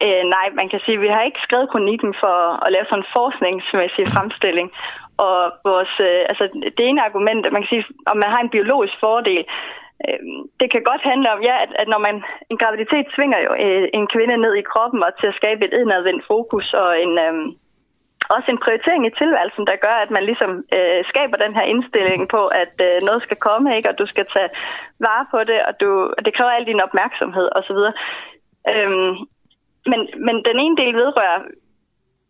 [0.04, 3.02] Øh, nej, man kan sige, at vi har ikke skrevet kronikken for at lave sådan
[3.02, 4.68] en forskningsmæssig fremstilling.
[5.26, 5.38] Og
[5.70, 6.44] vores, øh, altså
[6.76, 9.42] det ene argument, man kan sige, om man har en biologisk fordel,
[10.06, 10.20] øh,
[10.60, 12.16] det kan godt handle om, ja, at, at når man,
[12.50, 15.74] en graviditet tvinger jo øh, en kvinde ned i kroppen og til at skabe et
[15.82, 17.34] indadvendt fokus og en, øh,
[18.34, 22.22] også en prioritering i tilværelsen, der gør, at man ligesom øh, skaber den her indstilling
[22.34, 23.90] på, at øh, noget skal komme, ikke?
[23.90, 24.50] og du skal tage
[25.06, 27.80] vare på det, og, du, og det kræver al din opmærksomhed osv.
[28.72, 29.12] Øhm,
[29.90, 31.40] men, men den ene del vedrører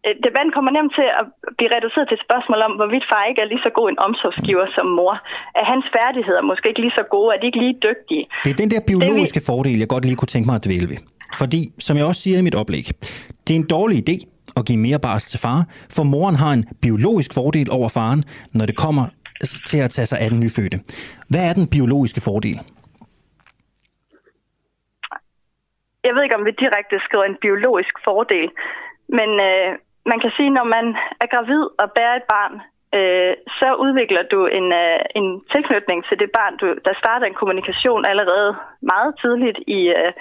[0.06, 1.24] øh, debatten kommer nemt til at
[1.58, 4.66] blive reduceret til et spørgsmål om, hvorvidt far ikke er lige så god en omsorgsgiver
[4.76, 5.14] som mor.
[5.60, 7.28] Er hans færdigheder måske ikke lige så gode?
[7.34, 8.24] Er de ikke lige dygtige?
[8.44, 9.46] Det er den der biologiske vi...
[9.50, 11.00] fordel, jeg godt lige kunne tænke mig at dvæle ved.
[11.42, 12.86] Fordi, som jeg også siger i mit oplæg,
[13.44, 14.16] det er en dårlig idé
[14.58, 15.60] at give mere barsel til far,
[15.96, 18.22] for moren har en biologisk fordel over faren,
[18.54, 19.06] når det kommer
[19.70, 20.78] til at tage sig af den nyfødte.
[21.30, 22.58] Hvad er den biologiske fordel?
[26.06, 28.48] Jeg ved ikke, om vi direkte skriver en biologisk fordel,
[29.18, 29.68] men øh,
[30.10, 30.86] man kan sige, når man
[31.22, 32.54] er gravid og bærer et barn,
[32.98, 36.54] øh, så udvikler du en, øh, en tilknytning til det barn.
[36.60, 38.50] Du, der starter en kommunikation allerede
[38.92, 40.12] meget tidligt i, øh,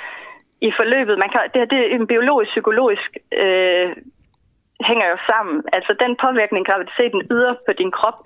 [0.68, 1.16] i forløbet.
[1.24, 3.10] Man kan, det, her, det er en biologisk-psykologisk
[3.44, 3.90] øh,
[4.82, 5.64] hænger jo sammen.
[5.74, 8.20] Altså den påvirkning, graviditeten yder på din krop,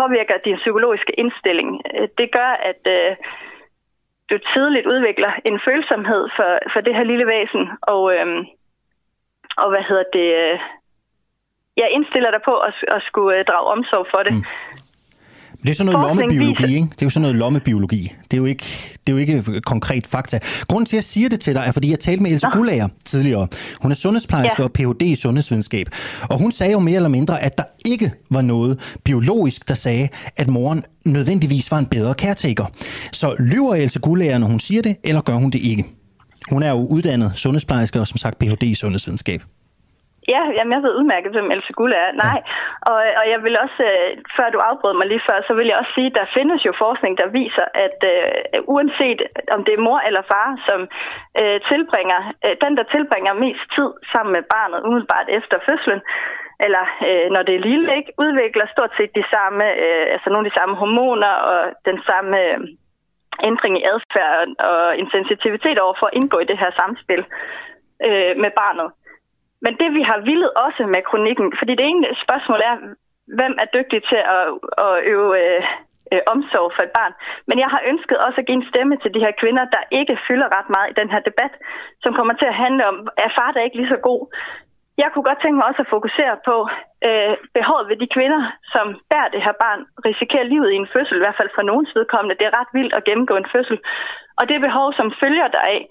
[0.00, 1.82] påvirker din psykologiske indstilling.
[1.94, 3.16] Øh, det gør, at øh,
[4.30, 8.26] du tidligt udvikler en følsomhed for, for det her lille væsen, og, øh,
[9.56, 10.58] og hvad hedder det, øh,
[11.76, 14.34] jeg indstiller dig på at, at skulle øh, drage omsorg for det.
[14.34, 14.44] Mm.
[15.62, 16.86] Det er sådan noget lommebiologi, ikke?
[16.86, 18.12] Det er jo sådan noget lommebiologi.
[18.30, 18.64] Det er jo ikke,
[19.06, 20.38] det er jo ikke konkret fakta.
[20.68, 22.88] Grunden til, at jeg siger det til dig, er, fordi jeg talte med Else Gullager
[23.04, 23.48] tidligere.
[23.80, 24.64] Hun er sundhedsplejerske ja.
[24.64, 25.02] og Ph.D.
[25.02, 25.86] i sundhedsvidenskab.
[26.30, 30.08] Og hun sagde jo mere eller mindre, at der ikke var noget biologisk, der sagde,
[30.36, 32.64] at moren nødvendigvis var en bedre caretaker.
[33.12, 35.84] Så lyver Else Gullager, når hun siger det, eller gør hun det ikke?
[36.50, 38.62] Hun er jo uddannet sundhedsplejerske og som sagt Ph.D.
[38.62, 39.42] i sundhedsvidenskab.
[40.32, 42.10] Ja, jamen, jeg ved udmærket, hvem Else Gulle er.
[42.24, 42.52] Nej, ja.
[42.90, 45.78] og, og jeg vil også, øh, før du afbrød mig lige før, så vil jeg
[45.80, 49.20] også sige, at der findes jo forskning, der viser, at uh, uanset
[49.54, 50.80] om det er mor eller far, som
[51.40, 56.00] uh, tilbringer, uh, den der tilbringer mest tid sammen med barnet umiddelbart efter fødslen,
[56.66, 60.44] eller uh, når det er lille, ikke, udvikler stort set de samme, uh, altså nogle
[60.46, 62.60] af de samme hormoner og den samme uh,
[63.48, 67.22] ændring i adfærd og en sensitivitet over for at indgå i det her samspil
[68.06, 68.90] uh, med barnet.
[69.66, 72.76] Men det vi har villet også med kronikken, fordi det ene spørgsmål er,
[73.38, 74.44] hvem er dygtig til at,
[74.86, 75.62] at øve øh,
[76.12, 77.12] øh, omsorg for et barn.
[77.48, 80.16] Men jeg har ønsket også at give en stemme til de her kvinder, der ikke
[80.28, 81.54] fylder ret meget i den her debat,
[82.02, 84.22] som kommer til at handle om, er far der ikke lige så god?
[85.02, 86.56] Jeg kunne godt tænke mig også at fokusere på
[87.08, 88.42] øh, behovet ved de kvinder,
[88.74, 91.92] som bærer det her barn, risikerer livet i en fødsel, i hvert fald for nogens
[91.98, 92.38] vedkommende.
[92.38, 93.78] Det er ret vildt at gennemgå en fødsel.
[94.38, 95.82] Og det behov, som følger deraf,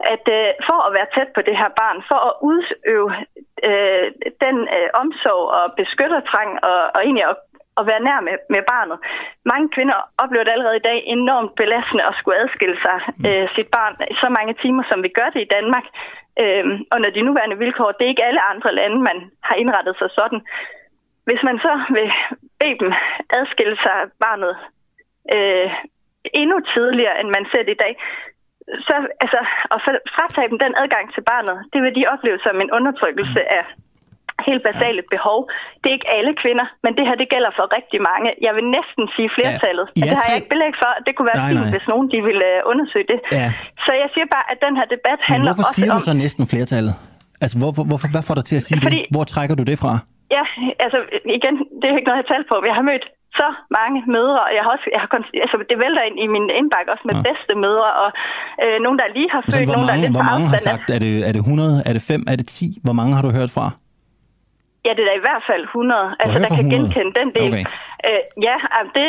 [0.00, 3.10] at øh, for at være tæt på det her barn, for at udøve
[3.68, 4.06] øh,
[4.44, 7.36] den øh, omsorg og beskyttertrang og, og egentlig at,
[7.78, 8.98] at være nær med, med barnet.
[9.52, 13.24] Mange kvinder oplever det allerede i dag enormt belastende at skulle adskille sig mm.
[13.28, 15.86] øh, sit barn så mange timer, som vi gør det i Danmark.
[16.42, 16.64] Øh,
[17.02, 19.18] når de nuværende vilkår, det er ikke alle andre lande, man
[19.48, 20.40] har indrettet sig sådan.
[21.28, 22.08] Hvis man så vil
[22.60, 22.92] bede dem
[23.38, 24.54] adskille sig barnet
[25.34, 25.70] øh,
[26.42, 27.92] endnu tidligere, end man ser det i dag,
[28.88, 28.94] så
[29.24, 29.40] altså,
[29.74, 29.80] at
[30.16, 33.64] fratage dem den adgang til barnet, det vil de opleve som en undertrykkelse af
[34.48, 35.10] helt basale ja.
[35.14, 35.38] behov.
[35.80, 38.28] Det er ikke alle kvinder, men det her det gælder for rigtig mange.
[38.46, 39.86] Jeg vil næsten sige flertallet.
[39.88, 39.98] Ja.
[40.00, 40.90] Ja, det har jeg ikke belæg for.
[41.06, 41.74] Det kunne være nej, fint, nej.
[41.74, 43.18] hvis nogen de ville uh, undersøge det.
[43.40, 43.48] Ja.
[43.86, 45.64] Så jeg siger bare, at den her debat handler også om...
[45.64, 46.94] hvorfor siger du så næsten flertallet?
[47.44, 49.14] Altså, hvorfor, hvorfor, hvad får dig til at sige Fordi, det?
[49.14, 49.92] Hvor trækker du det fra?
[50.36, 50.44] Ja,
[50.84, 50.98] altså
[51.38, 52.56] igen, det er ikke noget, jeg har talt på.
[52.70, 53.06] Jeg har mødt
[53.40, 53.48] så
[53.78, 55.08] mange mødre, og jeg har også, jeg har,
[55.44, 57.22] altså, det vælter ind i min indbakke også med ja.
[57.28, 58.08] bedste mødre, og
[58.64, 60.86] øh, nogen, der lige har født, altså, nogen, der er lidt Hvor mange har sagt,
[60.96, 62.80] er det, er det 100, er det 5, er det 10?
[62.86, 63.66] Hvor mange har du hørt fra?
[64.86, 66.74] Ja, det er da i hvert fald 100, altså der kan 100.
[66.74, 67.52] genkende den del.
[67.52, 67.64] Okay.
[68.08, 68.56] Øh, ja,
[68.96, 69.08] det,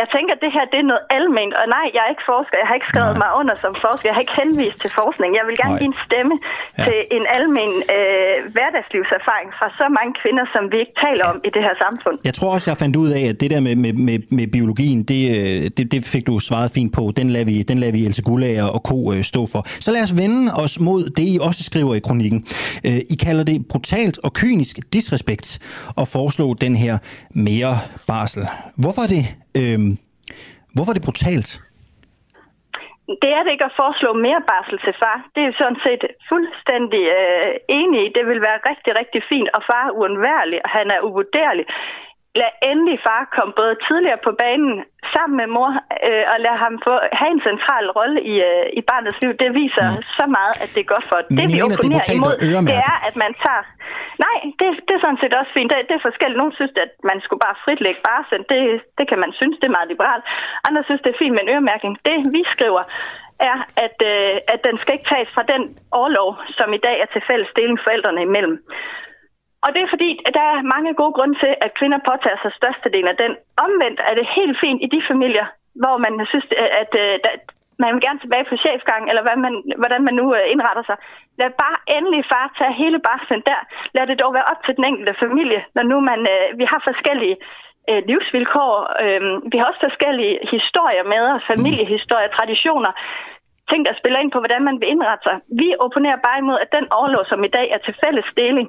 [0.00, 2.56] jeg tænker, at det her det er noget alment, og nej, jeg er ikke forsker,
[2.62, 3.22] jeg har ikke skrevet nej.
[3.22, 5.30] mig under som forsker, jeg har ikke henvist til forskning.
[5.38, 5.80] Jeg vil gerne nej.
[5.82, 6.84] give en stemme ja.
[6.86, 11.30] til en almen øh, hverdagslivserfaring fra så mange kvinder, som vi ikke taler ja.
[11.32, 12.16] om i det her samfund.
[12.28, 14.98] Jeg tror også, jeg fandt ud af, at det der med, med, med, med biologien,
[15.10, 17.02] det, øh, det, det fik du svaret fint på.
[17.20, 19.60] Den lader vi, den lader vi Else Gullager og Ko øh, stå for.
[19.86, 22.40] Så lad os vende os mod det, I også skriver i kronikken.
[22.86, 25.46] Øh, I kalder det brutalt og kynisk disrespekt
[25.96, 26.98] og foreslå den her
[27.30, 27.74] mere
[28.16, 28.44] barsel.
[28.82, 29.24] Hvorfor er det,
[29.60, 29.80] øh,
[30.74, 31.50] hvorfor er det brutalt?
[33.22, 35.18] Det er det ikke at foreslå mere barsel til far.
[35.34, 38.14] Det er sådan set fuldstændig øh, enig i.
[38.16, 41.66] Det vil være rigtig, rigtig fint, og far er uundværlig, og han er uvurderlig
[42.40, 44.74] lad endelig far komme både tidligere på banen
[45.14, 45.70] sammen med mor,
[46.08, 49.30] øh, og lad ham få, have en central rolle i, øh, i barnets liv.
[49.42, 50.02] Det viser ja.
[50.18, 51.18] så meget, at det er godt for.
[51.20, 52.36] Men det vi opponerer imod,
[52.72, 53.64] det er, at man tager...
[54.26, 55.68] Nej, det, det er sådan set også fint.
[55.70, 56.40] Det, det er forskelligt.
[56.42, 58.40] Nogle synes, at man skulle bare fritlægge barsel.
[58.52, 58.60] Det,
[58.98, 60.24] det kan man synes, det er meget liberalt.
[60.66, 61.92] Andre synes, det er fint med en øremærkning.
[62.08, 62.82] Det vi skriver,
[63.50, 65.62] er, at, øh, at den skal ikke tages fra den
[66.02, 68.56] årlov, som i dag er til fælles deling forældrene imellem.
[69.64, 72.52] Og det er fordi, at der er mange gode grunde til, at kvinder påtager sig
[72.60, 73.32] størstedelen af den.
[73.64, 75.46] Omvendt er det helt fint i de familier,
[75.82, 77.42] hvor man synes, øh, at, øh, at
[77.82, 80.96] man vil gerne tilbage på chefgang, eller hvad man, hvordan man nu øh, indretter sig.
[81.40, 83.60] Lad bare endelig far tage hele barslen der.
[83.96, 86.20] Lad det dog være op til den enkelte familie, når nu man,
[86.60, 87.36] vi har forskellige
[87.90, 88.72] øh, livsvilkår.
[89.04, 89.20] Øh,
[89.52, 92.92] vi har også forskellige historier med os, familiehistorier, traditioner,
[93.70, 95.36] ting, der spiller ind på, hvordan man vil indrette sig.
[95.62, 98.68] Vi opponerer bare imod, at den overlov, som i dag er til fælles deling,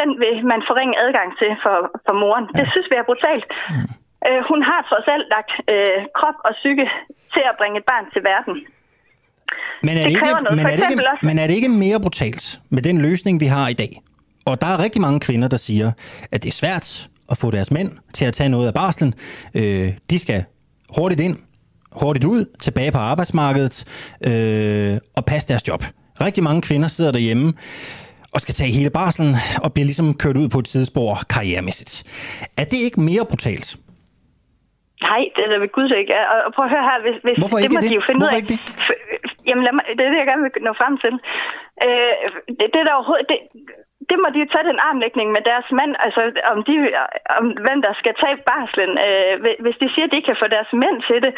[0.00, 1.76] den vil man forringe adgang til for,
[2.06, 2.44] for moren.
[2.48, 2.54] Ja.
[2.58, 3.44] Det synes vi er brutalt.
[3.50, 3.88] Mm.
[4.28, 6.84] Øh, hun har trods alt lagt øh, krop og psyke
[7.34, 8.54] til at bringe et barn til verden.
[9.86, 10.26] Men er det, det, ikke,
[10.58, 11.26] men, er det ikke, også...
[11.28, 13.92] men er det ikke mere brutalt med den løsning, vi har i dag?
[14.46, 15.92] Og der er rigtig mange kvinder, der siger,
[16.32, 19.14] at det er svært at få deres mænd til at tage noget af barslen.
[19.54, 20.44] Øh, de skal
[20.96, 21.36] hurtigt ind,
[21.92, 23.76] hurtigt ud, tilbage på arbejdsmarkedet
[24.26, 25.84] øh, og passe deres job.
[26.20, 27.52] Rigtig mange kvinder sidder derhjemme
[28.36, 29.30] og skal tage hele barslen
[29.64, 31.92] og bliver ligesom kørt ud på et sidespor karrieremæssigt.
[32.60, 33.68] Er det ikke mere brutalt?
[35.10, 36.12] Nej, det er ved Gud ikke.
[36.46, 37.90] Og prøv at høre her, hvis, hvis Hvorfor det må det?
[37.90, 38.42] de jo finde Hvorfor ud af.
[38.42, 38.60] ikke det?
[39.48, 41.14] Jamen, lad mig, det er det, jeg gerne vil nå frem til.
[41.86, 42.12] Øh,
[42.58, 43.26] det, det er der overhovedet...
[43.30, 43.38] Det,
[44.10, 46.20] det må de jo tage den armlægning med deres mand, altså
[46.52, 46.74] om, de,
[47.38, 48.92] om hvem der skal tage barslen.
[49.06, 49.34] Øh,
[49.64, 51.32] hvis de siger, at de kan få deres mænd til det,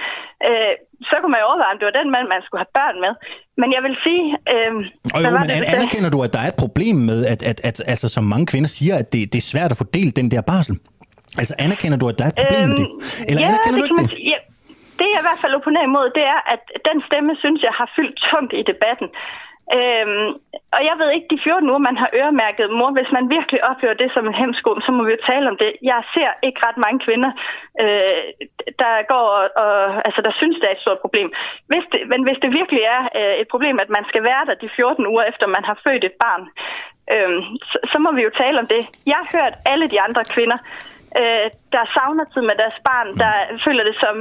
[0.49, 0.73] øh,
[1.11, 3.13] så kunne man jo overveje, om det var den mand, man skulle have børn med.
[3.61, 4.25] Men jeg vil sige...
[4.55, 4.73] Øh,
[5.15, 7.77] og jo, men det, anerkender du, at der er et problem med, at, at, at
[7.93, 10.75] altså, som mange kvinder siger, at det, det er svært at fordele den der barsel?
[11.41, 12.89] Altså anerkender du, at der er et problem øh, med det?
[13.29, 14.31] Eller ja, anerkender det du ikke det?
[14.33, 14.39] Ja,
[14.99, 17.89] det jeg i hvert fald opponerer imod, det er, at den stemme, synes jeg, har
[17.97, 19.09] fyldt tungt i debatten.
[19.77, 20.29] Øhm,
[20.77, 23.95] og jeg ved ikke, de 14 uger, man har øremærket mor, hvis man virkelig oplever
[24.03, 25.71] det som en hemsko, så må vi jo tale om det.
[25.91, 27.31] Jeg ser ikke ret mange kvinder,
[27.83, 28.27] øh,
[28.83, 29.75] der går og, og,
[30.07, 31.29] altså der synes, det er et stort problem.
[31.71, 34.55] Hvis det, men hvis det virkelig er øh, et problem, at man skal være der
[34.63, 36.43] de 14 uger, efter man har født et barn,
[37.15, 37.31] øh,
[37.71, 38.83] så, så må vi jo tale om det.
[39.11, 40.59] Jeg har hørt alle de andre kvinder,
[41.21, 44.17] øh, der savner tid med deres barn, der føler det som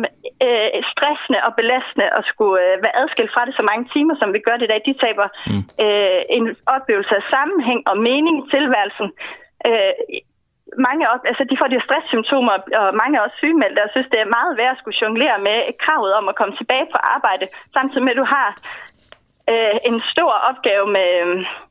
[0.45, 4.29] øh, stressende og belastende at skulle øh, være adskilt fra det så mange timer, som
[4.35, 4.81] vi gør det i dag.
[4.89, 5.63] De taber mm.
[5.83, 6.45] øh, en
[6.75, 9.07] oplevelse af sammenhæng og mening i tilværelsen.
[9.67, 9.93] Øh,
[10.87, 14.19] mange op, altså de får de stresssymptomer, og mange er også sygemeldte, og synes, det
[14.21, 17.45] er meget værd at skulle jonglere med kravet om at komme tilbage på arbejde,
[17.75, 18.49] samtidig med, at du har
[19.51, 21.11] øh, en stor opgave med,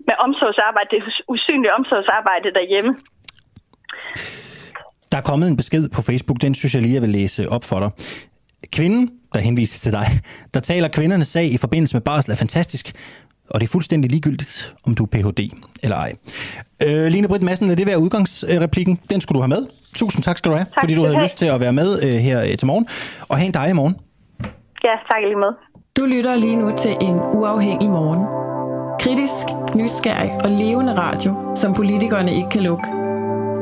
[0.08, 1.02] med omsorgsarbejde, det
[1.34, 2.92] usynlige omsorgsarbejde derhjemme.
[5.16, 7.64] Der er kommet en besked på Facebook, den synes jeg lige, jeg vil læse op
[7.64, 7.90] for dig.
[8.72, 10.06] Kvinden, der henvises til dig,
[10.54, 12.92] der taler kvindernes sag i forbindelse med barsel, er fantastisk.
[13.50, 15.50] Og det er fuldstændig ligegyldigt, om du er Ph.D.
[15.82, 16.12] eller ej.
[16.82, 19.00] Øh, Line Britt Madsen, lad det være udgangsreplikken.
[19.10, 19.66] Den skulle du have med.
[19.94, 22.14] Tusind tak skal du have, tak, fordi du havde lyst til at være med øh,
[22.14, 22.86] her øh, til morgen.
[23.28, 23.96] Og have en dejlig morgen.
[24.84, 25.52] Ja, tak lige med.
[25.96, 28.22] Du lytter lige nu til en uafhængig morgen.
[29.00, 33.05] Kritisk, nysgerrig og levende radio, som politikerne ikke kan lukke.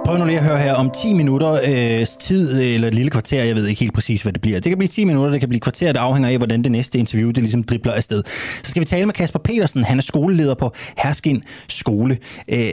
[0.00, 3.44] Prøv nu lige at høre her om 10 minutter øh, tid, eller et lille kvarter,
[3.44, 4.60] jeg ved ikke helt præcis, hvad det bliver.
[4.60, 6.98] Det kan blive 10 minutter, det kan blive kvarter, det afhænger af, hvordan det næste
[6.98, 8.22] interview, det ligesom dribler afsted.
[8.62, 12.18] Så skal vi tale med Kasper Petersen, han er skoleleder på Herskin Skole.
[12.48, 12.72] Øh,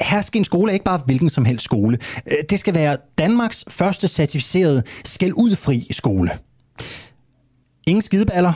[0.00, 1.98] Herskin Skole er ikke bare hvilken som helst skole.
[2.30, 6.30] Øh, det skal være Danmarks første certificerede skældudfri skole.
[7.86, 8.52] Ingen skideballer,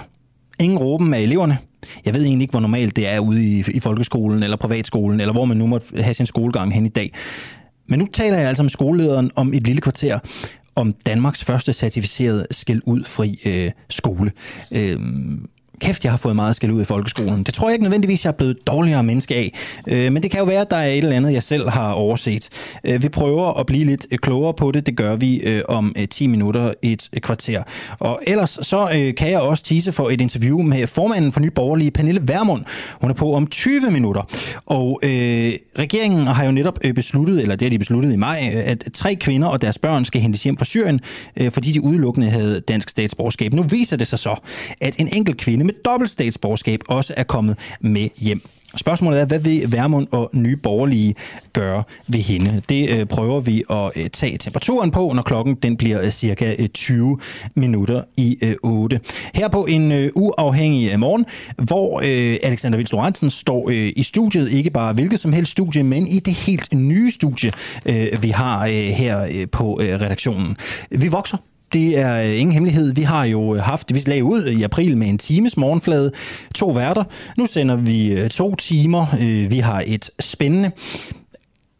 [0.60, 1.58] ingen råben af eleverne.
[2.04, 5.32] Jeg ved egentlig ikke, hvor normalt det er ude i, i folkeskolen eller privatskolen, eller
[5.32, 7.12] hvor man nu måtte have sin skolegang hen i dag.
[7.88, 10.18] Men nu taler jeg altså med skolelederen om et lille kvarter
[10.74, 14.32] om Danmarks første certificerede skældudfri øh, skole.
[14.72, 15.00] Øh,
[15.80, 17.42] kæft, jeg har fået meget skæld ud i folkeskolen.
[17.42, 19.52] Det tror jeg ikke nødvendigvis, jeg er blevet dårligere menneske af.
[19.86, 21.92] Øh, men det kan jo være, at der er et eller andet, jeg selv har
[21.92, 22.48] overset.
[22.84, 24.86] Øh, vi prøver at blive lidt øh, klogere på det.
[24.86, 27.62] Det gør vi øh, om øh, 10 minutter, et øh, kvarter.
[27.98, 31.50] Og ellers så øh, kan jeg også tease for et interview med formanden for Nye
[31.50, 32.64] Borgerlige, Pernille Vermund.
[33.00, 34.22] Hun er på om 20 minutter.
[34.66, 38.84] Og øh, regeringen har jo netop besluttet, eller det har de besluttet i maj, at
[38.94, 41.00] tre kvinder og deres børn skal hentes hjem fra Syrien,
[41.36, 43.52] øh, fordi de udelukkende havde dansk statsborgerskab.
[43.52, 44.34] Nu viser det sig så,
[44.80, 48.42] at en enkelt kvinde med dobbelt statsborgerskab også er kommet med hjem.
[48.76, 51.14] Spørgsmålet er, hvad vil Værmund og Nye Borgerlige
[51.52, 52.62] gøre ved hende?
[52.68, 56.54] Det øh, prøver vi at øh, tage temperaturen på, når klokken den bliver øh, cirka
[56.58, 57.18] øh, 20
[57.54, 59.00] minutter i øh, 8.
[59.34, 61.26] Her på en øh, uafhængig øh, morgen,
[61.56, 65.82] hvor øh, Alexander Vils Lorentzen står øh, i studiet, ikke bare hvilket som helst studie,
[65.82, 67.50] men i det helt nye studie,
[67.86, 70.56] øh, vi har øh, her øh, på øh, redaktionen.
[70.90, 71.36] Vi vokser
[71.72, 72.92] det er øh, ingen hemmelighed.
[72.92, 76.12] Vi har jo øh, haft, vi lagde ud i april med en times morgenflade,
[76.54, 77.04] to værter.
[77.38, 79.06] Nu sender vi øh, to timer.
[79.48, 80.70] Vi har et spændende,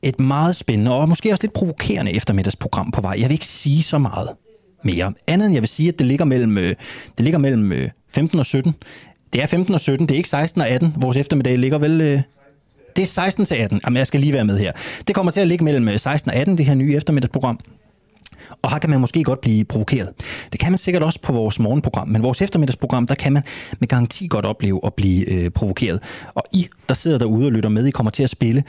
[0.02, 3.16] et meget spændende og måske også lidt provokerende eftermiddagsprogram på vej.
[3.18, 4.28] Jeg vil ikke sige så meget
[4.84, 5.12] mere.
[5.26, 6.76] Andet end jeg vil sige, at det ligger mellem, det
[7.18, 8.74] ligger mellem 15 og 17.
[9.32, 10.94] Det er 15 og 17, det er ikke 16 og 18.
[10.96, 12.22] Vores eftermiddag ligger vel...
[12.96, 13.80] Det er 16 til 18.
[13.84, 14.72] Jamen, jeg skal lige være med her.
[15.06, 17.58] Det kommer til at ligge mellem 16 og 18, det her nye eftermiddagsprogram.
[18.62, 20.08] Og her kan man måske godt blive provokeret.
[20.52, 23.42] Det kan man sikkert også på vores morgenprogram, men vores eftermiddagsprogram, der kan man
[23.78, 26.00] med garanti godt opleve at blive øh, provokeret.
[26.34, 28.64] Og I, der sidder derude og lytter med, I kommer til at spille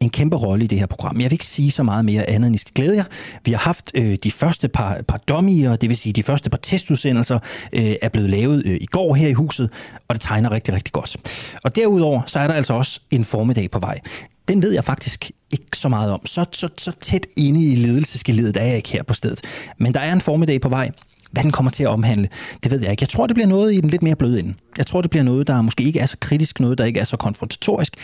[0.00, 1.20] en kæmpe rolle i det her program.
[1.20, 3.04] Jeg vil ikke sige så meget mere andet, end I skal glæde jer.
[3.44, 6.58] Vi har haft øh, de første par, par dummier, det vil sige de første par
[6.58, 7.38] testudsendelser,
[7.72, 9.70] øh, er blevet lavet øh, i går her i huset,
[10.08, 11.16] og det tegner rigtig, rigtig godt.
[11.64, 14.00] Og derudover, så er der altså også en formiddag på vej.
[14.48, 16.26] Den ved jeg faktisk ikke så meget om.
[16.26, 19.40] Så, så, så tæt inde i ledelsesgeledet er jeg ikke her på stedet.
[19.78, 20.90] Men der er en formiddag på vej.
[21.32, 22.28] Hvad den kommer til at omhandle,
[22.62, 23.02] det ved jeg ikke.
[23.02, 24.54] Jeg tror, det bliver noget i den lidt mere bløde ende.
[24.78, 27.04] Jeg tror, det bliver noget, der måske ikke er så kritisk, noget, der ikke er
[27.04, 27.96] så konfrontatorisk,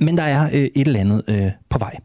[0.00, 1.96] men der er øh, et eller andet øh, på vej.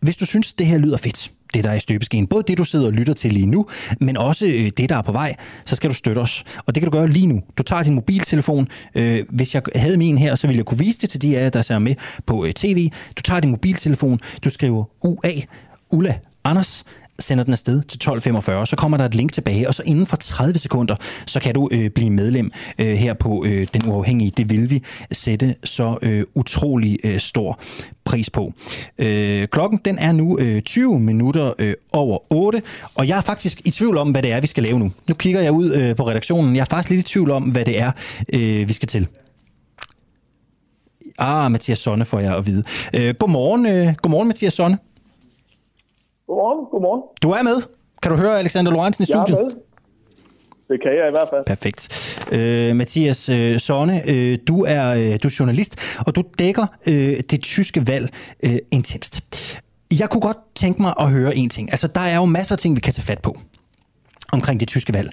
[0.00, 2.26] Hvis du synes, det her lyder fedt, det, der er i støbeskeen.
[2.26, 3.66] Både det, du sidder og lytter til lige nu,
[4.00, 6.44] men også øh, det, der er på vej, så skal du støtte os.
[6.66, 7.42] Og det kan du gøre lige nu.
[7.58, 8.68] Du tager din mobiltelefon.
[8.94, 11.42] Øh, hvis jeg havde min her, så ville jeg kunne vise det til de af
[11.42, 11.94] jer, der ser med
[12.26, 12.90] på øh, tv.
[13.16, 15.32] Du tager din mobiltelefon, du skriver UA,
[15.90, 16.84] Ulla Anders,
[17.18, 20.16] sender den afsted til 12.45, så kommer der et link tilbage, og så inden for
[20.16, 24.30] 30 sekunder, så kan du øh, blive medlem øh, her på øh, Den Uafhængige.
[24.36, 24.82] Det vil vi
[25.12, 27.60] sætte så øh, utrolig øh, stor
[28.04, 28.52] pris på.
[28.98, 32.62] Øh, klokken den er nu øh, 20 minutter øh, over 8,
[32.94, 34.92] og jeg er faktisk i tvivl om, hvad det er, vi skal lave nu.
[35.08, 36.56] Nu kigger jeg ud øh, på redaktionen.
[36.56, 37.92] Jeg er faktisk lidt i tvivl om, hvad det er,
[38.34, 39.08] øh, vi skal til.
[41.18, 42.62] Ah, Mathias Sonne får jeg at vide.
[42.94, 44.78] Øh, godmorgen, øh, godmorgen, Mathias Sonne.
[46.26, 47.02] Godmorgen, godmorgen.
[47.22, 47.62] Du er med.
[48.02, 49.28] Kan du høre Alexander Lorentzen i studiet?
[49.28, 49.50] Jeg er med.
[50.68, 51.44] Det kan jeg i hvert fald.
[51.46, 51.88] Perfekt.
[52.32, 57.20] Øh, Mathias øh, Sonne, øh, du, er, øh, du er journalist, og du dækker øh,
[57.30, 58.08] det tyske valg
[58.42, 59.24] øh, intenst.
[59.98, 61.70] Jeg kunne godt tænke mig at høre en ting.
[61.70, 63.36] Altså, der er jo masser af ting, vi kan tage fat på
[64.32, 65.10] omkring det tyske valg.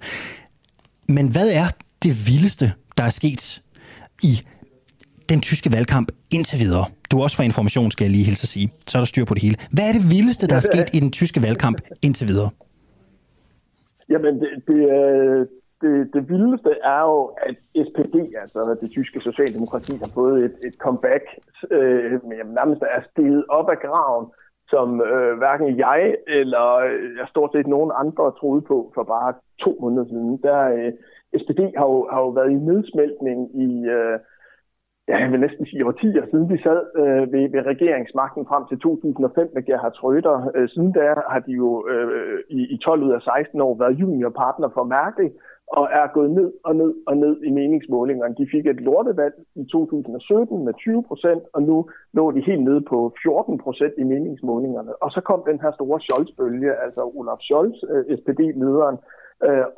[1.07, 1.68] Men hvad er
[2.03, 3.61] det vildeste, der er sket
[4.23, 4.41] i
[5.30, 6.86] den tyske valgkamp indtil videre?
[7.12, 8.68] Du er også fra Information, skal jeg lige hilse at sige.
[8.88, 9.58] Så er der styr på det hele.
[9.76, 12.50] Hvad er det vildeste, der er sket i den tyske valgkamp indtil videre?
[14.10, 14.80] Jamen, det, det,
[15.82, 17.56] det, det vildeste er jo, at
[17.88, 21.24] SPD, altså det tyske socialdemokrati, har fået et, et comeback,
[21.72, 24.26] øh, men nærmest er steget op af graven,
[24.74, 29.34] som øh, hverken jeg eller øh, jeg stort set nogen andre troede på for bare
[29.64, 30.38] to måneder siden.
[30.48, 30.91] Der, øh,
[31.41, 33.70] SPD har jo, har jo været i nedsmeltning i...
[33.98, 34.20] Øh,
[35.08, 38.80] ja, jeg vil næsten sige årtier siden vi sad øh, ved, ved regeringsmagten frem til
[38.80, 40.38] 2005 med Gerhard Schröder.
[40.56, 44.00] Øh, siden da har de jo øh, i, i 12 ud af 16 år været
[44.00, 45.32] juniorpartner for Merkel
[45.68, 48.36] og er gået ned og ned og ned i meningsmålingerne.
[48.36, 52.82] De fik et lortevalg i 2017 med 20 procent, og nu lå de helt nede
[52.82, 55.04] på 14 procent i meningsmålingerne.
[55.04, 59.23] Og så kom den her store Scholz-bølge, altså Olaf Scholz, øh, SPD-lederen, øh,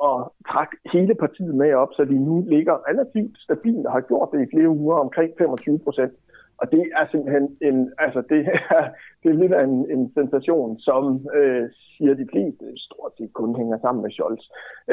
[0.00, 4.28] og trak hele partiet med op, så de nu ligger relativt stabilt og har gjort
[4.32, 6.12] det i flere uger omkring 25 procent.
[6.60, 8.82] Og det er simpelthen en, altså det er,
[9.22, 13.56] det er lidt af en, en sensation, som øh, siger de fleste stort set kun
[13.56, 14.44] hænger sammen med Scholz.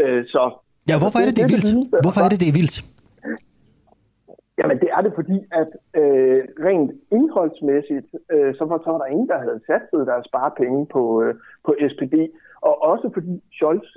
[0.02, 0.42] Øh, så,
[0.90, 1.70] ja, hvorfor er det, det er vildt?
[2.06, 2.78] Hvorfor er det, det er vildt?
[4.60, 5.72] Jamen det er det, fordi at
[6.02, 10.82] øh, rent indholdsmæssigt, øh, så, var, så var der ingen, der havde sat deres sparepenge
[10.96, 11.34] på, øh,
[11.66, 12.16] på SPD.
[12.68, 13.88] Og også fordi Scholz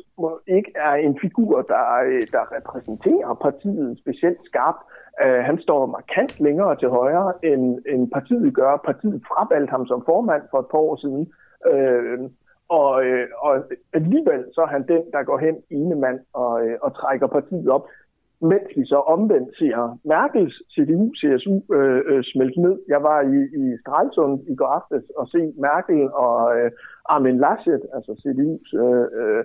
[0.47, 4.83] ikke er en figur, der, øh, der repræsenterer partiet specielt skarpt.
[5.25, 8.77] Uh, han står markant længere til højre, end, end partiet gør.
[8.77, 11.33] Partiet fravalgte ham som formand for et par år siden.
[11.71, 12.31] Uh,
[12.69, 12.93] og,
[13.47, 13.53] og
[13.93, 16.53] alligevel så er han den, der går hen ene mand og,
[16.83, 17.87] og trækker partiet op
[18.41, 22.77] mens vi så omvendt ser Merkels CDU-CSU øh, øh, smelte ned.
[22.89, 26.71] Jeg var i, i Stralsund i går aftes og se Merkel og øh,
[27.09, 29.45] Armin Laschet, altså CDU's øh, øh,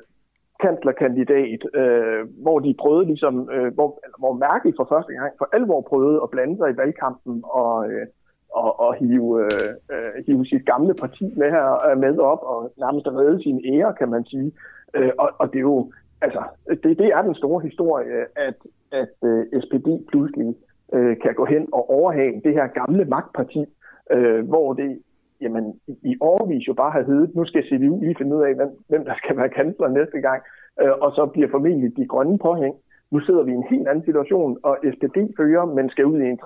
[0.64, 3.90] kanslerkandidat, øh, hvor de prøvede ligesom, øh, hvor,
[4.20, 8.08] hvor Merkel for første gang for alvor prøvede at blande sig i valgkampen og, øh,
[8.54, 12.74] og, og hive, øh, øh hive sit gamle parti med her øh, med op og
[12.78, 14.52] nærmest redde sin ære, kan man sige.
[14.96, 15.92] Øh, og, og det er jo
[16.22, 16.44] altså,
[16.84, 18.56] det, det er den store historie, at,
[18.92, 20.56] at øh, SPD pludselig
[20.94, 23.66] øh, kan gå hen og overhale det her gamle magtparti,
[24.12, 25.00] øh, hvor det
[25.42, 25.80] jamen,
[26.12, 29.06] i overvis jo bare har heddet, nu skal CDU lige finde ud af, hvem, hvem
[29.06, 30.42] der skal være kansler næste gang,
[30.82, 32.76] øh, og så bliver formentlig de grønne påhæng.
[33.12, 36.30] Nu sidder vi i en helt anden situation, og SPD fører, men skal ud i
[36.30, 36.40] en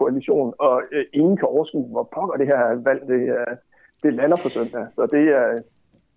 [0.00, 3.54] koalition, og øh, ingen kan overskue, hvor pokker det her valg det, øh,
[4.02, 4.86] det lander på søndag.
[4.96, 5.46] Så det er,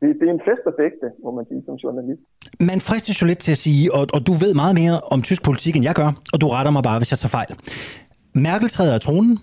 [0.02, 2.22] det, det er en fest at dække må man sige som journalist.
[2.60, 5.44] Man fristes jo lidt til at sige, og, og du ved meget mere om tysk
[5.44, 7.48] politik, end jeg gør, og du retter mig bare, hvis jeg tager fejl.
[8.34, 9.40] Merkel træder af tronen.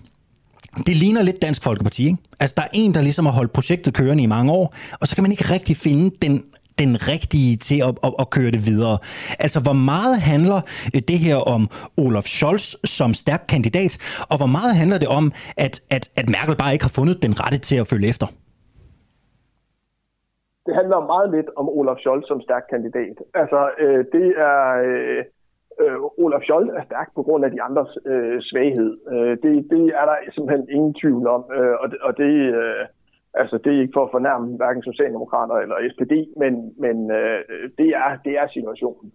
[0.87, 2.17] Det ligner lidt Dansk Folkeparti, ikke?
[2.39, 5.15] Altså, der er en, der ligesom har holdt projektet kørende i mange år, og så
[5.15, 6.43] kan man ikke rigtig finde den
[6.79, 8.97] den rigtige til at, at, at køre det videre.
[9.39, 10.61] Altså, hvor meget handler
[10.93, 15.33] øh, det her om Olaf Scholz som stærk kandidat, og hvor meget handler det om,
[15.57, 18.27] at, at, at Merkel bare ikke har fundet den rette til at følge efter?
[20.67, 23.17] Det handler meget lidt om Olaf Scholz som stærk kandidat.
[23.33, 24.59] Altså, øh, det er...
[24.85, 25.23] Øh,
[25.81, 28.91] øh, Olaf Scholz er stærk på grund af de andres øh, svaghed.
[29.11, 32.85] Øh, det, det er der simpelthen ingen tvivl om, øh, og det, og det øh,
[33.41, 36.53] Altså, det er ikke for at fornærme hverken Socialdemokrater eller SPD, men,
[36.83, 37.39] men øh,
[37.77, 39.11] det, er, det er situationen.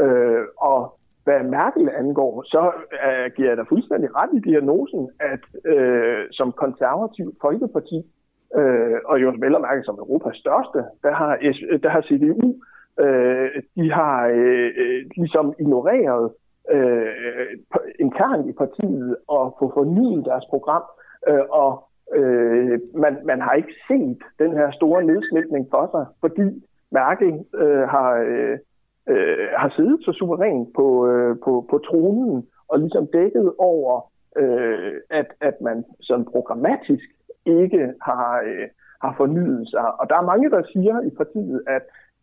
[0.00, 2.62] Øh, og hvad Merkel angår, så
[3.06, 7.98] øh, giver jeg da fuldstændig ret i diagnosen, at øh, som konservativ folkeparti,
[8.56, 12.48] øh, og jo vel og mærke som Europas største, der har, øh, der har CDU,
[13.04, 16.32] øh, de har øh, øh ligesom ignoreret
[16.70, 17.46] øh,
[17.98, 20.82] internt i partiet og få fornyet deres program,
[21.28, 26.66] øh, og Øh, man, man har ikke set den her store nedsmeltning for sig, fordi
[26.90, 28.58] Merkel øh, har, øh,
[29.08, 34.92] øh, har siddet så suverænt på, øh, på, på tronen og ligesom dækket over, øh,
[35.10, 37.04] at, at man sådan programmatisk
[37.46, 38.68] ikke har, øh,
[39.02, 40.00] har fornyet sig.
[40.00, 41.82] Og der er mange, der siger i partiet, at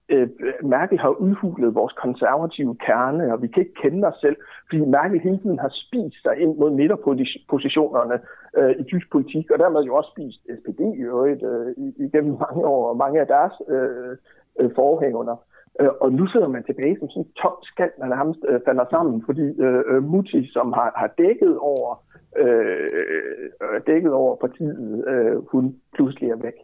[0.09, 0.29] øh,
[0.63, 4.37] Merkel har udhulet vores konservative kerne, og vi kan ikke kende os selv,
[4.69, 8.19] fordi Merkel hele tiden har spist sig ind mod midterpositionerne
[8.57, 11.67] øh, i tysk politik, og dermed jo også spist SPD i øvrigt øh,
[12.05, 14.17] igennem mange år, og mange af deres øh,
[14.59, 15.37] øh forhængere.
[15.79, 18.85] Øh, og nu sidder man tilbage som sådan en tom skal, man nærmest øh, falder
[18.89, 22.03] sammen, fordi øh, øh Mutti, som har, har dækket over
[22.37, 26.57] øh, dækket over partiet, øh, hun pludselig er væk.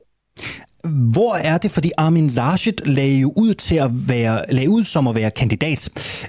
[1.14, 5.08] Hvor er det, fordi Armin Laschet lagde jo ud til at være, lagde ud som
[5.08, 5.80] at være kandidat,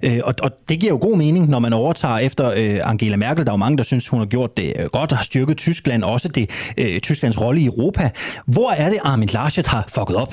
[0.07, 3.47] øh, og, og det giver jo god mening, når man overtager efter øh, Angela Merkel.
[3.47, 5.57] Der er jo mange, der synes, hun har gjort det øh, godt og har styrket
[5.57, 8.05] Tyskland, også det øh, Tysklands rolle i Europa.
[8.55, 10.33] Hvor er det, Armin Laschet har fucket op?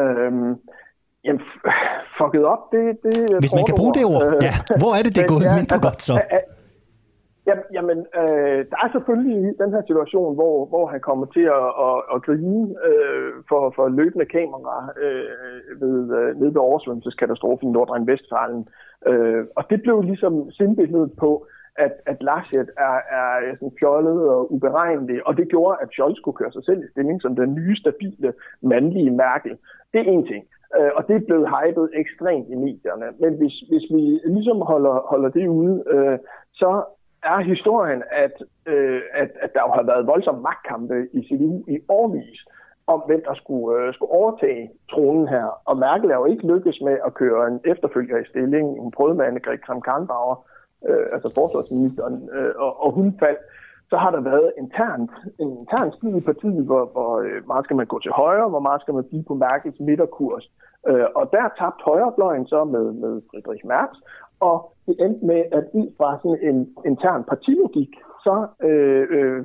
[0.00, 0.50] Øhm,
[1.24, 1.42] jamen,
[2.18, 4.54] fucket op, det, det Hvis man kan bruge det ord, ja.
[4.78, 6.14] Hvor er det, det er gået mindre godt så?
[7.50, 11.68] Jamen, jamen øh, der er selvfølgelig den her situation, hvor, hvor han kommer til at,
[11.86, 17.72] at, at grine øh, for, for løbende kamera øh, ved, øh, nede ved oversvømmelseskatastrofen i
[17.72, 18.62] Nordrhein-Westfalen.
[19.10, 21.46] Øh, og det blev ligesom sindbilledet på,
[21.76, 26.40] at, at Laschet er, er sådan fjollet og uberegnelig, og det gjorde, at Scholz kunne
[26.40, 28.32] køre sig selv i stilling som den nye, stabile,
[28.62, 29.56] mandlige Merkel.
[29.92, 30.44] Det er en ting.
[30.76, 33.06] Øh, og det er blevet hypet ekstremt i medierne.
[33.22, 34.02] Men hvis, hvis vi
[34.36, 36.18] ligesom holder, holder det ude, øh,
[36.52, 36.70] så
[37.22, 38.34] er historien, at,
[38.66, 42.40] øh, at, at der jo har været voldsomme magtkampe i CDU i årvis
[42.86, 45.46] om, hvem der skulle, øh, skulle overtage tronen her.
[45.64, 48.80] Og Merkel er jo ikke lykkes med at køre en efterfølger i stilling.
[48.82, 50.36] Hun prøvede med Annegret Kramp-Karrenbauer,
[50.88, 53.40] øh, altså forsvarsministeren, øh, og, og hun faldt.
[53.90, 57.76] Så har der været internt, en intern strid i partiet, hvor, hvor øh, meget skal
[57.76, 60.50] man gå til højre, hvor meget skal man blive på Merkels midterkurs.
[60.88, 63.96] Øh, og der tabte højrefløjen så med, med Friedrich Merz,
[64.40, 67.90] og det endte med, at ud fra sådan en intern partilogik,
[68.24, 69.44] så øh, øh,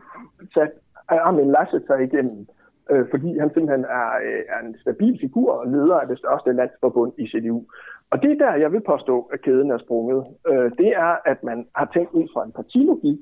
[0.53, 0.75] satte
[1.07, 2.47] Armin Laschet sig igennem,
[2.91, 6.53] øh, fordi han simpelthen er, øh, er en stabil figur og leder af det største
[6.53, 7.61] landsforbund i CDU.
[8.09, 10.27] Og det er der, jeg vil påstå, at kæden er sprunget.
[10.47, 13.21] Øh, det er, at man har tænkt ud fra en partilogik,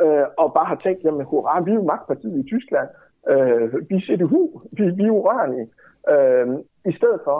[0.00, 2.88] øh, og bare har tænkt, jamen hurra, vi er jo magtpartiet i Tyskland,
[3.28, 5.68] øh, vi er CDU, vi, vi er urørlige,
[6.12, 6.46] øh,
[6.84, 7.38] i stedet for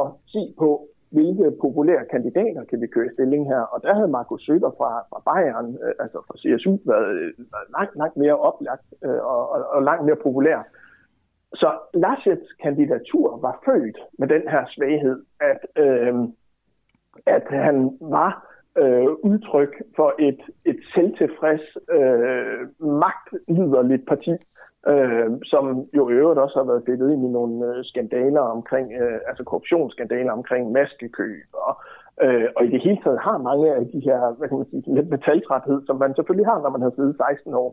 [0.00, 3.60] at se på, hvilke populære kandidater kan vi køre i stilling her.
[3.60, 7.68] Og der havde Markus Søder fra, fra Bayern, øh, altså fra CSU, været, øh, været
[7.76, 10.58] langt, langt mere oplagt øh, og, og, og langt mere populær.
[11.54, 16.14] Så Laschets kandidatur var født med den her svaghed, at, øh,
[17.26, 18.32] at han var
[18.78, 24.30] øh, udtryk for et, et selvtilfreds, øh, magtliderligt parti,
[24.88, 28.92] øh, som jo i øvrigt også har været billedet ind i nogle øh, skandaler omkring,
[28.92, 31.74] øh, altså korruptionsskandaler omkring maskekøb, og,
[32.22, 34.94] øh, og i det hele taget har mange af de her, hvad kan man sige,
[34.94, 37.70] lidt metaltræthed, som man selvfølgelig har, når man har siddet 16 år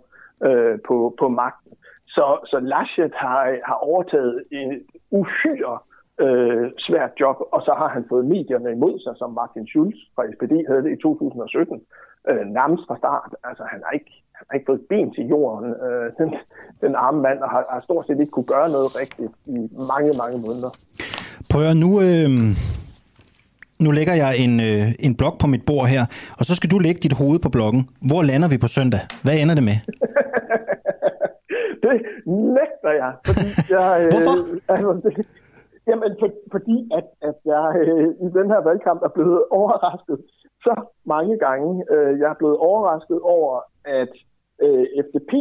[0.48, 1.72] øh, på, på magten.
[2.08, 4.82] Så, så Laschet har, har overtaget en
[5.12, 5.78] uhyre
[6.26, 10.24] øh, svært job, og så har han fået medierne imod sig, som Martin Schulz fra
[10.34, 11.82] SPD havde det i 2017,
[12.30, 13.32] øh, nærmest fra start.
[13.44, 16.30] Altså, han har ikke, han har ikke fået ben til jorden, øh, den,
[16.84, 19.58] den arme mand, og har, har stort set ikke kunne gøre noget rigtigt i
[19.92, 20.72] mange, mange måneder.
[21.52, 21.90] Prøv at nu...
[22.02, 22.30] Øh...
[23.86, 26.04] Nu lægger jeg en, øh, en blok på mit bord her,
[26.40, 27.90] og så skal du lægge dit hoved på blokken.
[28.10, 29.00] Hvor lander vi på søndag?
[29.24, 29.78] Hvad ender det med?
[31.84, 31.96] det
[32.58, 33.12] nægter jeg.
[33.28, 34.36] Fordi jeg Hvorfor?
[34.38, 35.26] Øh, altså, det,
[35.90, 40.18] Jamen, for, fordi at, at jeg øh, i den her valgkamp er blevet overrasket
[40.66, 40.74] så
[41.06, 41.70] mange gange.
[41.94, 43.54] Øh, jeg er blevet overrasket over,
[43.86, 44.14] at
[44.64, 45.32] øh, FDP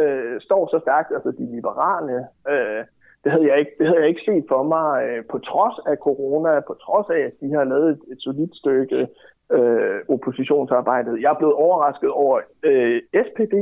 [0.00, 2.16] øh, står så stærkt, altså de liberale.
[2.52, 2.82] Øh,
[3.24, 5.96] det, havde jeg ikke, det havde jeg ikke set for mig øh, på trods af
[5.96, 9.08] corona, på trods af, at de har lavet et, et solidt stykke
[9.52, 11.22] øh, oppositionsarbejdet.
[11.22, 13.54] Jeg er blevet overrasket over øh, SPD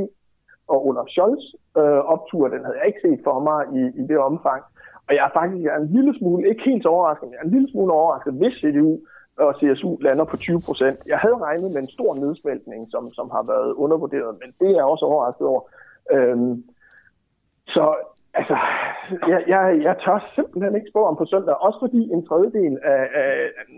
[0.67, 1.43] og Olaf Scholz
[1.77, 2.47] øh, optur.
[2.47, 4.61] Den havde jeg ikke set for mig i, i det omfang.
[5.07, 7.41] Og jeg er faktisk jeg er en lille smule, ikke helt så overrasket, men jeg
[7.41, 8.97] er en lille smule overrasket, hvis CDU
[9.45, 10.97] og CSU lander på 20 procent.
[11.07, 14.77] Jeg havde regnet med en stor nedsmeltning, som, som har været undervurderet, men det er
[14.79, 15.61] jeg også overrasket over.
[16.11, 16.63] Øhm,
[17.67, 17.83] så
[18.33, 18.57] altså,
[19.31, 23.03] jeg, jeg, jeg tør simpelthen ikke spå om på søndag, også fordi en tredjedel af,
[23.23, 23.31] af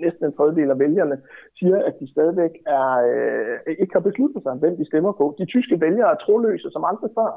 [0.03, 1.17] næsten en tredjedel af vælgerne
[1.59, 5.35] siger, at de stadigvæk er, øh, ikke har besluttet sig, hvem de stemmer på.
[5.39, 7.31] De tyske vælgere er troløse som andre før,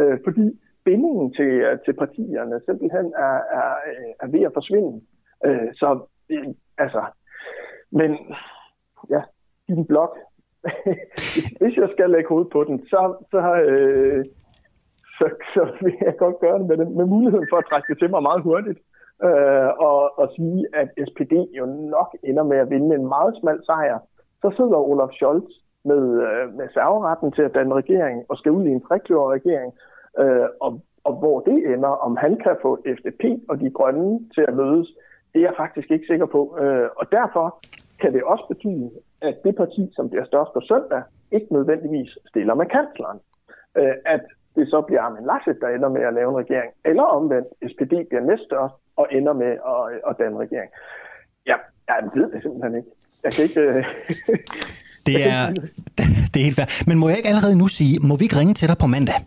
[0.00, 0.46] øh, fordi
[0.84, 5.00] bindingen til, øh, til partierne simpelthen er, er, øh, er ved at forsvinde.
[5.46, 5.88] Øh, så
[6.30, 6.48] øh,
[6.78, 7.02] altså,
[7.90, 8.18] men
[9.10, 9.22] ja,
[9.68, 10.16] din blog,
[11.60, 14.24] hvis jeg skal lægge hovedet på den, så, så, øh,
[15.18, 18.10] så, så vil jeg godt gøre det med, med muligheden for at trække det til
[18.10, 18.78] mig meget hurtigt.
[19.24, 23.60] Øh, og, og sige, at SPD jo nok ender med at vinde en meget smal
[23.66, 23.98] sejr.
[24.42, 25.50] Så sidder Olaf Scholz
[25.84, 29.72] med, øh, med serveretten til at danne regering og skal ud i en regering.
[30.18, 34.44] Øh, og, og hvor det ender, om han kan få FDP og de grønne til
[34.48, 34.88] at mødes,
[35.32, 36.58] det er jeg faktisk ikke sikker på.
[36.60, 37.46] Øh, og derfor
[38.00, 38.90] kan det også betyde,
[39.28, 41.02] at det parti, som bliver størst på søndag,
[41.36, 43.18] ikke nødvendigvis stiller med kansleren.
[43.78, 44.22] Øh, at
[44.56, 47.94] det så bliver Armin Laschet, der ender med at lave en regering, eller omvendt, SPD
[48.08, 50.70] bliver næststørst og ender med at, at danne regering.
[51.50, 51.56] Ja,
[51.88, 52.90] jeg ved det simpelthen ikke.
[53.24, 53.60] Jeg kan ikke...
[53.60, 53.84] Øh,
[55.08, 55.42] det er,
[56.32, 56.70] det er helt fair.
[56.88, 59.18] Men må jeg ikke allerede nu sige, må vi ikke ringe til dig på mandag?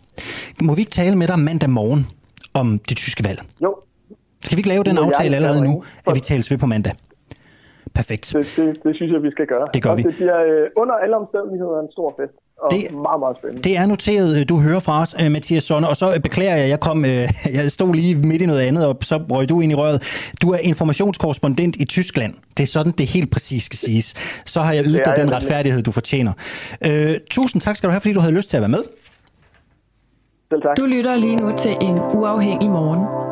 [0.62, 2.02] Må vi ikke tale med dig mandag morgen
[2.54, 3.40] om det tyske valg?
[3.64, 3.70] Jo.
[4.44, 6.92] Skal vi ikke lave den aftale allerede nu, at vi tales ved på mandag?
[7.94, 8.32] Perfekt.
[8.36, 9.66] Det, det, det synes jeg, vi skal gøre.
[9.74, 10.02] Det gør og vi.
[10.02, 12.34] Det bliver øh, under alle omstændigheder en stor fest.
[12.62, 13.62] Og det, meget, meget spændende.
[13.62, 17.04] Det er noteret, du hører fra os, Mathias Sonne, og så beklager jeg, jeg kom,
[17.58, 20.32] jeg stod lige midt i noget andet, og så røg du ind i røret.
[20.42, 22.34] Du er informationskorrespondent i Tyskland.
[22.56, 24.08] Det er sådan, det helt præcis skal siges.
[24.46, 26.32] Så har jeg ydet dig den retfærdighed, du fortjener.
[26.86, 26.92] Uh,
[27.30, 28.82] tusind tak skal du have, fordi du havde lyst til at være med.
[30.48, 30.76] Selv tak.
[30.76, 33.31] Du lytter lige nu til en uafhængig morgen.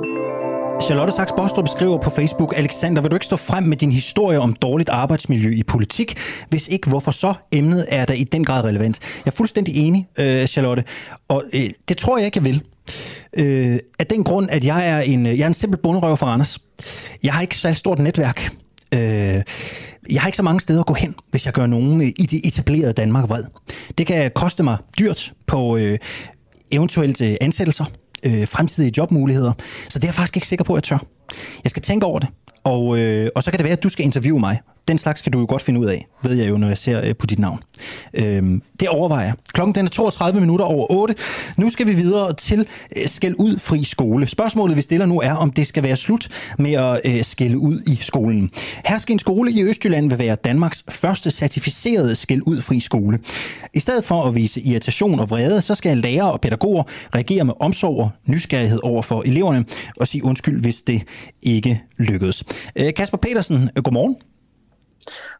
[0.81, 4.39] Charlotte Sachs Bostrup skriver på Facebook, Alexander, vil du ikke stå frem med din historie
[4.39, 6.17] om dårligt arbejdsmiljø i politik?
[6.49, 7.33] Hvis ikke, hvorfor så?
[7.51, 8.99] Emnet er da i den grad relevant.
[9.25, 10.83] Jeg er fuldstændig enig, øh, Charlotte,
[11.27, 12.61] og øh, det tror jeg ikke, jeg vil.
[13.37, 16.33] Øh, af den grund, at jeg er en, øh, jeg er en simpel bunderøver fra
[16.33, 16.59] Anders.
[17.23, 18.55] Jeg har ikke så stort netværk.
[18.93, 18.99] Øh,
[20.11, 22.47] jeg har ikke så mange steder at gå hen, hvis jeg gør nogen i det
[22.47, 23.43] etablerede Danmark vred.
[23.97, 25.97] Det kan koste mig dyrt på øh,
[26.71, 27.85] eventuelt øh, ansættelser,
[28.23, 29.53] øh, fremtidige jobmuligheder.
[29.89, 31.05] Så det er jeg faktisk ikke sikker på, at jeg tør.
[31.63, 32.29] Jeg skal tænke over det,
[32.63, 34.59] og, øh, og så kan det være, at du skal interviewe mig.
[34.91, 37.01] Den slags kan du jo godt finde ud af, ved jeg jo, når jeg ser
[37.05, 37.59] øh, på dit navn.
[38.13, 39.33] Øhm, det overvejer jeg.
[39.53, 41.15] Klokken den er 32 minutter over 8.
[41.57, 44.27] Nu skal vi videre til øh, skæld ud fri skole.
[44.27, 46.27] Spørgsmålet, vi stiller nu, er, om det skal være slut
[46.57, 48.51] med at øh, skælde ud i skolen.
[48.85, 53.19] Hersken skole i Østjylland vil være Danmarks første certificerede skæld ud fri skole.
[53.73, 56.83] I stedet for at vise irritation og vrede, så skal lærere og pædagoger
[57.15, 59.65] reagere med omsorg og nysgerrighed over for eleverne
[59.97, 61.03] og sige undskyld, hvis det
[61.41, 62.43] ikke lykkedes.
[62.75, 64.15] Øh, Kasper Petersen, øh, godmorgen.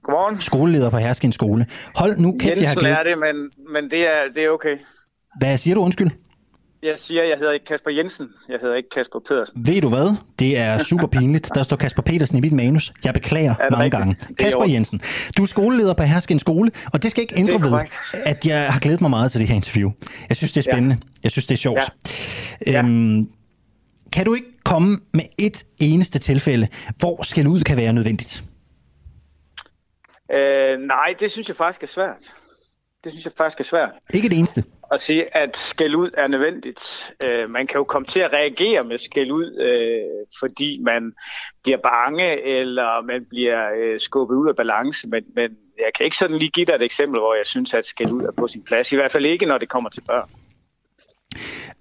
[0.03, 0.41] Godmorgen.
[0.41, 1.65] Skoleleder på Herskin Skole.
[1.95, 2.99] Hold nu kæft, Jensen jeg har glædet...
[2.99, 3.35] er det, men,
[3.73, 4.77] men det, er, det er okay.
[5.39, 6.09] Hvad siger du, undskyld?
[6.83, 8.27] Jeg siger, jeg hedder ikke Kasper Jensen.
[8.49, 9.67] Jeg hedder ikke Kasper Pedersen.
[9.67, 10.15] Ved du hvad?
[10.39, 11.49] Det er super pinligt.
[11.55, 12.93] Der står Kasper Petersen i mit manus.
[13.05, 13.99] Jeg beklager mange rigtigt?
[13.99, 14.15] gange.
[14.29, 14.65] Er Kasper.
[14.65, 15.01] Jensen,
[15.37, 17.79] du er skoleleder på Herskin Skole, og det skal ikke ændre ved,
[18.13, 19.91] at jeg har glædet mig meget til det her interview.
[20.29, 20.97] Jeg synes, det er spændende.
[21.23, 21.89] Jeg synes, det er sjovt.
[22.67, 22.79] Ja.
[22.79, 23.27] Øhm,
[24.13, 26.67] kan du ikke komme med et eneste tilfælde,
[26.97, 28.43] hvor skæld ud kan være nødvendigt?
[30.33, 32.35] Øh, nej, det synes jeg faktisk er svært.
[33.03, 33.91] Det synes jeg faktisk er svært.
[34.13, 34.63] Ikke det eneste.
[34.91, 37.13] At sige, at skæld ud er nødvendigt.
[37.23, 41.13] Øh, man kan jo komme til at reagere med skæld ud, øh, fordi man
[41.63, 45.07] bliver bange, eller man bliver øh, skubbet ud af balance.
[45.07, 47.85] Men, men jeg kan ikke sådan lige give dig et eksempel, hvor jeg synes, at
[47.85, 48.91] skæld ud er på sin plads.
[48.91, 50.29] I hvert fald ikke, når det kommer til børn.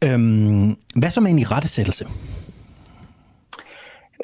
[0.04, 2.06] Øhm, hvad så med en i rettesættelse?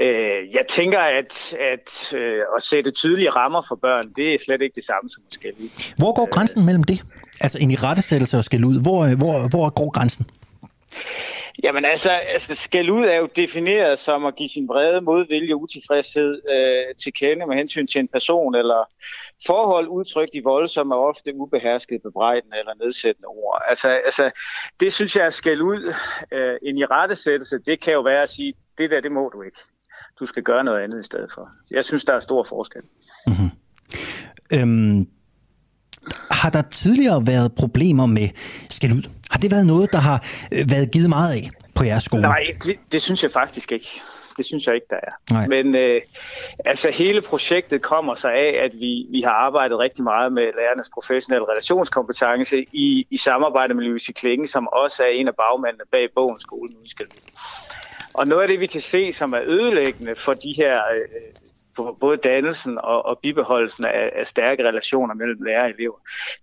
[0.01, 4.63] Øh, jeg tænker, at, at øh, at sætte tydelige rammer for børn, det er slet
[4.63, 5.95] ikke det samme som at skælde ud.
[5.99, 7.03] Hvor går grænsen mellem det?
[7.41, 8.83] Altså en i rettesættelse og ud.
[8.83, 10.27] Hvor, øh, hvor, hvor går grænsen?
[11.63, 15.61] Jamen altså, altså skæld ud er jo defineret som at give sin brede modvilje og
[15.61, 18.91] utilfredshed øh, til kende med hensyn til en person eller
[19.47, 23.63] forhold udtrykt i voldsomme og ofte ubeherskede bebrejdende eller nedsættende ord.
[23.69, 24.31] Altså, altså
[24.81, 25.95] det synes jeg er skæld ud.
[26.33, 29.43] Øh, en i rettesættelse, det kan jo være at sige, det der, det må du
[29.43, 29.59] ikke.
[30.21, 31.49] Du skal gøre noget andet i stedet for.
[31.71, 32.83] Jeg synes, der er stor forskel.
[33.27, 33.51] Mm-hmm.
[34.53, 35.09] Øhm,
[36.31, 38.29] har der tidligere været problemer med
[38.71, 39.11] skæld ud?
[39.31, 42.23] Har det været noget, der har øh, været givet meget af på jeres skole?
[42.23, 44.01] Nej, det, det synes jeg faktisk ikke.
[44.37, 45.33] Det synes jeg ikke, der er.
[45.33, 45.47] Nej.
[45.47, 46.01] Men øh,
[46.65, 50.91] altså hele projektet kommer sig af, at vi, vi har arbejdet rigtig meget med lærernes
[50.95, 56.09] professionelle relationskompetence i, i samarbejde med Louise Klinge, som også er en af bagmændene bag
[56.17, 57.09] bogen Skolen Udskæld.
[58.19, 62.17] Og noget af det, vi kan se, som er ødelæggende for de her øh, både
[62.17, 65.95] dannelsen og, og bibeholdelsen af, af stærke relationer mellem lærer og elever,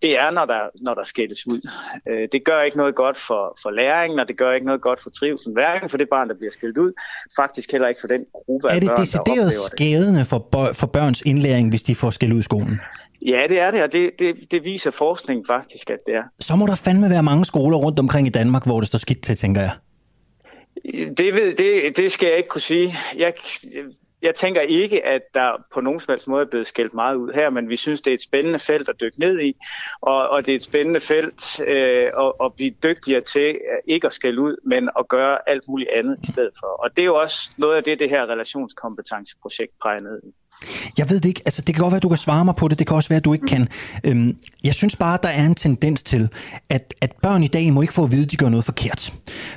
[0.01, 1.69] det er, når der, når der skældes ud.
[2.09, 5.01] Øh, det gør ikke noget godt for, for læringen, og det gør ikke noget godt
[5.03, 6.91] for trivselen, hverken for det barn, der bliver skældt ud,
[7.35, 9.53] faktisk heller ikke for den gruppe af Er det børn, der decideret det.
[9.71, 12.79] skadende for, bør- for børns indlæring, hvis de får skæld ud i skolen?
[13.25, 16.23] Ja, det er det, og det, det, det viser forskningen faktisk, at det er.
[16.39, 19.21] Så må der fandme være mange skoler rundt omkring i Danmark, hvor det står skidt
[19.23, 19.71] til, tænker jeg.
[20.91, 22.95] Det, ved, det, det skal jeg ikke kunne sige.
[23.15, 23.33] Jeg,
[24.21, 27.31] jeg tænker ikke, at der på nogen som helst måde er blevet skældt meget ud
[27.33, 29.55] her, men vi synes, det er et spændende felt at dykke ned i,
[30.01, 34.13] og, og det er et spændende felt øh, at, at blive dygtigere til ikke at
[34.13, 36.67] skælde ud, men at gøre alt muligt andet i stedet for.
[36.67, 40.42] Og det er jo også noget af det, det her relationskompetenceprojekt peger ned i.
[40.97, 41.41] Jeg ved det ikke.
[41.45, 42.79] Altså, det kan godt være, at du kan svare mig på det.
[42.79, 43.67] Det kan også være, at du ikke kan.
[44.03, 46.29] Øhm, jeg synes bare, der er en tendens til,
[46.69, 49.13] at, at børn i dag må ikke få at vide, at de gør noget forkert.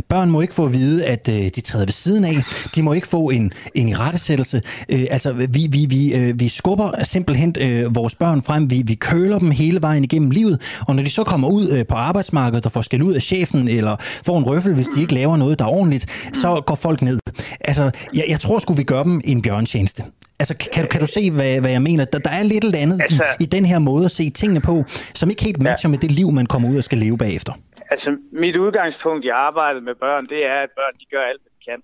[0.09, 2.37] Børn må ikke få at vide, at øh, de træder ved siden af.
[2.75, 4.63] De må ikke få en, en irettesættelse.
[4.89, 8.71] Øh, altså, vi, vi, vi, øh, vi skubber simpelthen øh, vores børn frem.
[8.71, 10.61] Vi, vi køler dem hele vejen igennem livet.
[10.87, 13.69] Og når de så kommer ud øh, på arbejdsmarkedet og får skæld ud af chefen,
[13.69, 17.03] eller får en røffel, hvis de ikke laver noget, der er ordentligt, så går folk
[17.03, 17.19] ned.
[17.61, 20.03] Altså, jeg, jeg tror sgu, vi gør dem en bjørntjeneste.
[20.39, 22.05] Altså, kan, du, kan du se, hvad, hvad jeg mener?
[22.05, 24.61] Der, der er lidt eller andet altså, i, i den her måde at se tingene
[24.61, 24.85] på,
[25.15, 25.91] som ikke helt matcher ja.
[25.91, 27.53] med det liv, man kommer ud og skal leve bagefter.
[27.91, 31.51] Altså, mit udgangspunkt i arbejdet med børn, det er, at børn de gør alt, hvad
[31.59, 31.83] de kan.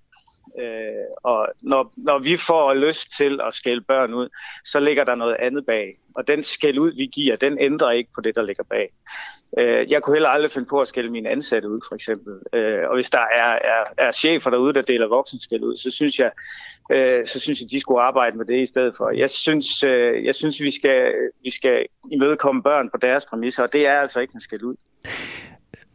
[0.60, 4.28] Øh, og når, når vi får lyst til at skælde børn ud,
[4.64, 5.98] så ligger der noget andet bag.
[6.14, 8.88] Og den skæld ud, vi giver, den ændrer ikke på det, der ligger bag.
[9.58, 12.34] Øh, jeg kunne heller aldrig finde på at skælde mine ansatte ud, for eksempel.
[12.52, 16.18] Øh, og hvis der er, er, er chefer derude, der deler voksenskæld ud, så synes
[16.18, 16.30] jeg,
[16.90, 19.10] øh, så synes jeg, de skulle arbejde med det i stedet for.
[19.10, 21.12] Jeg synes, øh, jeg synes vi, skal,
[21.44, 24.76] vi skal imødekomme børn på deres præmisser, og det er altså ikke en skæld ud.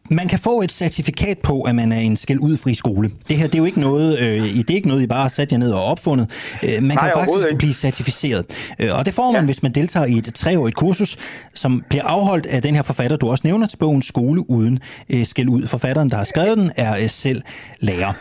[0.09, 3.11] Man kan få et certifikat på, at man er en skæld udfri skole.
[3.27, 5.29] Det her det er jo ikke noget, øh, det er ikke noget, I bare har
[5.29, 6.31] sat jer ned og opfundet.
[6.63, 7.57] Øh, man Nej, kan faktisk ikke.
[7.57, 8.73] blive certificeret.
[8.79, 9.45] Øh, og det får man, ja.
[9.45, 11.17] hvis man deltager i et treårigt kursus,
[11.53, 15.25] som bliver afholdt af den her forfatter, du også nævner til bogen Skole uden øh,
[15.25, 15.67] skæld ud.
[15.67, 17.41] Forfatteren, der har skrevet den, er øh, selv
[17.79, 18.13] lærer.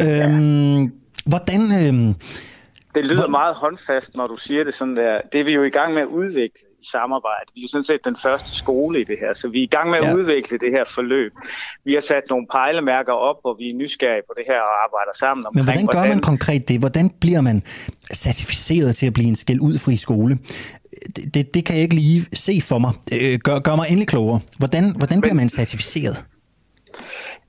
[0.00, 0.88] Øh,
[1.24, 1.60] hvordan...
[1.62, 2.14] Øh,
[2.94, 5.20] Det lyder meget håndfast, når du siger det sådan der.
[5.32, 7.46] Det er vi jo i gang med at udvikle i samarbejde.
[7.54, 9.66] Vi er jo sådan set den første skole i det her, så vi er i
[9.76, 10.14] gang med at Ja.
[10.14, 11.32] udvikle det her forløb.
[11.84, 15.12] Vi har sat nogle pejlemærker op, og vi er nysgerrige på det her og arbejder
[15.18, 16.78] sammen omkring, Men hvordan gør man konkret det?
[16.78, 17.62] Hvordan bliver man
[18.14, 20.38] certificeret til at blive en skæld udfri skole?
[21.16, 22.92] Det, det, det kan jeg ikke lige se for mig.
[23.12, 24.40] Øh, Gør, gør mig endelig klogere.
[24.58, 26.24] Hvordan, hvordan bliver man certificeret?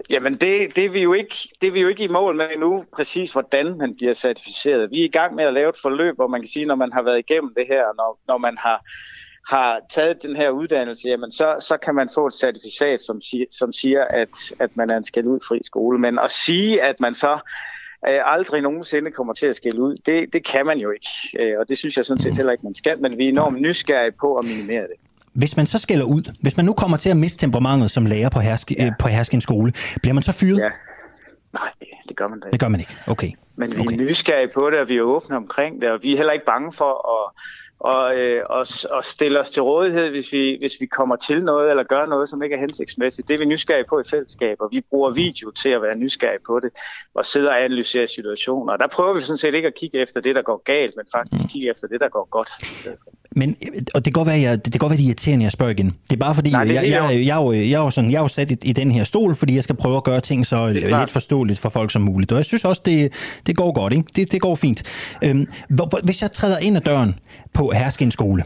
[0.09, 2.45] Jamen, det, det, er vi jo ikke, det er vi jo ikke i mål med
[2.53, 4.91] endnu, præcis hvordan man bliver certificeret.
[4.91, 6.91] Vi er i gang med at lave et forløb, hvor man kan sige, når man
[6.91, 8.85] har været igennem det her, når, når man har,
[9.49, 13.45] har taget den her uddannelse, jamen så, så kan man få et certifikat, som siger,
[13.51, 15.99] som siger at, at man er en skæld ud fri skole.
[15.99, 17.33] Men at sige, at man så
[18.09, 21.09] øh, aldrig nogensinde kommer til at skille ud, det, det kan man jo ikke.
[21.39, 23.61] Øh, og det synes jeg sådan set heller ikke, man skal, men vi er enormt
[23.61, 24.97] nysgerrige på at minimere det.
[25.33, 28.29] Hvis man så skælder ud, hvis man nu kommer til at miste temperamentet som lærer
[28.29, 28.93] på, herske, ja.
[28.99, 30.59] på Hersken skole, bliver man så fyret?
[30.59, 30.69] Ja.
[31.53, 31.69] Nej,
[32.07, 32.51] det gør man da ikke.
[32.51, 32.97] Det gør man ikke.
[33.07, 33.31] Okay.
[33.55, 33.97] Men vi okay.
[33.97, 36.45] er nysgerrige på det, og vi er åbne omkring det, og vi er heller ikke
[36.45, 37.23] bange for at,
[37.83, 41.69] og, øh, og, og stille os til rådighed, hvis vi, hvis vi kommer til noget
[41.69, 43.27] eller gør noget, som ikke er hensigtsmæssigt.
[43.27, 46.39] Det er vi nysgerrige på i fællesskab, og vi bruger video til at være nysgerrige
[46.47, 46.69] på det,
[47.15, 48.73] og sidde og analysere situationer.
[48.73, 51.05] Og der prøver vi sådan set ikke at kigge efter det, der går galt, men
[51.15, 52.49] faktisk kigge efter det, der går godt.
[53.35, 53.55] Men,
[53.95, 55.71] og det kan godt være, jeg, det kan godt være, det er irriterende, jeg spørger
[55.71, 55.97] igen.
[56.09, 57.89] Det er bare fordi, Nej, er jeg, jeg, jeg, jeg, er jo- jeg, er jo
[57.91, 60.03] sådan, jeg er jo sat i, i den her stol, fordi jeg skal prøve at
[60.03, 62.31] gøre ting så lidt forståeligt for folk som muligt.
[62.31, 63.13] Og jeg synes også, det,
[63.47, 63.93] det går godt.
[63.93, 64.05] Ikke?
[64.15, 64.83] Det, det går fint.
[65.23, 67.15] Øhm, hvor, hvor- hvis jeg træder ind ad døren
[67.53, 68.43] på Hersken skole,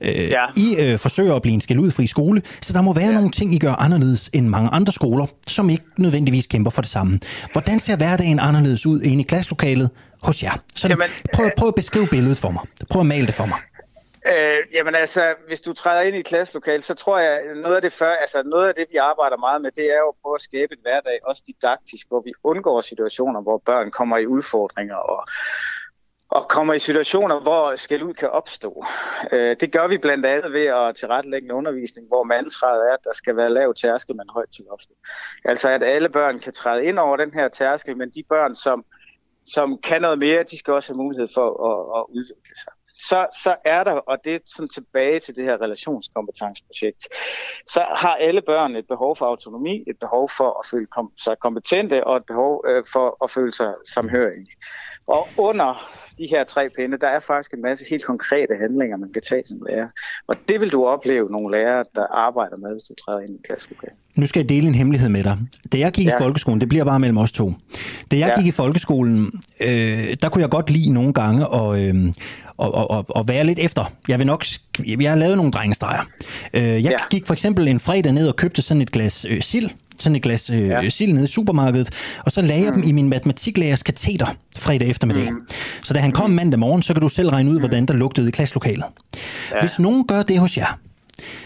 [0.00, 0.42] øh, Ja.
[0.56, 3.12] I øh, forsøger at blive en skældudfri skole, så der må være ja.
[3.12, 6.90] nogle ting, I gør anderledes end mange andre skoler, som ikke nødvendigvis kæmper for det
[6.90, 7.20] samme.
[7.52, 9.90] Hvordan ser hverdagen anderledes ud inde i klasselokalet
[10.22, 10.52] hos jer?
[10.76, 12.62] Så Jamen, prøv, prøv at beskrive billedet for mig.
[12.90, 13.58] Prøv at male det for mig.
[14.26, 17.82] Øh, jamen altså, hvis du træder ind i et klasselokale, så tror jeg, noget af
[17.82, 20.34] det før, altså noget af det, vi arbejder meget med, det er jo at prøve
[20.34, 24.96] at skabe en hverdag, også didaktisk, hvor vi undgår situationer, hvor børn kommer i udfordringer
[24.96, 25.26] og,
[26.30, 28.84] og kommer i situationer, hvor skæld ud kan opstå.
[29.32, 33.04] Øh, det gør vi blandt andet ved at tilrettelægge en undervisning, hvor mantraet er, at
[33.04, 34.96] der skal være lav tærskel, men højt til loftet.
[35.44, 38.84] Altså at alle børn kan træde ind over den her tærskel, men de børn, som,
[39.46, 42.72] som kan noget mere, de skal også have mulighed for at, at udvikle sig
[43.08, 47.08] så, så er der, og det er sådan tilbage til det her relationskompetenceprojekt,
[47.68, 51.38] så har alle børn et behov for autonomi, et behov for at føle kom, sig
[51.38, 54.46] kompetente og et behov øh, for at føle sig samhørige.
[55.06, 55.90] Og under
[56.20, 59.42] de her tre pinde, der er faktisk en masse helt konkrete handlinger, man kan tage
[59.46, 59.88] som lærer.
[60.26, 63.42] Og det vil du opleve nogle lærere, der arbejder med, hvis du træder ind i
[63.46, 63.96] klasselokalet.
[64.14, 65.38] Nu skal jeg dele en hemmelighed med dig.
[65.72, 66.16] Da jeg gik ja.
[66.16, 67.52] i folkeskolen, det bliver bare mellem os to.
[68.10, 68.40] Da jeg ja.
[68.40, 69.30] Gik i folkeskolen,
[69.60, 72.12] øh, der kunne jeg godt lide nogle gange at, øh,
[72.62, 73.92] at, at, at, at være lidt efter.
[74.08, 74.44] Jeg vil nok,
[75.00, 76.02] jeg har lavet nogle drengestreger.
[76.54, 76.82] Øh, jeg.
[76.82, 76.96] Ja.
[77.10, 79.70] gik for eksempel en fredag ned og købte sådan et glas øh, sild,
[80.02, 80.88] sådan et glas øh, ja.
[80.88, 84.26] Sild nede i supermarkedet, og så lagde jeg dem i min matematiklærers kateter
[84.58, 85.32] fredag eftermiddag.
[85.32, 85.40] Mm.
[85.82, 88.28] Så da han kom mandag morgen, så kan du selv regne ud, hvordan der lugtede
[88.28, 88.84] i klasselokalet.
[89.54, 89.60] Ja.
[89.60, 90.78] Hvis nogen gør det hos jer,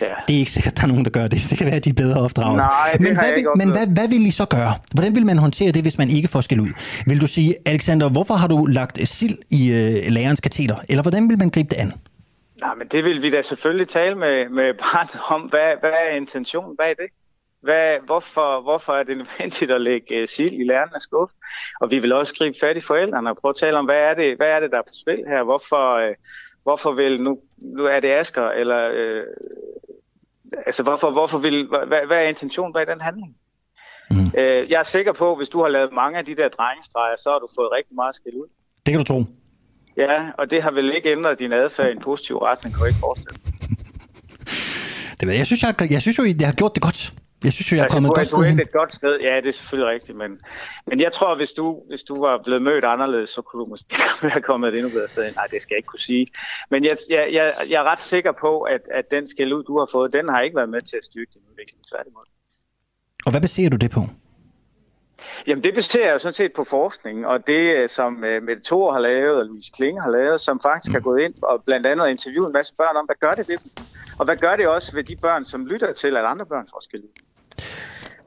[0.01, 0.07] Ja.
[0.29, 1.47] det er ikke sikkert, at der er nogen, der gør det.
[1.51, 2.57] Det kan være, at de er bedre opdraget.
[2.57, 4.75] Nej, men hvad, vil, men hvad, hvad vil I så gøre?
[4.95, 6.69] Hvordan vil man håndtere det, hvis man ikke får skæld ud?
[7.07, 10.77] Vil du sige, Alexander, hvorfor har du lagt sild i øh, lærerens kateter?
[10.89, 11.93] Eller hvordan vil man gribe det an?
[12.61, 15.41] Nej, men det vil vi da selvfølgelig tale med, med barnet om.
[15.41, 17.07] Hvad, hvad er intentionen bag det?
[17.65, 21.35] Hvad, hvorfor, hvorfor er det nødvendigt at lægge uh, sild i lærernes skuffe?
[21.81, 24.15] Og vi vil også gribe fat i forældrene og prøve at tale om, hvad er
[24.15, 25.43] det, hvad er det der er på spil her?
[25.43, 26.15] Hvorfor, uh,
[26.63, 27.39] hvorfor vil, nu,
[27.77, 29.27] nu er det Asger, eller uh,
[30.67, 33.37] altså hvorfor, hvorfor vil, hvad, hvad er intentionen bag den handling?
[34.11, 34.27] Mm.
[34.27, 37.17] Uh, jeg er sikker på, at hvis du har lavet mange af de der drengestreger,
[37.17, 38.49] så har du fået rigtig meget skæld ud.
[38.87, 39.25] Det kan du tro.
[39.97, 42.87] Ja, og det har vel ikke ændret din adfærd i en positiv retning, kan du
[42.87, 43.53] ikke forestille dig.
[45.21, 45.39] Det ved jeg.
[45.39, 47.13] Jeg synes, jeg, jeg synes jo, jeg har gjort det godt.
[47.45, 48.61] Jeg synes jo, jeg er Altså, kommet du et godt sted hen.
[48.61, 49.21] et godt sted.
[49.21, 50.41] Ja, det er selvfølgelig rigtigt, men,
[50.87, 53.87] men jeg tror, hvis du, hvis du var blevet mødt anderledes, så kunne du måske
[54.23, 55.35] være kommet et endnu bedre sted.
[55.35, 56.27] Nej, det skal jeg ikke kunne sige.
[56.71, 59.79] Men jeg, jeg, jeg, jeg er ret sikker på, at, at den skæld ud, du
[59.79, 61.81] har fået, den har ikke været med til at styrke din udvikling.
[61.91, 62.25] Tværtimod.
[63.27, 64.01] Og hvad baserer du det på?
[65.47, 68.63] Jamen det baserer jeg jo sådan set på forskning, og det øh, som uh, Mette
[68.65, 71.87] Thor har lavet, og Louise Klinge har lavet, som faktisk har gået ind og blandt
[71.87, 73.71] andet interviewet en masse børn om, hvad gør det ved dem?
[74.19, 76.81] Og hvad gør det også ved de børn, som lytter til, at andre børn får
[76.81, 77.09] skæld ud?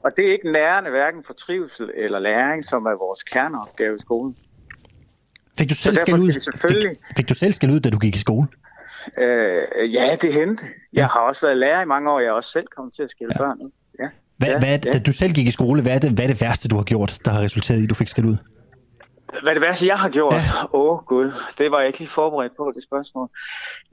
[0.04, 4.00] Og det er ikke nærende hverken for trivsel eller læring, som er vores kerneopgave i
[4.00, 4.36] skolen.
[5.58, 7.98] Fik du selv ud, skal vi selvfølgelig- fik, fik du selv skæld ud, da du
[7.98, 8.46] gik i skole?
[9.18, 10.68] Øh, ja, det hentede.
[10.68, 10.98] Ja.
[11.00, 13.10] Jeg har også været lærer i mange år, jeg er også selv kommet til at
[13.10, 13.38] skille ja.
[13.44, 13.70] børn ud.
[14.00, 14.08] Ja.
[14.36, 14.92] Hvad, ja, hvad, det- ja.
[14.92, 16.84] Da du selv gik i skole, hvad er, det, hvad er det værste, du har
[16.84, 18.36] gjort, der har resulteret i, at du fik skæld ud?
[19.42, 20.32] Hvad det værste, jeg har gjort?
[20.34, 20.58] Åh, Ja.
[20.60, 20.64] ja.
[20.72, 21.32] oh, gud.
[21.58, 23.28] Det var jeg ikke lige forberedt på, det spørgsmål.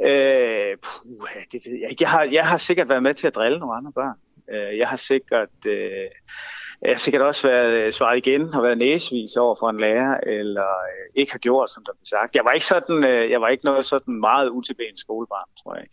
[0.06, 2.04] Øh, puh, det ved jeg ikke.
[2.04, 4.16] Jeg har, jeg har sikkert været med til at drille nogle andre børn.
[4.54, 5.50] Øh, jeg har sikkert...
[5.68, 6.10] Øh,
[6.82, 10.18] jeg har sikkert også været øh, svaret igen og været næsvis over for en lærer,
[10.28, 12.36] eller øh, ikke har gjort, som der blev sagt.
[12.36, 15.86] Jeg var ikke sådan, jeg var ikke noget sådan meget utilbenet skolebarn, tror jeg.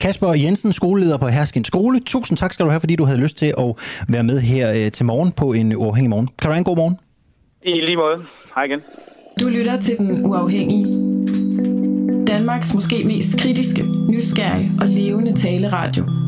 [0.00, 2.00] Kasper Jensen, skoleleder på Hersken Skole.
[2.00, 3.68] Tusind tak skal du have, fordi du havde lyst til at
[4.08, 6.26] være med her til morgen på en uafhængig morgen.
[6.26, 6.96] Kan du have en god morgen?
[7.62, 8.24] I lige måde.
[8.54, 8.82] Hej igen.
[9.40, 10.86] Du lytter til Den Uafhængige.
[12.26, 16.27] Danmarks måske mest kritiske, nysgerrige og levende taleradio.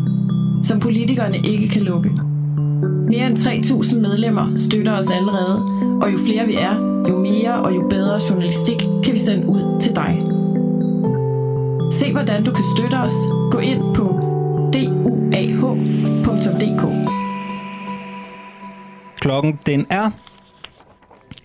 [0.62, 2.10] Som politikerne ikke kan lukke.
[3.08, 5.62] Mere end 3.000 medlemmer støtter os allerede,
[6.02, 6.74] og jo flere vi er,
[7.08, 10.18] jo mere og jo bedre journalistik kan vi sende ud til dig.
[11.92, 13.12] Se hvordan du kan støtte os.
[13.50, 14.20] Gå ind på
[14.72, 16.84] duah.dk.
[19.20, 20.10] Klokken den er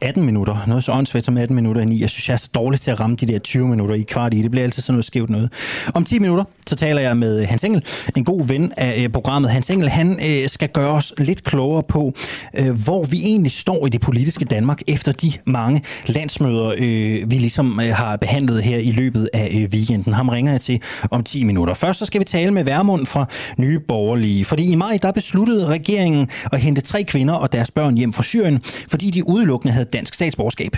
[0.02, 0.58] 18 minutter.
[0.68, 3.00] Noget så åndssvagt som 18 minutter i Jeg synes, jeg er så dårlig til at
[3.00, 4.42] ramme de der 20 minutter i kvart i.
[4.42, 5.50] Det bliver altid sådan noget skævt noget.
[5.94, 7.84] Om 10 minutter, så taler jeg med Hans Engel,
[8.16, 9.52] en god ven af øh, programmet.
[9.52, 12.14] Hans Engel, han øh, skal gøre os lidt klogere på,
[12.54, 17.36] øh, hvor vi egentlig står i det politiske Danmark efter de mange landsmøder, øh, vi
[17.36, 20.14] ligesom øh, har behandlet her i løbet af øh, weekenden.
[20.14, 20.82] Ham ringer jeg til
[21.12, 21.74] om 10 minutter.
[21.74, 23.26] Først så skal vi tale med Værmund fra
[23.58, 27.98] Nye Borgerlige, fordi i maj der besluttede regeringen at hente tre kvinder og deres børn
[27.98, 30.72] hjem fra Syrien, fordi de udelukkende havde havde dansk statsborgerskab.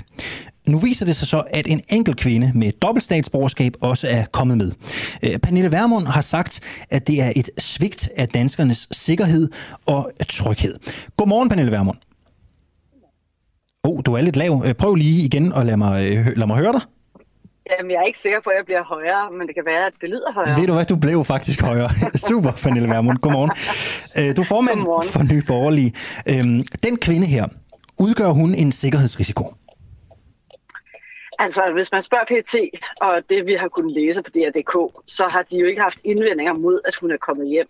[0.67, 4.57] Nu viser det sig så, at en enkelt kvinde med dobbelt statsborgerskab også er kommet
[4.57, 4.71] med.
[5.23, 6.59] Øh, Pernille Vermund har sagt,
[6.89, 9.49] at det er et svigt af danskernes sikkerhed
[9.85, 10.75] og tryghed.
[11.17, 11.97] Godmorgen, Pernille Vermund.
[13.83, 14.63] Oh, du er lidt lav.
[14.65, 16.81] Øh, prøv lige igen og lad mig, øh, lad mig høre dig.
[17.71, 19.93] Jamen, jeg er ikke sikker på, at jeg bliver højere, men det kan være, at
[20.01, 20.59] det lyder højere.
[20.59, 21.89] Ved du hvad, du blev faktisk højere.
[22.27, 23.17] Super, Pernille Vermund.
[23.17, 23.51] Godmorgen.
[24.35, 25.09] Du er formand Godmorgen.
[25.09, 25.93] for Nye Borgerlige.
[26.29, 27.45] Øhm, den kvinde her,
[27.99, 29.53] udgør hun en sikkerhedsrisiko?
[31.39, 32.55] Altså, hvis man spørger PT,
[33.01, 34.73] og det vi har kunnet læse på DR.dk,
[35.07, 37.67] så har de jo ikke haft indvendinger mod, at hun er kommet hjem.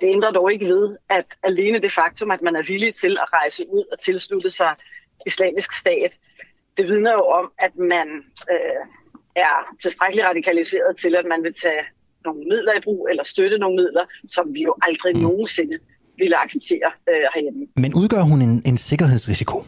[0.00, 3.32] Det ændrer dog ikke ved, at alene det faktum, at man er villig til at
[3.32, 4.74] rejse ud og tilslutte sig
[5.26, 6.18] islamisk stat,
[6.76, 8.08] det vidner jo om, at man
[8.52, 8.82] øh,
[9.36, 11.84] er tilstrækkeligt radikaliseret til, at man vil tage
[12.24, 15.22] nogle midler i brug, eller støtte nogle midler, som vi jo aldrig mm.
[15.22, 15.78] nogensinde
[16.22, 17.66] ville acceptere øh, herhjemme.
[17.76, 19.64] Men udgør hun en, en sikkerhedsrisiko?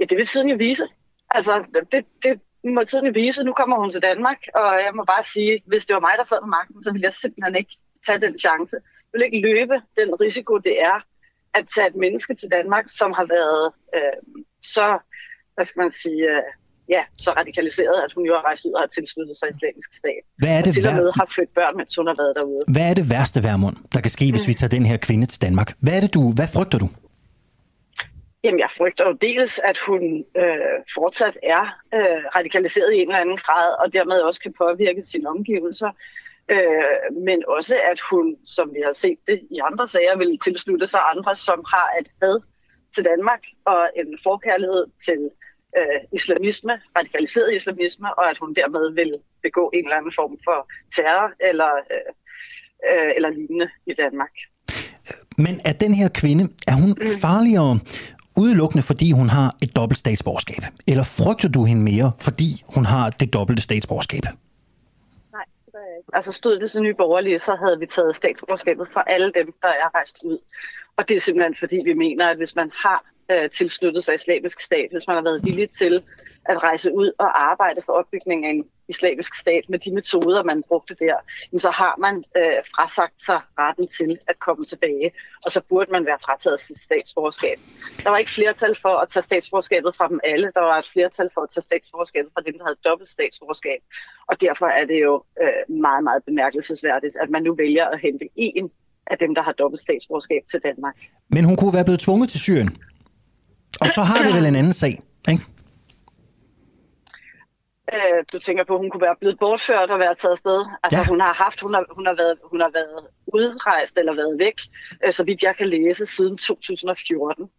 [0.00, 0.86] Ja, det vil tiden jo vise.
[1.30, 1.52] Altså,
[1.92, 3.44] det, det må tiden jo vise.
[3.44, 6.24] Nu kommer hun til Danmark, og jeg må bare sige, hvis det var mig, der
[6.24, 7.74] sad med magten, så ville jeg simpelthen ikke
[8.06, 8.76] tage den chance.
[9.00, 10.98] Jeg vil ikke løbe den risiko, det er
[11.54, 14.98] at tage et menneske til Danmark, som har været øh, så,
[15.54, 16.52] hvad skal man sige, øh,
[16.88, 20.22] ja, så radikaliseret, at hun jo har rejst ud og har tilsluttet sig islamisk stat.
[20.42, 22.62] Hvad er det og til og med har født børn, mens hun har været derude.
[22.74, 25.42] Hvad er det værste, Værmund, der kan ske, hvis vi tager den her kvinde til
[25.42, 25.68] Danmark?
[25.84, 26.88] Hvad er det, du, hvad frygter du?
[28.44, 30.02] Jamen, jeg frygter jo dels, at hun
[30.42, 31.64] øh, fortsat er
[31.96, 35.90] øh, radikaliseret i en eller anden grad, og dermed også kan påvirke sine omgivelser.
[36.54, 40.86] Øh, men også, at hun, som vi har set det i andre sager, vil tilslutte
[40.86, 42.40] sig andre, som har et had
[42.94, 45.47] til Danmark og en forkærlighed til øh,
[46.12, 51.32] islamisme, radikaliseret islamisme, og at hun dermed vil begå en eller anden form for terror
[51.40, 52.12] eller, øh,
[52.90, 54.30] øh, eller lignende i Danmark.
[55.38, 57.06] Men er den her kvinde, er hun mm.
[57.20, 57.80] farligere
[58.36, 60.62] udelukkende fordi hun har et dobbelt statsborgerskab?
[60.86, 64.22] Eller frygter du hende mere, fordi hun har det dobbelte statsborgerskab?
[65.32, 66.10] Nej, det gør jeg ikke.
[66.12, 69.68] Altså stod det til nye borgerlige, så havde vi taget statsborgerskabet fra alle dem, der
[69.68, 70.38] er rejst ud.
[70.96, 74.60] Og det er simpelthen fordi, vi mener, at hvis man har øh, tilsluttet sig islamisk
[74.60, 76.02] stat, hvis man har været villig til
[76.44, 80.62] at rejse ud og arbejde for opbygningen af en islamisk stat med de metoder, man
[80.68, 81.16] brugte der,
[81.58, 85.12] så har man øh, frasagt sig retten til at komme tilbage,
[85.44, 87.58] og så burde man være frataget sit statsborgerskab.
[88.02, 91.30] Der var ikke flertal for at tage statsborgerskabet fra dem alle, der var et flertal
[91.34, 93.80] for at tage statsborgerskabet fra dem, der havde dobbelt statsborgerskab,
[94.28, 98.28] og derfor er det jo øh, meget, meget bemærkelsesværdigt, at man nu vælger at hente
[98.36, 98.70] en
[99.06, 100.96] af dem, der har dobbelt statsborgerskab til Danmark.
[101.28, 102.70] Men hun kunne være blevet tvunget til Syrien.
[103.80, 105.42] Og så har vi vel en anden sag, ikke?
[107.94, 110.66] Øh, du tænker på, at hun kunne være blevet bortført og være taget afsted.
[110.82, 111.06] Altså, ja.
[111.06, 114.60] hun har haft, hun har, hun har været, hun har været udrejst eller været væk,
[115.04, 117.50] øh, så vidt jeg kan læse, siden 2014.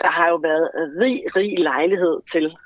[0.00, 0.70] Der har jo været
[1.00, 2.56] rig, rig lejlighed til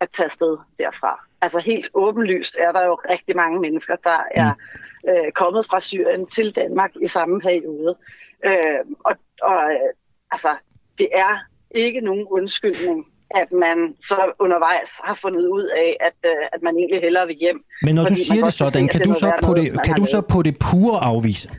[0.00, 1.24] at tage afsted derfra.
[1.40, 5.10] Altså helt åbenlyst er der jo rigtig mange mennesker, der er mm.
[5.10, 7.96] øh, kommet fra Syrien til Danmark i samme periode.
[8.44, 9.92] Øh, og og øh,
[10.30, 10.56] altså,
[10.98, 11.38] det er
[11.74, 16.76] ikke nogen undskyldning, at man så undervejs har fundet ud af, at, øh, at man
[16.76, 17.64] egentlig hellere vil hjem.
[17.82, 20.42] Men når du siger det sådan, kan, du så, på det, kan du så på
[20.42, 21.50] det pure afvise,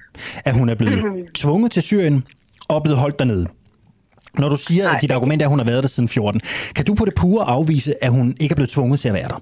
[0.46, 1.28] at hun er blevet mm-hmm.
[1.42, 2.28] tvunget til Syrien
[2.70, 3.48] og blevet holdt dernede?
[4.34, 6.42] Når du siger, Nej, at dit argument er, at hun har været der siden 14,
[6.76, 9.28] kan du på det pure afvise, at hun ikke er blevet tvunget til at være
[9.28, 9.42] der?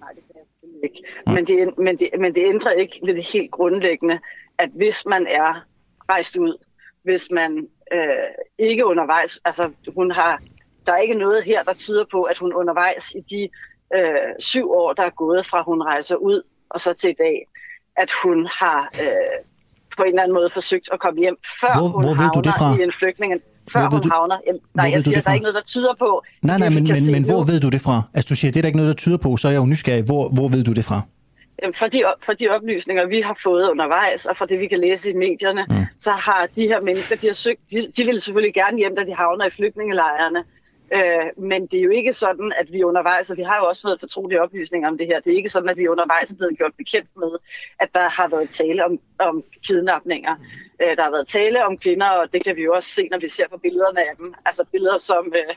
[0.00, 1.02] Nej, det kan jeg ikke.
[1.26, 1.32] Mm.
[1.32, 4.18] Men, det, men, det, men det ændrer ikke ved det helt grundlæggende,
[4.58, 5.64] at hvis man er
[6.08, 6.56] rejst ud,
[7.02, 8.28] hvis man øh,
[8.58, 9.40] ikke undervejs.
[9.44, 10.42] Altså, hun har,
[10.86, 13.48] der er ikke noget her, der tyder på, at hun undervejs i de
[13.96, 17.46] øh, syv år, der er gået fra hun rejser ud og så til i dag,
[17.96, 19.38] at hun har øh,
[19.96, 22.40] på en eller anden måde forsøgt at komme hjem, før hvor, hun hvor havner du
[22.40, 22.76] det fra?
[22.78, 23.32] i en flygtning.
[23.72, 24.38] Før hvor hun du, havner.
[24.46, 26.22] Jamen, nej, jeg siger, der er ikke noget, der tyder på.
[26.42, 28.02] Nej, nej, men, men, men hvor ved du det fra?
[28.14, 29.66] Altså, du siger, det er der ikke noget, der tyder på, så er jeg jo
[29.66, 30.04] nysgerrig.
[30.04, 31.00] Hvor, hvor ved du det fra?
[31.74, 35.10] Fra de, fra de oplysninger, vi har fået undervejs, og fra det, vi kan læse
[35.10, 35.86] i medierne, mm.
[35.98, 39.04] så har de her mennesker, de har søgt, de, de vil selvfølgelig gerne hjem, da
[39.04, 40.44] de havner i flygtningelejrene.
[40.96, 43.82] Øh, men det er jo ikke sådan, at vi undervejs, og vi har jo også
[43.82, 46.58] fået fortrolige oplysninger om det her, det er ikke sådan, at vi undervejs er blevet
[46.58, 47.32] gjort bekendt med,
[47.80, 50.34] at der har været tale om, om kidnapninger.
[50.82, 53.18] Øh, der har været tale om kvinder, og det kan vi jo også se, når
[53.18, 54.34] vi ser på billederne af dem.
[54.46, 55.54] Altså billeder, som, øh,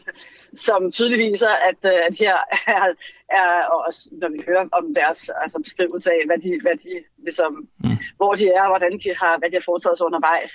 [0.53, 2.35] som tydeligt viser, at, øh, at her
[2.67, 2.85] er,
[3.29, 6.93] er også, når vi hører om deres altså, beskrivelse af, hvad de, hvad de,
[7.23, 7.97] ligesom, mm.
[8.17, 10.51] hvor de er, og hvordan de har, hvad de har foretaget sig undervejs,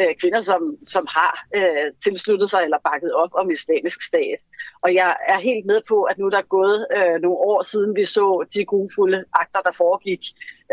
[0.00, 4.40] øh, kvinder, som, som har øh, tilsluttet sig eller bakket op om islamisk stat.
[4.84, 7.90] Og jeg er helt med på, at nu der er gået øh, nogle år siden,
[7.96, 10.22] vi så de grufulde akter, der foregik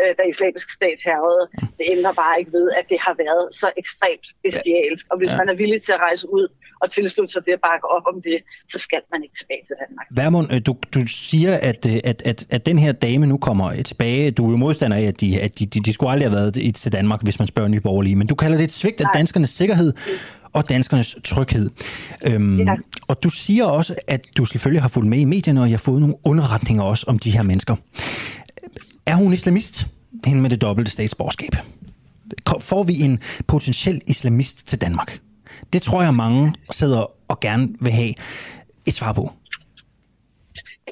[0.00, 1.42] øh, da islamisk stat herrede.
[1.78, 5.04] Det ændrer bare ikke ved, at det har været så ekstremt bestialsk.
[5.10, 5.36] Og hvis Ja.
[5.40, 6.46] man er villig til at rejse ud
[6.82, 8.38] og tilslutte sig det og bakke op om det,
[8.72, 10.06] så skal man ikke tilbage til Danmark.
[10.10, 13.66] Værmund, øh, du, du siger, at, øh, at, at, at den her dame nu kommer
[13.76, 14.30] øh, tilbage.
[14.30, 16.56] Du er jo modstander af, at de, at de, de, de skulle aldrig have været
[16.56, 18.16] i- til Danmark, hvis man spørger Nye Borgerlige.
[18.16, 19.92] Men du kalder det et svigt af danskernes sikkerhed
[20.52, 21.70] og danskernes tryghed.
[22.26, 22.76] Øhm, Ja.
[23.08, 25.78] Og du siger også, at du selvfølgelig har fulgt med i medierne, og jeg har
[25.78, 27.76] fået nogle underretninger også om de her mennesker.
[29.06, 29.86] Er hun islamist?
[30.26, 31.50] Hende med det dobbelte statsborgerskab.
[32.60, 35.18] Får vi en potentiel islamist til Danmark?
[35.72, 38.14] Det tror jeg, mange sidder og gerne vil have
[38.86, 39.32] et svar på.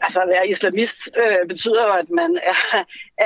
[0.03, 2.59] Altså at være islamist øh, betyder jo, at man er,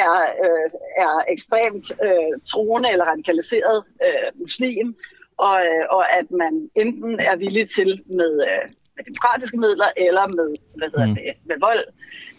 [0.04, 0.70] er, øh,
[1.04, 4.94] er ekstremt øh, troende eller radikaliseret øh, muslim,
[5.38, 8.62] og, øh, og at man enten er villig til med, øh,
[8.96, 11.14] med demokratiske midler eller med, hvad hedder Mm.
[11.14, 11.84] det, med vold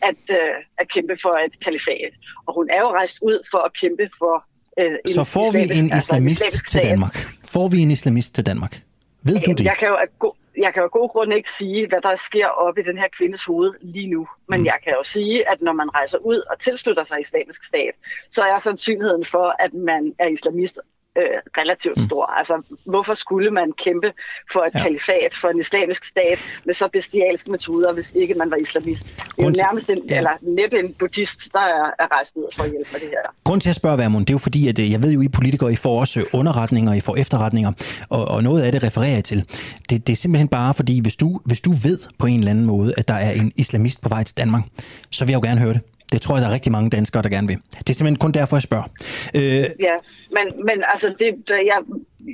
[0.02, 2.14] at, øh, at kæmpe for et kalifat.
[2.48, 4.46] Og hun er jo rejst ud for at kæmpe for
[4.78, 6.84] en Så får vi islamisk- en altså islamist islamisk til.
[6.84, 7.16] Danmark?
[7.54, 8.82] Får vi en islamist til Danmark?
[9.24, 9.66] Ved du det?
[9.66, 12.16] Jeg kan jo af go- jeg kan jo af gode grunde ikke sige, hvad der
[12.16, 14.28] sker op i den her kvindes hoved lige nu.
[14.50, 14.66] Men Mm.
[14.66, 17.92] jeg kan jo sige, at når man rejser ud og tilslutter sig islamisk stat,
[18.30, 20.80] så er sandsynligheden for, at man er islamist
[21.18, 21.24] øh,
[21.58, 22.26] relativt stor.
[22.26, 24.12] Altså, hvorfor skulle man kæmpe
[24.52, 24.84] for et Ja.
[24.84, 29.04] kalifat, for en islamisk stat, med så bestialske metoder, hvis ikke man var islamist?
[29.06, 30.18] Det er Grund nærmest en, ja.
[30.18, 33.34] eller næppe en buddhist, der er, er rejst ud for at hjælpe med det her.
[33.44, 35.28] Grunden til at spørge, Værmund, det er jo fordi, at øh, jeg ved jo, I
[35.28, 37.72] politikere, I får også øh, underretninger, I får efterretninger,
[38.10, 39.46] og, og noget af det refererer jeg til.
[39.90, 42.66] Det, det er simpelthen bare fordi, hvis du, hvis du ved på en eller anden
[42.66, 44.64] måde, at der er en islamist på vej til Danmark,
[45.10, 45.82] så vil jeg jo gerne høre det.
[46.16, 47.58] Det tror jeg, der er rigtig mange danskere, der gerne vil.
[47.86, 48.88] Det er simpelthen kun derfor, jeg spørger.
[49.38, 49.96] Øh, Ja,
[50.38, 51.30] men, men altså, det,
[51.72, 51.80] jeg,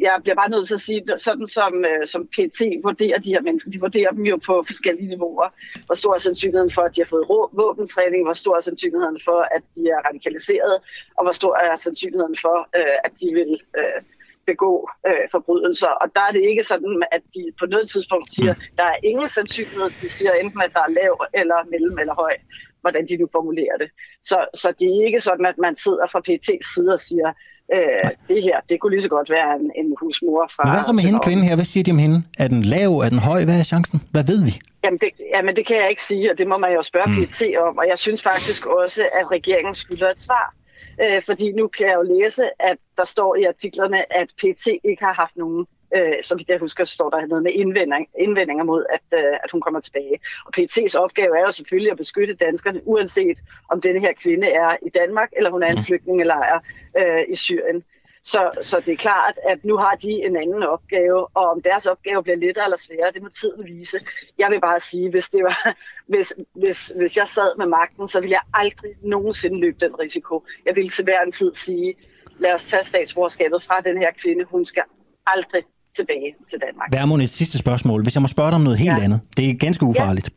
[0.08, 3.42] jeg bliver bare nødt til at sige, sådan som, øh, som PT vurderer de her
[3.42, 5.48] mennesker, de vurderer dem jo på forskellige niveauer.
[5.86, 7.26] Hvor stor er sandsynligheden for, at de har fået
[7.62, 8.22] våbentræning?
[8.28, 10.76] Hvor stor er sandsynligheden for, at de er radikaliseret?
[11.18, 14.00] Og hvor stor er sandsynligheden for, øh, at de vil øh,
[14.46, 15.92] begå øh, forbrydelser?
[16.02, 19.30] Og der er det ikke sådan, at de på noget tidspunkt siger, der er ingen
[19.30, 19.90] sandsynlighed.
[20.02, 22.36] De siger enten, at der er lav eller mellem eller høj
[22.82, 23.90] hvordan de nu formulerer det.
[24.24, 27.30] Så, så det er ikke sådan, at man sidder fra PT's side og siger,
[27.76, 30.64] øh, det her, det kunne lige så godt være en, en husmor fra...
[30.64, 31.56] men hvad så med hende, kvinden her?
[31.56, 32.24] Hvad siger de om hende?
[32.44, 32.92] Er den lav?
[33.06, 33.44] Er den høj?
[33.46, 34.02] Hvad er chancen?
[34.12, 34.54] Hvad ved vi?
[34.84, 37.26] Jamen det, jamen det kan jeg ikke sige, og det må man jo spørge mm.
[37.26, 37.78] PT om.
[37.78, 40.56] Og jeg synes faktisk også, at regeringen skylder et svar.
[41.04, 45.04] Øh, fordi nu kan jeg jo læse, at der står i artiklerne, at PT ikke
[45.04, 45.66] har haft nogen
[45.96, 49.62] øh, som jeg husker, står der noget med indvending, indvendinger mod, at, øh, at hun
[49.62, 50.20] kommer tilbage.
[50.46, 53.40] Og PET's opgave er jo selvfølgelig at beskytte danskerne, uanset
[53.70, 56.60] om denne her kvinde er i Danmark, eller hun er en flygtningelejr
[56.98, 57.84] øh, i Syrien.
[58.24, 61.86] Så, så det er klart, at nu har de en anden opgave, og om deres
[61.86, 64.00] opgave bliver lettere eller sværere, det må tiden vise.
[64.38, 65.76] Jeg vil bare sige, hvis, det var,
[66.12, 70.44] hvis, hvis, hvis jeg sad med magten, så ville jeg aldrig nogensinde løbe den risiko.
[70.66, 71.96] Jeg ville til hver en tid sige,
[72.40, 74.46] lad os tage statsborgerskabet fra den her kvinde.
[74.46, 74.84] Hun skal
[75.28, 75.64] aldrig
[75.96, 76.94] tilbage til Danmark.
[76.94, 78.04] Værmund, et sidste spørgsmål.
[78.04, 79.04] Hvis jeg må spørge dig om noget helt Ja.
[79.04, 79.20] andet.
[79.38, 80.30] Det er ganske ufarligt.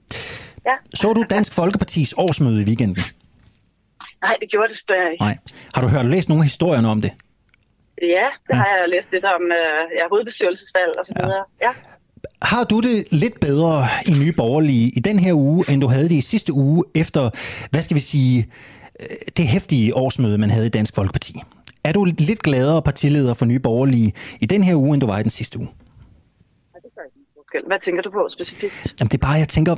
[0.67, 0.73] Ja.
[0.95, 3.03] Så du Dansk Folkepartis årsmøde i weekenden?
[4.23, 5.25] Nej, det gjorde det desværre ikke.
[5.25, 5.37] Nej.
[5.75, 7.11] Har du hørt læst nogle historier om det?
[8.03, 8.55] Ja, det ja.
[8.55, 11.45] har jeg læst lidt om øh, ja, hovedbestyrelsesvalg og så videre.
[11.63, 11.71] Ja.
[12.43, 16.05] Har du det lidt bedre i Nye Borgerlige i den her uge, end du havde
[16.09, 17.31] det i sidste uge, efter,
[17.71, 18.51] hvad skal vi sige,
[19.01, 19.07] øh,
[19.37, 21.43] det hæftige årsmøde, man havde i Dansk Folkeparti?
[21.85, 25.19] Er du lidt gladere partileder for Nye Borgerlige i den her uge, end du var
[25.19, 25.69] i den sidste uge?
[27.67, 28.95] Hvad tænker du på specifikt?
[29.01, 29.77] Jamen det er bare, jeg tænker,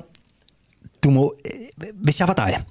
[1.04, 2.62] du må, øh, hvis jeg var dig,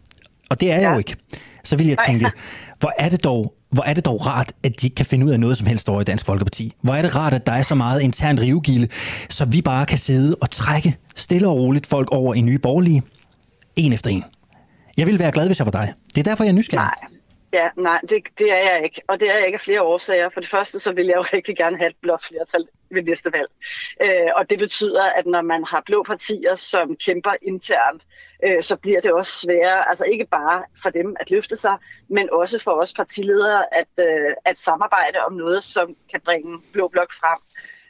[0.49, 0.91] og det er jeg ja.
[0.91, 1.15] jo ikke,
[1.63, 2.31] så vil jeg tænke,
[2.79, 5.31] hvor er det dog, hvor er det dog rart, at de ikke kan finde ud
[5.31, 6.73] af noget som helst over i Dansk Folkeparti.
[6.81, 8.87] Hvor er det rart, at der er så meget intern rivegilde,
[9.29, 13.03] så vi bare kan sidde og trække stille og roligt folk over i nye borgerlige,
[13.75, 14.23] en efter en.
[14.97, 15.93] Jeg ville være glad, hvis jeg var dig.
[16.15, 16.85] Det er derfor, jeg er nysgerrig.
[17.01, 17.14] Nej.
[17.55, 19.01] Ja, nej, det, det er jeg ikke.
[19.07, 20.29] Og det er jeg ikke af flere årsager.
[20.29, 23.33] For det første, så vil jeg jo rigtig gerne have et blåt flertal ved næste
[23.33, 23.49] valg.
[24.01, 28.03] Øh, og det betyder, at når man har blå partier, som kæmper internt,
[28.43, 31.77] øh, så bliver det også sværere, altså ikke bare for dem at løfte sig,
[32.09, 36.87] men også for os partiledere at, øh, at samarbejde om noget, som kan bringe blå
[36.87, 37.37] blok frem.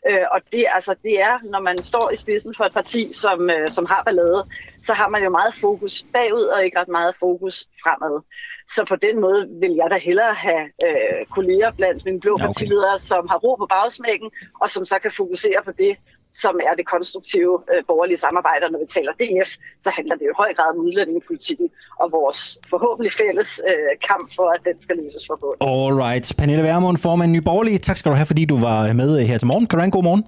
[0.09, 3.49] Øh, og det, altså, det er, når man står i spidsen for et parti, som,
[3.49, 4.45] øh, som har ballade,
[4.83, 8.21] så har man jo meget fokus bagud og ikke ret meget fokus fremad.
[8.67, 12.45] Så på den måde vil jeg da hellere have øh, kolleger blandt mine blå Okay.
[12.47, 15.97] partiledere, som har ro på bagsmækken, og som så kan fokusere på det,
[16.43, 18.63] som er det konstruktive øh, borgerlige samarbejde.
[18.67, 19.49] Og Når vi taler DF,
[19.85, 21.67] så handler det jo i høj grad om udlændingepolitikken
[22.01, 22.39] og vores
[22.73, 25.61] forhåbentlig fælles øh, kamp for, at den skal løses for bunden.
[25.73, 26.25] Alright.
[26.39, 27.77] Pernille Vermund, formand Nye Borgerlige.
[27.77, 29.65] Tak skal du have, fordi du var med her til morgen.
[29.67, 30.23] Kan du have en god morgen?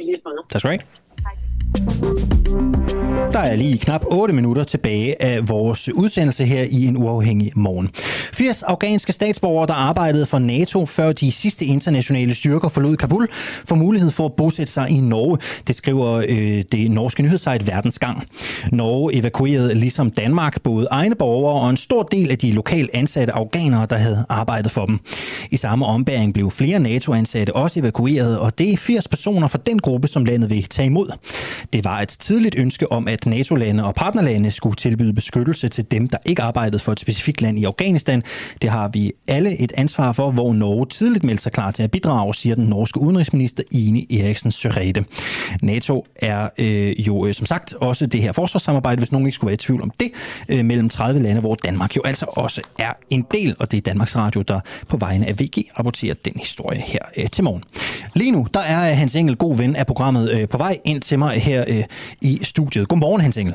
[0.00, 0.42] I lige måde.
[0.50, 0.99] Tak skal du have.
[3.32, 7.90] Der er lige knap 8 minutter tilbage af vores udsendelse her i en uafhængig morgen.
[7.94, 13.28] 80 afghanske statsborgere, der arbejdede for NATO før de sidste internationale styrker forlod Kabul,
[13.64, 15.38] får mulighed for at bosætte sig i Norge.
[15.66, 18.26] Det skriver øh, det norske nyhedssite Verdensgang.
[18.72, 23.32] Norge evakuerede ligesom Danmark både egne borgere og en stor del af de lokalt ansatte
[23.32, 25.00] afghanere, der havde arbejdet for dem.
[25.50, 29.78] I samme ombæring blev flere NATO-ansatte også evakueret, og det er 80 personer fra den
[29.78, 31.10] gruppe, som landet vil tage imod.
[31.72, 36.08] Det var et tidligt ønske om, at NATO-lande og partnerlande skulle tilbyde beskyttelse til dem,
[36.08, 38.22] der ikke arbejdede for et specifikt land i Afghanistan.
[38.62, 41.90] Det har vi alle et ansvar for, hvor Norge tidligt meldte sig klar til at
[41.90, 45.04] bidrage, siger den norske udenrigsminister Ine Eriksen Sørede.
[45.62, 49.48] NATO er øh, jo øh, som sagt også det her forsvarssamarbejde, hvis nogen ikke skulle
[49.48, 50.10] være i tvivl om det,
[50.48, 53.80] øh, mellem 30 lande, hvor Danmark jo altså også er en del, og det er
[53.80, 57.64] Danmarks Radio, der på vegne af VG rapporterer den historie her øh, til morgen.
[58.14, 61.00] Lige nu, der er øh, Hans Engel, god ven af programmet, øh, på vej ind
[61.00, 61.84] til mig her øh,
[62.22, 62.88] i studiet.
[62.88, 63.54] Godmorgen, Hans Engel.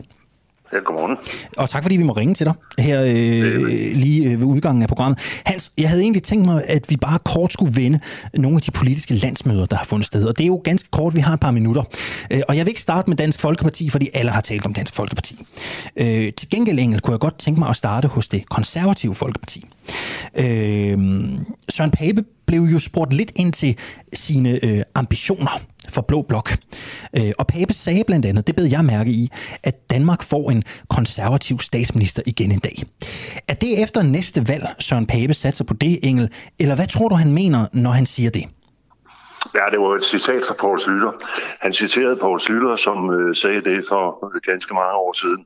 [0.73, 1.17] Ja, godmorgen.
[1.57, 4.87] Og tak fordi vi må ringe til dig her øh, lige øh, ved udgangen af
[4.87, 5.41] programmet.
[5.45, 7.99] Hans, jeg havde egentlig tænkt mig, at vi bare kort skulle vende
[8.33, 10.25] nogle af de politiske landsmøder, der har fundet sted.
[10.25, 11.83] Og det er jo ganske kort, vi har et par minutter.
[12.31, 14.95] Øh, og jeg vil ikke starte med Dansk Folkeparti, fordi alle har talt om Dansk
[14.95, 15.39] Folkeparti.
[15.97, 19.65] Øh, til gengæld, Engel, kunne jeg godt tænke mig at starte hos det konservative Folkeparti.
[20.35, 20.97] Øh,
[21.69, 23.77] Søren Pape blev jo spurgt lidt ind til
[24.13, 26.51] sine øh, ambitioner for Blå Blok.
[27.17, 29.31] Øh, og Pape sagde blandt andet, det bed jeg mærke i,
[29.63, 32.83] at Danmark får en konservativ statsminister igen en dag.
[33.47, 36.29] Er det efter næste valg, Søren Pape satser på det, Engel?
[36.59, 38.45] Eller hvad tror du, han mener, når han siger det?
[39.55, 41.11] Ja, det var et citat fra Poul Slytter.
[41.59, 45.45] Han citerede Poul Slytter, som øh, sagde det for øh, ganske mange år siden,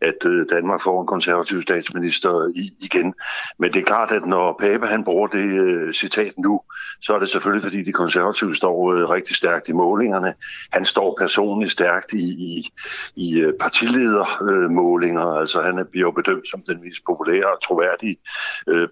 [0.00, 3.14] at øh, Danmark får en konservativ statsminister i, igen.
[3.58, 6.60] Men det er klart, at når Pape han bruger det øh, citat nu,
[7.02, 10.34] så er det selvfølgelig, fordi de konservative står øh, rigtig stærkt i målingerne.
[10.72, 12.70] Han står personligt stærkt i, i,
[13.16, 18.16] i øh, partiledermålinger, altså han bliver jo bedømt som den mest populære og troværdige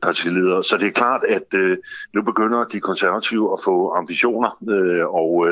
[0.03, 0.63] partileder.
[0.63, 1.55] Så det er klart, at
[2.15, 4.51] nu begynder de konservative at få ambitioner,
[5.15, 5.49] og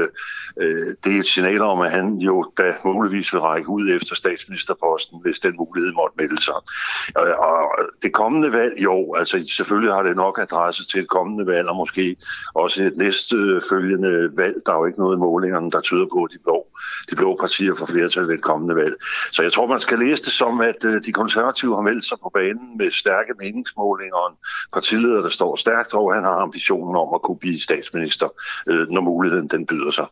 [1.04, 5.20] det er et signal om, at han jo da muligvis vil række ud efter statsministerposten,
[5.22, 6.58] hvis den mulighed måtte melde sig.
[7.14, 7.60] Og, og
[8.02, 11.76] det kommende valg, jo, altså selvfølgelig har det nok adresse til et kommende valg, og
[11.76, 12.16] måske
[12.54, 14.56] også et næste øh, følgende valg.
[14.66, 16.66] Der er jo ikke noget i målingerne, der tyder på, at de blå,
[17.10, 18.94] de blå partier får flertal ved et kommende valg.
[19.32, 22.18] Så jeg tror, man skal læse det som, at øh, de konservative har meldt sig
[22.22, 24.36] på banen med stærke meningsmålinger og en
[24.72, 28.28] partileder, der står stærkt, og han har ambitionen om at kunne blive statsminister,
[28.66, 30.06] når muligheden den byder sig.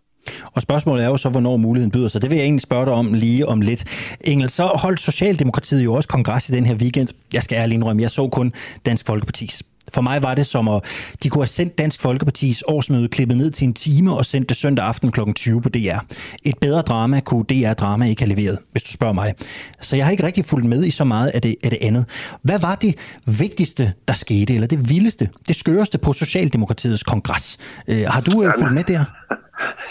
[0.53, 2.23] Og spørgsmålet er jo så, hvornår muligheden byder sig.
[2.23, 3.85] Det vil jeg egentlig spørge dig om lige om lidt.
[4.21, 7.09] Engel, så holdt Socialdemokratiet jo også kongres i den her weekend.
[7.33, 8.53] Jeg skal ærlig indrømme, jeg så kun
[8.87, 9.63] Dansk Folkepartis.
[9.93, 10.83] For mig var det som at,
[11.23, 14.57] de kunne have sendt Dansk Folkepartis årsmøde klippet ned til en time og sendt det
[14.57, 15.21] søndag aften kl.
[15.37, 15.99] 20 på DR.
[16.45, 19.35] Et bedre drama kunne DR Drama ikke have leveret, hvis du spørger mig.
[19.81, 22.05] Så jeg har ikke rigtig fulgt med i så meget af det, af det andet.
[22.43, 22.95] Hvad var det
[23.27, 27.59] vigtigste, der skete, eller det vildeste, det skøreste på Socialdemokratiets kongres?
[27.89, 29.05] Øh, har du øh, fulgt med der?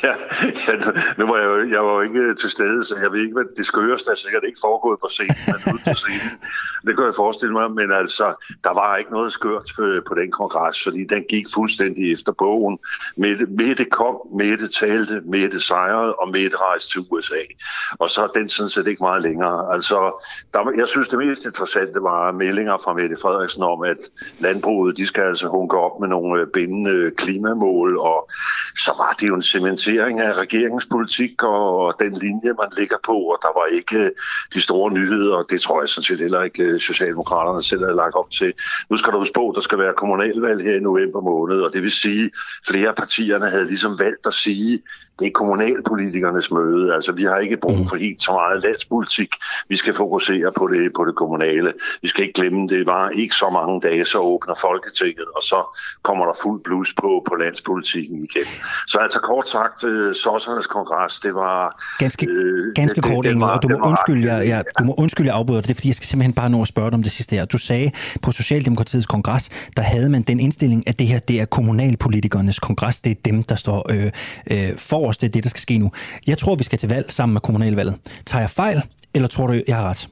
[0.04, 0.14] Ja,
[0.68, 0.74] ja,
[1.18, 3.46] nu var jeg, jo, jeg var jo ikke til stede, så jeg ved ikke, hvad
[3.58, 6.40] det skøreste er sikkert ikke foregået på scenen, men ud til scenen.
[6.86, 10.32] Det kan jeg forestille mig, men altså, der var ikke noget skørt på, på den
[10.32, 12.80] kongres, fordi den gik fuldstændig efter bogen.
[13.18, 17.42] Mette, Mette kom, Mette talte, Mette sejrede, og Mette rejste til USA.
[18.00, 19.74] Og så er den sådan set ikke meget længere.
[19.74, 23.98] Altså, der, jeg synes, det mest interessante var meldinger fra Mette Frederiksen om, at
[24.40, 28.30] landbruget, de skal altså hunke op med nogle øh, bindende klimamål, og
[28.78, 33.38] så var det jo en cementering af regeringspolitik og den linje, man ligger på, og
[33.42, 34.12] der var ikke øh,
[34.54, 37.96] de store nyheder, og det tror jeg sådan set heller ikke øh, Socialdemokraterne selv havde
[37.96, 38.54] lagt op til.
[38.90, 41.82] Nu skal du huske på, der skal være kommunalvalg her i november måned, og det
[41.82, 42.32] vil sige, at
[42.68, 44.82] flere af partierne havde ligesom valgt at sige,
[45.20, 46.94] det er kommunalpolitikernes møde.
[46.96, 47.88] Altså, vi har ikke brug mm.
[47.88, 49.36] for helt så meget landspolitik.
[49.70, 51.74] Vi skal fokusere på det, på det kommunale.
[52.02, 55.78] Vi skal ikke glemme, det var ikke så mange dage, så åbner Folketinget, og så
[56.02, 58.48] kommer der fuld blus på, på landspolitikken igen.
[58.88, 61.84] Så altså kort sagt, øh, Sossernes kongres, det var...
[62.00, 65.28] Ganske, øh, ganske det, kort, Engel, og du må, undskylde, jeg, jeg, du må undskylde,
[65.30, 67.12] jeg afbryder det, er, fordi jeg skal simpelthen bare nå at spørge dig om det
[67.12, 67.46] sidste her.
[67.46, 67.92] Du sagde,
[68.22, 73.02] på Socialdemokratiets kongres, der havde man den indstilling, at det her, det er kommunalpolitikernes kongres,
[73.02, 74.12] det er dem, der står øh,
[74.52, 75.92] øh, forrest, det er det, der skal ske nu.
[76.28, 77.96] Jeg tror, vi skal til valg sammen med kommunalvalget.
[78.26, 78.82] Tager jeg fejl,
[79.14, 80.08] eller tror du, jeg har ret?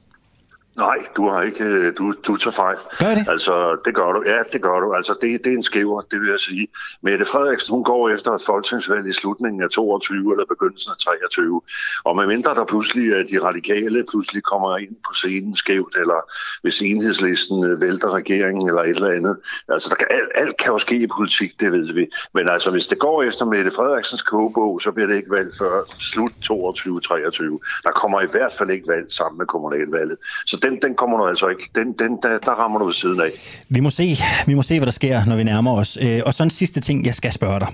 [0.76, 2.76] Nej, du har ikke, øh, du, du tager fejl.
[2.98, 3.28] Gør det?
[3.28, 4.22] Altså, det gør du.
[4.26, 4.92] Ja, det gør du.
[4.92, 6.68] Altså, det, det er en skæver, det vil jeg sige.
[7.02, 11.60] Mette Frederiksen, hun går efter et folketingsvalg i slutningen af 22 eller begyndelsen af 23.
[12.04, 16.20] Og medmindre der pludselig er de radikale pludselig kommer ind på scenen skævt, eller
[16.62, 19.36] hvis enhedslisten øh, vælter regeringen eller et eller andet.
[19.68, 22.06] Altså, der kan, alt, alt kan jo ske i politik, det ved vi.
[22.34, 25.82] Men altså, hvis det går efter Mette Frederiksens kogebog, så bliver det ikke valgt før
[25.98, 27.82] slut 22-23.
[27.84, 30.16] Der kommer i hvert fald ikke valg sammen med kommunalvalget.
[30.46, 31.70] Så den, den kommer du altså ikke.
[31.74, 33.30] Den, den, der, der rammer du ved siden af.
[33.68, 34.16] Vi må se,
[34.46, 35.98] vi må se hvad der sker, når vi nærmer os.
[36.00, 37.68] Øh, og så en sidste ting, jeg skal spørge dig.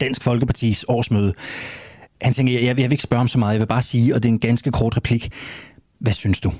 [0.00, 1.34] Dansk Folkepartis årsmøde.
[2.22, 4.22] Han tænker, jeg, jeg vil ikke spørge om så meget, jeg vil bare sige, og
[4.22, 5.32] det er en ganske kort replik.
[5.98, 6.52] Hvad synes du?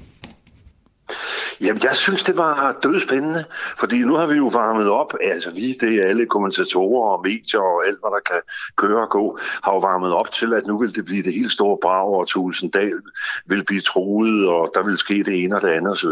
[1.60, 3.44] Jamen, jeg synes, det var dødspændende,
[3.78, 7.60] fordi nu har vi jo varmet op, altså vi, det er alle kommentatorer og medier
[7.60, 8.40] og alt, hvad der kan
[8.76, 11.52] køre og gå, har jo varmet op til, at nu vil det blive det helt
[11.52, 13.00] store brag, og Tulsendal
[13.46, 16.08] vil blive truet, og der vil ske det ene og det andet osv.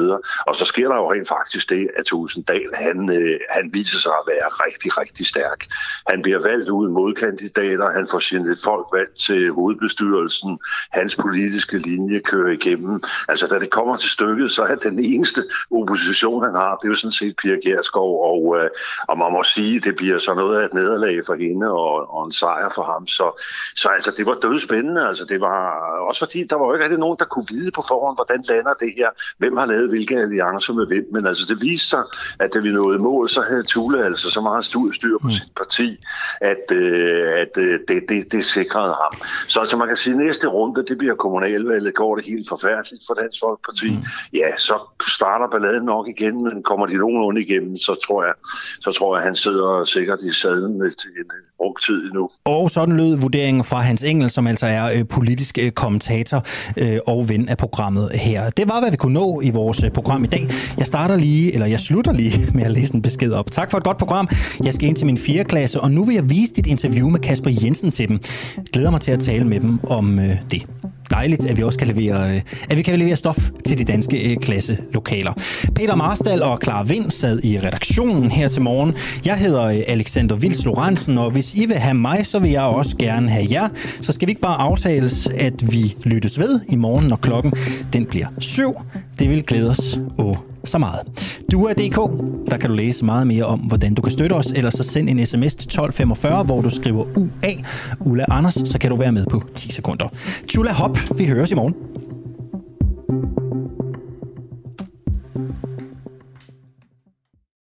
[0.46, 4.12] Og så sker der jo rent faktisk det, at Tulsendal, han, øh, han viser sig
[4.12, 5.66] at være rigtig, rigtig stærk.
[6.06, 10.58] Han bliver valgt ud modkandidater, han får sine folk valgt til hovedbestyrelsen,
[10.90, 13.02] hans politiske linje kører igennem.
[13.28, 15.31] Altså, da det kommer til stykket, så er den eneste
[15.70, 18.70] opposition, han har, det er jo sådan set Pia Gerskov, og, øh,
[19.08, 22.24] og man må sige, det bliver så noget af et nederlag for hende og, og
[22.24, 23.06] en sejr for ham.
[23.06, 23.42] Så,
[23.76, 25.08] så altså, det var dødspændende.
[25.08, 25.58] Altså, det var
[26.08, 28.74] også fordi, der var jo ikke rigtig nogen, der kunne vide på forhånd, hvordan lander
[28.74, 31.06] det her, hvem har lavet hvilke alliancer med hvem.
[31.12, 32.02] Men altså, det viste sig,
[32.38, 35.32] at da vi nåede mål, så havde Tule altså så meget styr på mm.
[35.32, 35.98] sit parti,
[36.40, 39.28] at, øh, at øh, det, det, det sikrede ham.
[39.48, 43.02] Så altså, man kan sige, at næste runde, det bliver kommunalvalget, går det helt forfærdeligt
[43.06, 43.90] for Dansk Folkeparti.
[43.90, 44.02] Mm.
[44.32, 44.74] Ja, så
[45.22, 48.34] starter balladen nok igen, men kommer de nogenlunde igennem, så tror jeg,
[48.84, 51.28] så tror jeg, han sidder sikkert i sadlen til en
[51.60, 52.30] rum tid endnu.
[52.44, 56.44] Og sådan lød vurderingen fra Hans Engel, som altså er øh, politisk øh, kommentator
[56.76, 58.50] øh, og ven af programmet her.
[58.50, 60.44] Det var, hvad vi kunne nå i vores øh, program i dag.
[60.78, 63.50] Jeg starter lige, eller jeg slutter lige med at læse en besked op.
[63.50, 64.28] Tak for et godt program.
[64.64, 65.44] Jeg skal ind til min 4.
[65.44, 68.18] klasse, og nu vil jeg vise dit interview med Kasper Jensen til dem.
[68.72, 70.66] Glæder mig til at tale med dem om øh, det
[71.12, 72.40] dejligt, at vi også kan levere, øh,
[72.70, 75.32] at vi kan levere stof til de danske klasse klasselokaler.
[75.74, 78.94] Peter Marstal og Clara Vind sad i redaktionen her til morgen.
[79.24, 82.62] Jeg hedder øh, Alexander Vils Lorentzen, og hvis I vil have mig, så vil jeg
[82.62, 83.68] også gerne have jer.
[84.00, 87.52] Så skal vi ikke bare aftales, at vi lyttes ved i morgen, når klokken
[87.92, 88.74] den bliver syv.
[89.18, 91.00] Det vil glæde os og så meget.
[91.52, 91.96] Du er DK,
[92.50, 95.08] der kan du læse meget mere om, hvordan du kan støtte os, eller så send
[95.10, 97.52] en sms til 1245, hvor du skriver UA,
[98.00, 100.08] Ulla Anders, så kan du være med på 10 sekunder.
[100.48, 101.74] Tjula Hop, vi høres i morgen.